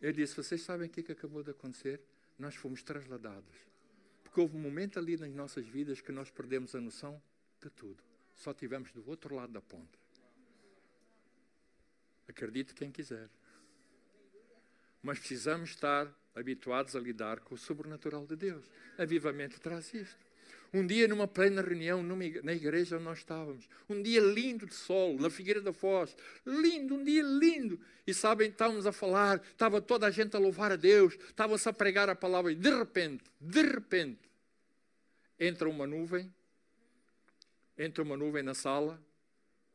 Eu 0.00 0.12
disse: 0.12 0.34
Vocês 0.36 0.62
sabem 0.62 0.88
o 0.88 0.90
que, 0.90 1.00
é 1.00 1.02
que 1.02 1.12
acabou 1.12 1.42
de 1.42 1.50
acontecer? 1.50 2.00
Nós 2.38 2.54
fomos 2.54 2.82
trasladados. 2.82 3.56
Porque 4.22 4.40
houve 4.40 4.56
um 4.56 4.60
momento 4.60 4.98
ali 4.98 5.16
nas 5.16 5.32
nossas 5.32 5.66
vidas 5.66 6.00
que 6.00 6.12
nós 6.12 6.30
perdemos 6.30 6.74
a 6.74 6.80
noção 6.80 7.20
de 7.62 7.70
tudo. 7.70 8.02
Só 8.34 8.52
tivemos 8.52 8.92
do 8.92 9.08
outro 9.08 9.34
lado 9.34 9.52
da 9.52 9.62
ponte. 9.62 9.98
Acredite 12.28 12.74
quem 12.74 12.90
quiser. 12.90 13.30
Mas 15.02 15.18
precisamos 15.18 15.70
estar 15.70 16.12
habituados 16.34 16.94
a 16.94 17.00
lidar 17.00 17.40
com 17.40 17.54
o 17.54 17.58
sobrenatural 17.58 18.26
de 18.26 18.36
Deus. 18.36 18.64
Avivamento 18.98 19.58
traz 19.60 19.94
isto. 19.94 20.25
Um 20.72 20.86
dia, 20.86 21.06
numa 21.08 21.28
plena 21.28 21.62
reunião 21.62 22.02
numa, 22.02 22.24
na 22.42 22.52
igreja 22.52 22.96
onde 22.96 23.04
nós 23.04 23.18
estávamos, 23.18 23.68
um 23.88 24.02
dia 24.02 24.20
lindo 24.20 24.66
de 24.66 24.74
sol, 24.74 25.18
na 25.18 25.30
Figueira 25.30 25.60
da 25.60 25.72
Foz, 25.72 26.16
lindo, 26.44 26.94
um 26.94 27.04
dia 27.04 27.22
lindo. 27.22 27.80
E 28.06 28.12
sabem, 28.12 28.50
estávamos 28.50 28.86
a 28.86 28.92
falar, 28.92 29.42
estava 29.50 29.80
toda 29.80 30.06
a 30.06 30.10
gente 30.10 30.36
a 30.36 30.38
louvar 30.38 30.72
a 30.72 30.76
Deus, 30.76 31.14
estava-se 31.14 31.68
a 31.68 31.72
pregar 31.72 32.08
a 32.08 32.14
palavra, 32.14 32.52
e 32.52 32.54
de 32.54 32.70
repente, 32.70 33.24
de 33.40 33.62
repente, 33.62 34.20
entra 35.38 35.68
uma 35.68 35.86
nuvem, 35.86 36.32
entra 37.78 38.02
uma 38.02 38.16
nuvem 38.16 38.42
na 38.42 38.54
sala, 38.54 39.00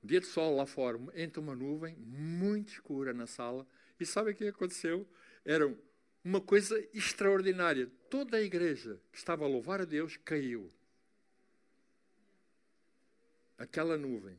dia 0.04 0.20
de 0.20 0.28
sol 0.28 0.56
lá 0.56 0.66
fora, 0.66 1.00
entra 1.16 1.40
uma 1.40 1.56
nuvem 1.56 1.96
muito 1.98 2.74
escura 2.74 3.14
na 3.14 3.28
sala, 3.28 3.66
e 4.00 4.06
sabe 4.06 4.32
o 4.32 4.36
que 4.36 4.48
aconteceu? 4.48 5.08
Era 5.46 5.72
uma 6.24 6.42
coisa 6.42 6.84
extraordinária. 6.94 7.90
Toda 8.10 8.38
a 8.38 8.42
igreja 8.42 9.00
que 9.12 9.18
estava 9.18 9.46
a 9.46 9.48
louvar 9.48 9.82
a 9.82 9.86
Deus 9.86 10.18
caiu 10.18 10.70
aquela 13.62 13.98
nuvem. 13.98 14.38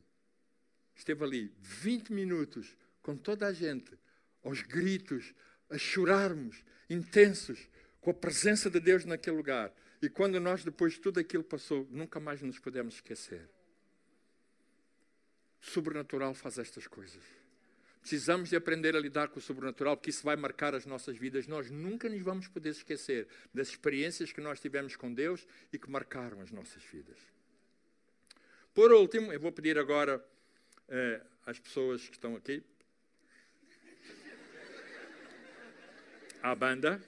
Esteve 0.94 1.24
ali 1.24 1.54
20 1.60 2.12
minutos 2.12 2.76
com 3.02 3.16
toda 3.16 3.46
a 3.46 3.52
gente, 3.52 3.98
aos 4.42 4.62
gritos, 4.62 5.34
a 5.70 5.78
chorarmos, 5.78 6.64
intensos, 6.90 7.68
com 8.00 8.10
a 8.10 8.14
presença 8.14 8.68
de 8.68 8.80
Deus 8.80 9.04
naquele 9.04 9.36
lugar. 9.36 9.72
E 10.00 10.08
quando 10.08 10.38
nós, 10.40 10.64
depois 10.64 10.94
de 10.94 11.00
tudo 11.00 11.20
aquilo 11.20 11.44
passou, 11.44 11.86
nunca 11.90 12.18
mais 12.18 12.42
nos 12.42 12.58
podemos 12.58 12.96
esquecer. 12.96 13.48
O 15.60 15.66
sobrenatural 15.66 16.34
faz 16.34 16.58
estas 16.58 16.86
coisas. 16.88 17.22
Precisamos 18.00 18.50
de 18.50 18.56
aprender 18.56 18.96
a 18.96 19.00
lidar 19.00 19.28
com 19.28 19.38
o 19.38 19.42
sobrenatural, 19.42 19.96
porque 19.96 20.10
isso 20.10 20.24
vai 20.24 20.34
marcar 20.34 20.74
as 20.74 20.84
nossas 20.84 21.16
vidas. 21.16 21.46
Nós 21.46 21.70
nunca 21.70 22.08
nos 22.08 22.20
vamos 22.20 22.48
poder 22.48 22.70
esquecer 22.70 23.28
das 23.54 23.68
experiências 23.68 24.32
que 24.32 24.40
nós 24.40 24.58
tivemos 24.58 24.96
com 24.96 25.14
Deus 25.14 25.46
e 25.72 25.78
que 25.78 25.88
marcaram 25.88 26.40
as 26.40 26.50
nossas 26.50 26.82
vidas. 26.82 27.31
Por 28.74 28.90
último, 28.90 29.30
eu 29.30 29.38
vou 29.38 29.52
pedir 29.52 29.78
agora 29.78 30.24
eh, 30.88 31.20
às 31.44 31.58
pessoas 31.58 32.08
que 32.08 32.16
estão 32.16 32.34
aqui, 32.34 32.62
à 36.42 36.54
banda, 36.54 37.02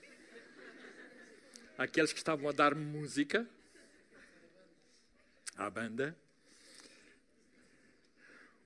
aqueles 1.78 2.12
que 2.12 2.18
estavam 2.18 2.50
a 2.50 2.52
dar 2.52 2.74
música, 2.74 3.48
à 5.56 5.70
banda, 5.70 6.14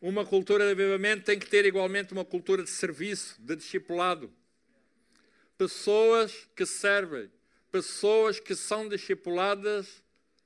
uma 0.00 0.26
cultura 0.26 0.64
de 0.64 0.72
avivamento 0.72 1.24
tem 1.24 1.38
que 1.38 1.46
ter 1.46 1.64
igualmente 1.66 2.12
uma 2.12 2.24
cultura 2.24 2.64
de 2.64 2.70
serviço, 2.70 3.40
de 3.40 3.54
discipulado. 3.54 4.32
Pessoas 5.56 6.48
que 6.56 6.66
servem, 6.66 7.30
pessoas 7.70 8.40
que 8.40 8.56
são 8.56 8.88
discipuladas 8.88 10.02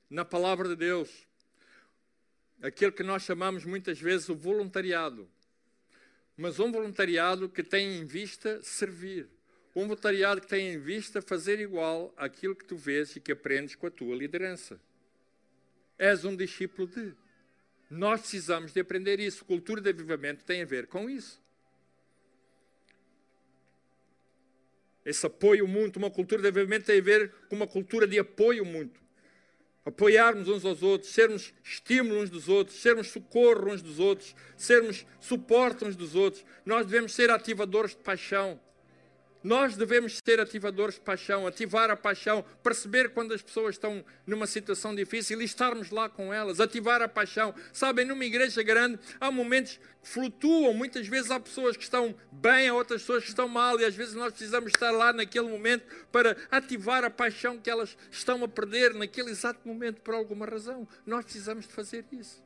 na 0.07 0.23
palavra 0.23 0.69
de 0.69 0.75
Deus. 0.75 1.09
Aquilo 2.63 2.93
que 2.93 3.03
nós 3.03 3.23
chamamos 3.23 3.65
muitas 3.65 3.99
vezes 3.99 4.29
o 4.29 4.35
voluntariado. 4.35 5.29
Mas 6.37 6.61
um 6.61 6.71
voluntariado 6.71 7.49
que 7.49 7.61
tem 7.61 7.97
em 7.97 8.05
vista 8.05 8.61
servir. 8.63 9.27
Um 9.75 9.81
voluntariado 9.81 10.39
que 10.39 10.47
tem 10.47 10.71
em 10.71 10.79
vista 10.79 11.21
fazer 11.21 11.59
igual 11.59 12.13
àquilo 12.15 12.55
que 12.55 12.63
tu 12.63 12.77
vês 12.77 13.17
e 13.17 13.19
que 13.19 13.33
aprendes 13.33 13.75
com 13.75 13.85
a 13.85 13.91
tua 13.91 14.15
liderança. 14.15 14.79
És 15.97 16.23
um 16.23 16.33
discípulo 16.33 16.87
de. 16.87 17.13
Nós 17.89 18.21
precisamos 18.21 18.71
de 18.71 18.79
aprender 18.79 19.19
isso. 19.19 19.43
Cultura 19.43 19.81
de 19.81 19.89
avivamento 19.89 20.45
tem 20.45 20.61
a 20.61 20.65
ver 20.65 20.87
com 20.87 21.09
isso. 21.09 21.43
Esse 25.03 25.25
apoio 25.25 25.67
muito, 25.67 25.97
uma 25.97 26.09
cultura 26.09 26.41
de 26.41 26.47
avivamento 26.47 26.85
tem 26.85 26.99
a 26.99 27.03
ver 27.03 27.29
com 27.49 27.57
uma 27.57 27.67
cultura 27.67 28.07
de 28.07 28.17
apoio 28.17 28.63
muito. 28.63 29.02
Apoiarmos 29.85 30.47
uns 30.47 30.63
aos 30.63 30.81
outros, 30.81 31.11
sermos 31.11 31.53
estímulo 31.63 32.21
uns 32.21 32.29
dos 32.29 32.47
outros, 32.47 32.77
sermos 32.77 33.09
socorro 33.09 33.71
uns 33.71 33.81
dos 33.81 33.99
outros, 33.99 34.33
sermos 34.55 35.05
suporte 35.19 35.83
uns 35.83 35.95
dos 35.95 36.15
outros. 36.15 36.45
Nós 36.65 36.85
devemos 36.85 37.13
ser 37.13 37.29
ativadores 37.29 37.91
de 37.91 37.97
paixão. 37.97 38.59
Nós 39.43 39.75
devemos 39.75 40.19
ser 40.25 40.39
ativadores 40.39 40.95
de 40.95 41.01
paixão, 41.01 41.45
ativar 41.45 41.91
a 41.91 41.97
paixão, 41.97 42.45
perceber 42.63 43.09
quando 43.09 43.33
as 43.33 43.41
pessoas 43.41 43.75
estão 43.75 44.03
numa 44.25 44.47
situação 44.47 44.95
difícil 44.95 45.41
e 45.41 45.45
estarmos 45.45 45.89
lá 45.89 46.07
com 46.07 46.33
elas, 46.33 46.61
ativar 46.61 47.01
a 47.01 47.09
paixão. 47.09 47.53
Sabem, 47.73 48.05
numa 48.05 48.23
igreja 48.23 48.63
grande 48.63 48.97
há 49.19 49.29
momentos 49.29 49.77
que 50.01 50.09
flutuam, 50.09 50.73
muitas 50.73 51.07
vezes 51.07 51.29
há 51.29 51.39
pessoas 51.39 51.75
que 51.75 51.83
estão 51.83 52.15
bem, 52.31 52.69
há 52.69 52.73
outras 52.73 53.01
pessoas 53.01 53.23
que 53.23 53.29
estão 53.29 53.49
mal 53.49 53.77
e 53.81 53.83
às 53.83 53.93
vezes 53.93 54.13
nós 54.13 54.31
precisamos 54.31 54.71
estar 54.71 54.91
lá 54.91 55.11
naquele 55.11 55.49
momento 55.49 55.85
para 56.09 56.37
ativar 56.49 57.03
a 57.03 57.09
paixão 57.09 57.57
que 57.57 57.69
elas 57.69 57.97
estão 58.09 58.41
a 58.45 58.47
perder 58.47 58.93
naquele 58.93 59.31
exato 59.31 59.59
momento 59.67 59.99
por 59.99 60.13
alguma 60.13 60.45
razão. 60.45 60.87
Nós 61.05 61.25
precisamos 61.25 61.67
de 61.67 61.73
fazer 61.73 62.05
isso. 62.13 62.41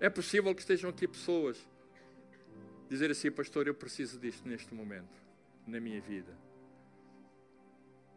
É 0.00 0.10
possível 0.10 0.52
que 0.52 0.62
estejam 0.62 0.90
aqui 0.90 1.06
pessoas 1.06 1.56
dizer 2.92 3.10
assim, 3.10 3.30
pastor, 3.30 3.66
eu 3.66 3.74
preciso 3.74 4.18
disto 4.18 4.46
neste 4.46 4.74
momento, 4.74 5.16
na 5.66 5.80
minha 5.80 5.98
vida. 6.00 6.36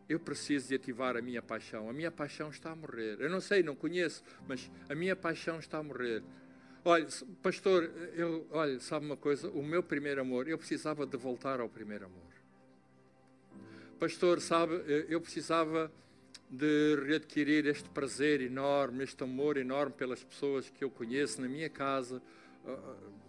Eu 0.07 0.19
preciso 0.19 0.67
de 0.67 0.75
ativar 0.75 1.15
a 1.15 1.21
minha 1.21 1.41
paixão. 1.41 1.89
A 1.89 1.93
minha 1.93 2.11
paixão 2.11 2.49
está 2.49 2.71
a 2.71 2.75
morrer. 2.75 3.21
Eu 3.21 3.29
não 3.29 3.39
sei, 3.39 3.63
não 3.63 3.73
conheço, 3.73 4.21
mas 4.45 4.69
a 4.89 4.93
minha 4.93 5.15
paixão 5.15 5.59
está 5.59 5.77
a 5.77 5.83
morrer. 5.83 6.21
Olha, 6.83 7.07
pastor, 7.41 7.89
eu, 8.15 8.45
olha, 8.51 8.77
sabe 8.81 9.05
uma 9.05 9.15
coisa? 9.15 9.49
O 9.49 9.63
meu 9.63 9.81
primeiro 9.81 10.19
amor, 10.19 10.47
eu 10.47 10.57
precisava 10.57 11.05
de 11.05 11.15
voltar 11.15 11.61
ao 11.61 11.69
primeiro 11.69 12.05
amor. 12.05 12.21
Pastor, 13.97 14.41
sabe, 14.41 14.83
eu 15.07 15.21
precisava 15.21 15.89
de 16.49 16.97
readquirir 17.07 17.65
este 17.65 17.89
prazer 17.89 18.41
enorme, 18.41 19.05
este 19.05 19.23
amor 19.23 19.55
enorme 19.55 19.93
pelas 19.93 20.21
pessoas 20.21 20.69
que 20.69 20.83
eu 20.83 20.89
conheço 20.91 21.41
na 21.41 21.47
minha 21.47 21.69
casa, 21.69 22.21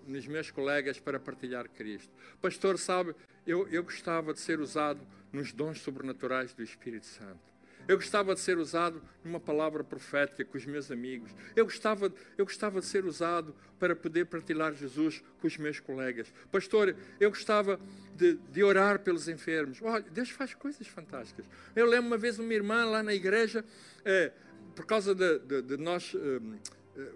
nos 0.07 0.27
meus 0.27 0.51
colegas 0.51 0.99
para 0.99 1.19
partilhar 1.19 1.69
Cristo. 1.69 2.13
Pastor, 2.41 2.79
sabe, 2.79 3.15
eu, 3.47 3.69
eu 3.69 3.83
gostava 3.83 4.33
de 4.33 4.41
ser 4.41 4.61
usado 4.61 5.01
nos 5.33 5.53
dons 5.53 5.81
sobrenaturais 5.81 6.55
do 6.55 6.63
Espírito 6.63 7.07
Santo. 7.07 7.57
Eu 7.89 7.97
gostava 7.97 8.35
de 8.35 8.41
ser 8.41 8.59
usado 8.59 9.01
numa 9.23 9.39
palavra 9.39 9.85
profética 9.85 10.45
com 10.45 10.59
os 10.59 10.67
meus 10.67 10.91
amigos. 10.91 11.31
Eu 11.55 11.65
gostava, 11.65 12.13
eu 12.37 12.45
gostava 12.45 12.81
de 12.81 12.87
ser 12.87 13.05
usado 13.05 13.55
para 13.79 13.95
poder 13.95 14.27
partilhar 14.27 14.75
Jesus 14.75 15.23
com 15.41 15.47
os 15.47 15.57
meus 15.57 15.79
colegas. 15.79 16.33
Pastor, 16.51 16.97
eu 17.21 17.31
gostava 17.31 17.79
de, 18.17 18.35
de 18.51 18.65
orar 18.65 18.99
pelos 19.01 19.29
enfermos. 19.29 19.81
Olha, 19.83 20.05
Deus 20.11 20.31
faz 20.31 20.53
coisas 20.53 20.87
fantásticas. 20.89 21.47
Eu 21.77 21.87
lembro 21.87 22.09
uma 22.09 22.19
vez 22.19 22.39
uma 22.41 22.53
irmã 22.53 22.85
lá 22.85 23.03
na 23.03 23.15
igreja, 23.15 23.65
eh, 24.05 24.33
por 24.75 24.85
causa 24.85 25.15
de, 25.15 25.39
de, 25.39 25.63
de 25.63 25.77
nós. 25.77 26.13
Uh, 26.15 26.59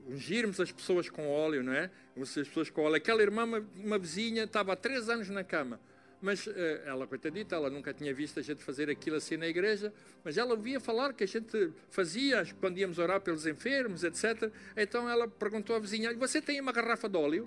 ungirmos 0.07 0.61
as 0.61 0.70
pessoas 0.70 1.09
com 1.09 1.28
óleo, 1.28 1.62
não 1.62 1.72
é? 1.72 1.91
As 2.20 2.35
pessoas 2.35 2.70
com 2.70 2.83
óleo. 2.83 2.97
Aquela 2.97 3.22
irmã, 3.22 3.45
uma, 3.45 3.66
uma 3.76 3.99
vizinha, 3.99 4.45
estava 4.45 4.72
há 4.72 4.76
três 4.76 5.09
anos 5.09 5.28
na 5.28 5.45
cama. 5.45 5.81
Mas 6.20 6.47
uh, 6.47 6.53
ela, 6.85 7.07
coitadita, 7.07 7.57
ela 7.57 7.70
nunca 7.70 7.95
tinha 7.95 8.12
visto 8.12 8.39
a 8.39 8.43
gente 8.43 8.62
fazer 8.62 8.91
aquilo 8.91 9.16
assim 9.16 9.39
na 9.39 9.47
igreja, 9.47 9.93
mas 10.22 10.37
ela 10.37 10.51
ouvia 10.51 10.78
falar 10.78 11.14
que 11.14 11.24
a 11.24 11.26
gente 11.26 11.72
fazia 11.89 12.47
quando 12.61 12.76
íamos 12.76 12.99
orar 12.99 13.20
pelos 13.20 13.47
enfermos, 13.47 14.05
etc. 14.05 14.53
Então 14.76 15.09
ela 15.09 15.26
perguntou 15.26 15.74
à 15.74 15.78
vizinha: 15.78 16.14
Você 16.14 16.43
tem 16.43 16.61
uma 16.61 16.72
garrafa 16.72 17.09
de 17.09 17.16
óleo? 17.16 17.47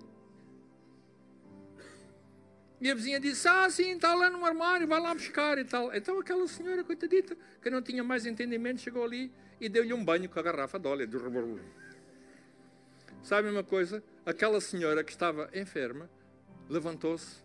E 2.81 2.89
a 2.89 2.95
vizinha 2.95 3.19
disse: 3.19 3.47
Ah, 3.47 3.69
sim, 3.69 3.91
está 3.91 4.15
lá 4.15 4.31
no 4.31 4.43
armário, 4.43 4.87
vai 4.87 4.99
lá 4.99 5.13
buscar 5.13 5.59
e 5.59 5.65
tal. 5.65 5.93
Então 5.93 6.19
aquela 6.19 6.47
senhora, 6.47 6.83
coitadita, 6.83 7.37
que 7.61 7.69
não 7.69 7.81
tinha 7.81 8.03
mais 8.03 8.25
entendimento, 8.25 8.81
chegou 8.81 9.03
ali 9.03 9.31
e 9.61 9.69
deu-lhe 9.69 9.93
um 9.93 10.03
banho 10.03 10.27
com 10.27 10.39
a 10.39 10.43
garrafa 10.43 10.79
de 10.79 10.87
óleo. 10.87 11.07
Sabe 13.23 13.49
uma 13.49 13.63
coisa? 13.63 14.03
Aquela 14.25 14.59
senhora 14.59 15.03
que 15.03 15.11
estava 15.11 15.49
enferma 15.53 16.09
levantou-se 16.69 17.41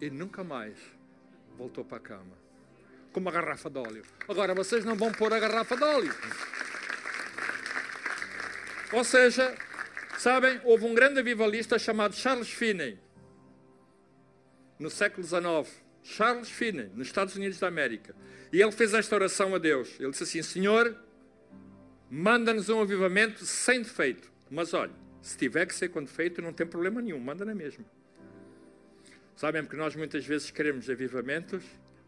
e 0.00 0.08
nunca 0.08 0.44
mais 0.44 0.78
voltou 1.58 1.84
para 1.84 1.96
a 1.96 2.00
cama 2.00 2.44
com 3.12 3.20
uma 3.20 3.30
garrafa 3.30 3.68
de 3.68 3.78
óleo. 3.78 4.04
Agora 4.28 4.54
vocês 4.54 4.84
não 4.84 4.96
vão 4.96 5.10
pôr 5.12 5.32
a 5.32 5.38
garrafa 5.38 5.76
de 5.76 5.84
óleo. 5.84 6.14
Ou 8.92 9.04
seja, 9.04 9.56
sabem, 10.18 10.60
houve 10.64 10.84
um 10.84 10.94
grande 10.94 11.18
avivalista 11.20 11.78
chamado 11.78 12.14
Charles 12.14 12.50
Finney 12.50 12.98
no 14.78 14.90
século 14.90 15.26
XIX. 15.26 15.82
Charles 16.02 16.50
Finney, 16.50 16.90
nos 16.94 17.06
Estados 17.06 17.34
Unidos 17.34 17.58
da 17.58 17.68
América. 17.68 18.14
E 18.52 18.60
ele 18.60 18.72
fez 18.72 18.92
esta 18.92 19.14
oração 19.14 19.54
a 19.54 19.58
Deus. 19.58 19.98
Ele 19.98 20.10
disse 20.10 20.24
assim: 20.24 20.42
Senhor, 20.42 20.96
manda-nos 22.10 22.68
um 22.68 22.80
avivamento 22.80 23.46
sem 23.46 23.80
defeito. 23.80 24.33
Mas 24.50 24.74
olha, 24.74 24.92
se 25.22 25.36
tiver 25.36 25.66
que 25.66 25.74
ser 25.74 25.88
quando 25.88 26.08
feito, 26.08 26.42
não 26.42 26.52
tem 26.52 26.66
problema 26.66 27.00
nenhum, 27.00 27.18
manda 27.18 27.44
na 27.44 27.54
mesma. 27.54 27.84
Sabem, 29.36 29.62
porque 29.62 29.76
nós 29.76 29.96
muitas 29.96 30.24
vezes 30.24 30.50
queremos 30.50 30.88
avivamentos 30.88 31.64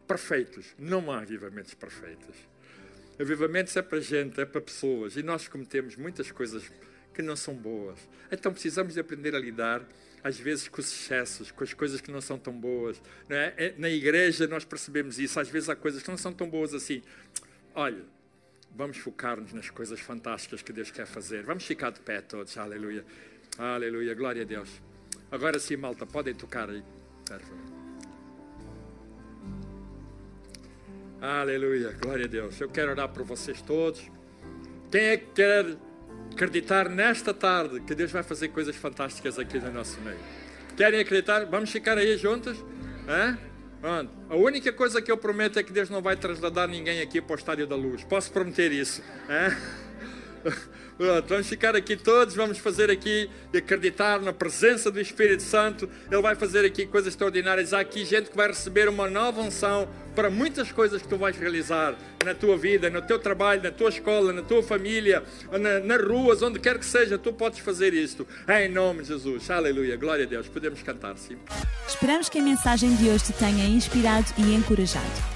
perfeitos. 0.07 0.75
Não 0.79 1.11
há 1.11 1.21
avivamentos 1.21 1.75
perfeitos. 1.75 2.37
Avivamentos 3.19 3.75
é 3.77 3.83
para 3.83 4.01
gente, 4.01 4.41
é 4.41 4.45
para 4.45 4.61
pessoas. 4.61 5.17
E 5.17 5.23
nós 5.23 5.49
cometemos 5.49 5.97
muitas 5.97 6.31
coisas 6.31 6.71
que 7.13 7.23
não 7.23 7.35
são 7.35 7.55
boas. 7.55 7.99
Então 8.31 8.53
precisamos 8.53 8.95
de 8.95 9.01
aprender 9.01 9.35
a 9.35 9.39
lidar, 9.39 9.83
às 10.23 10.39
vezes, 10.39 10.69
com 10.69 10.81
os 10.81 10.87
excessos, 10.87 11.51
com 11.51 11.65
as 11.65 11.73
coisas 11.73 12.01
que 12.01 12.11
não 12.13 12.21
são 12.21 12.39
tão 12.39 12.53
boas. 12.53 13.01
É? 13.29 13.55
é 13.57 13.75
na 13.79 13.89
igreja 13.89 14.47
nós 14.47 14.65
percebemos 14.65 15.19
isso. 15.19 15.41
Às 15.41 15.49
vezes 15.49 15.69
há 15.69 15.75
coisas 15.75 16.03
que 16.03 16.11
não 16.11 16.19
são 16.19 16.33
tão 16.33 16.49
boas 16.49 16.75
assim. 16.75 17.03
Olha, 17.75 18.05
Vamos 18.77 18.99
focar-nos 18.99 19.55
nas 19.55 19.71
coisas 19.71 19.99
fantásticas 20.01 20.61
que 20.61 20.71
Deus 20.71 20.91
quer 20.91 21.07
fazer. 21.07 21.43
Vamos 21.45 21.65
ficar 21.65 21.91
de 21.91 22.01
pé 22.01 22.21
todos. 22.21 22.59
Aleluia. 22.59 23.07
Aleluia. 23.57 24.15
Glória 24.15 24.43
a 24.43 24.45
Deus. 24.45 24.69
Agora 25.31 25.59
sim, 25.59 25.77
malta, 25.77 26.05
podem 26.05 26.35
tocar 26.35 26.69
aí. 26.69 26.85
Aleluia. 31.23 31.93
Glória 31.93 32.27
a 32.27 32.29
Deus. 32.29 32.61
Eu 32.61 32.69
quero 32.69 32.91
orar 32.91 33.09
por 33.09 33.25
vocês 33.25 33.63
todos. 33.63 34.11
Quem 34.91 35.01
é 35.01 35.17
que 35.17 35.33
quer 35.33 35.77
acreditar 36.33 36.91
nesta 36.91 37.33
tarde 37.33 37.81
que 37.81 37.95
Deus 37.95 38.13
vai 38.13 38.23
fazer 38.23 38.49
coisas 38.49 38.77
fantásticas 38.77 39.39
aqui 39.39 39.59
no 39.59 39.73
nosso 39.73 39.99
meio? 40.03 40.19
Querem 40.77 41.01
acreditar? 41.01 41.47
Vamos 41.47 41.71
ficar 41.71 41.97
aí 41.97 42.19
juntos? 42.19 42.63
Hã? 43.09 43.39
A 44.29 44.35
única 44.35 44.73
coisa 44.73 45.01
que 45.01 45.11
eu 45.13 45.17
prometo 45.17 45.59
é 45.59 45.63
que 45.63 45.73
Deus 45.73 45.89
não 45.89 46.03
vai 46.03 46.17
trasladar 46.17 46.67
ninguém 46.67 47.01
aqui 47.01 47.21
para 47.21 47.35
o 47.35 47.37
estádio 47.37 47.67
da 47.67 47.77
luz. 47.77 48.03
Posso 48.05 48.33
prometer 48.33 48.73
isso? 48.73 49.03
É? 49.29 49.86
Pronto, 50.97 51.29
vamos 51.29 51.49
ficar 51.49 51.75
aqui 51.77 51.97
todos, 51.97 52.35
vamos 52.35 52.59
fazer 52.59 52.91
aqui 52.91 53.31
e 53.53 53.59
acreditar 53.59 54.21
na 54.21 54.33
presença 54.33 54.91
do 54.91 55.01
Espírito 55.01 55.43
Santo. 55.43 55.89
Ele 56.11 56.23
vai 56.23 56.35
fazer 56.35 56.65
aqui 56.65 56.87
coisas 56.87 57.13
extraordinárias. 57.13 57.73
Há 57.73 57.81
aqui 57.81 58.05
gente 58.05 58.31
que 58.31 58.37
vai 58.37 58.49
receber 58.49 58.89
uma 58.89 59.09
nova 59.09 59.41
unção 59.41 59.89
para 60.15 60.31
muitas 60.31 60.73
coisas 60.73 61.03
que 61.03 61.09
tu 61.09 61.17
vais 61.17 61.37
realizar 61.37 61.95
na 62.25 62.35
tua 62.35 62.57
vida, 62.57 62.89
no 62.89 63.03
teu 63.03 63.19
trabalho, 63.19 63.63
na 63.63 63.71
tua 63.71 63.91
escola, 63.91 64.33
na 64.33 64.43
tua 64.43 64.63
família, 64.63 65.23
na, 65.53 65.81
nas 65.81 66.03
ruas, 66.03 66.43
onde 66.43 66.59
quer 66.59 66.79
que 66.79 66.87
seja, 66.87 67.19
tu 67.19 67.33
podes 67.33 67.59
fazer 67.59 67.93
isto. 67.93 68.27
Em 68.49 68.69
nome 68.69 69.03
de 69.03 69.09
Jesus. 69.09 69.51
Aleluia. 69.51 69.97
Glória 69.97 70.25
a 70.25 70.29
Deus. 70.29 70.49
Podemos 70.49 70.83
cantar, 70.83 71.17
sim. 71.19 71.37
Esperamos 71.87 72.29
que 72.29 72.39
a 72.39 72.43
mensagem 72.43 72.95
de 72.97 73.09
hoje 73.09 73.25
te 73.25 73.33
tenha 73.35 73.67
inspirado 73.67 74.27
e 74.39 74.55
encorajado. 74.55 75.36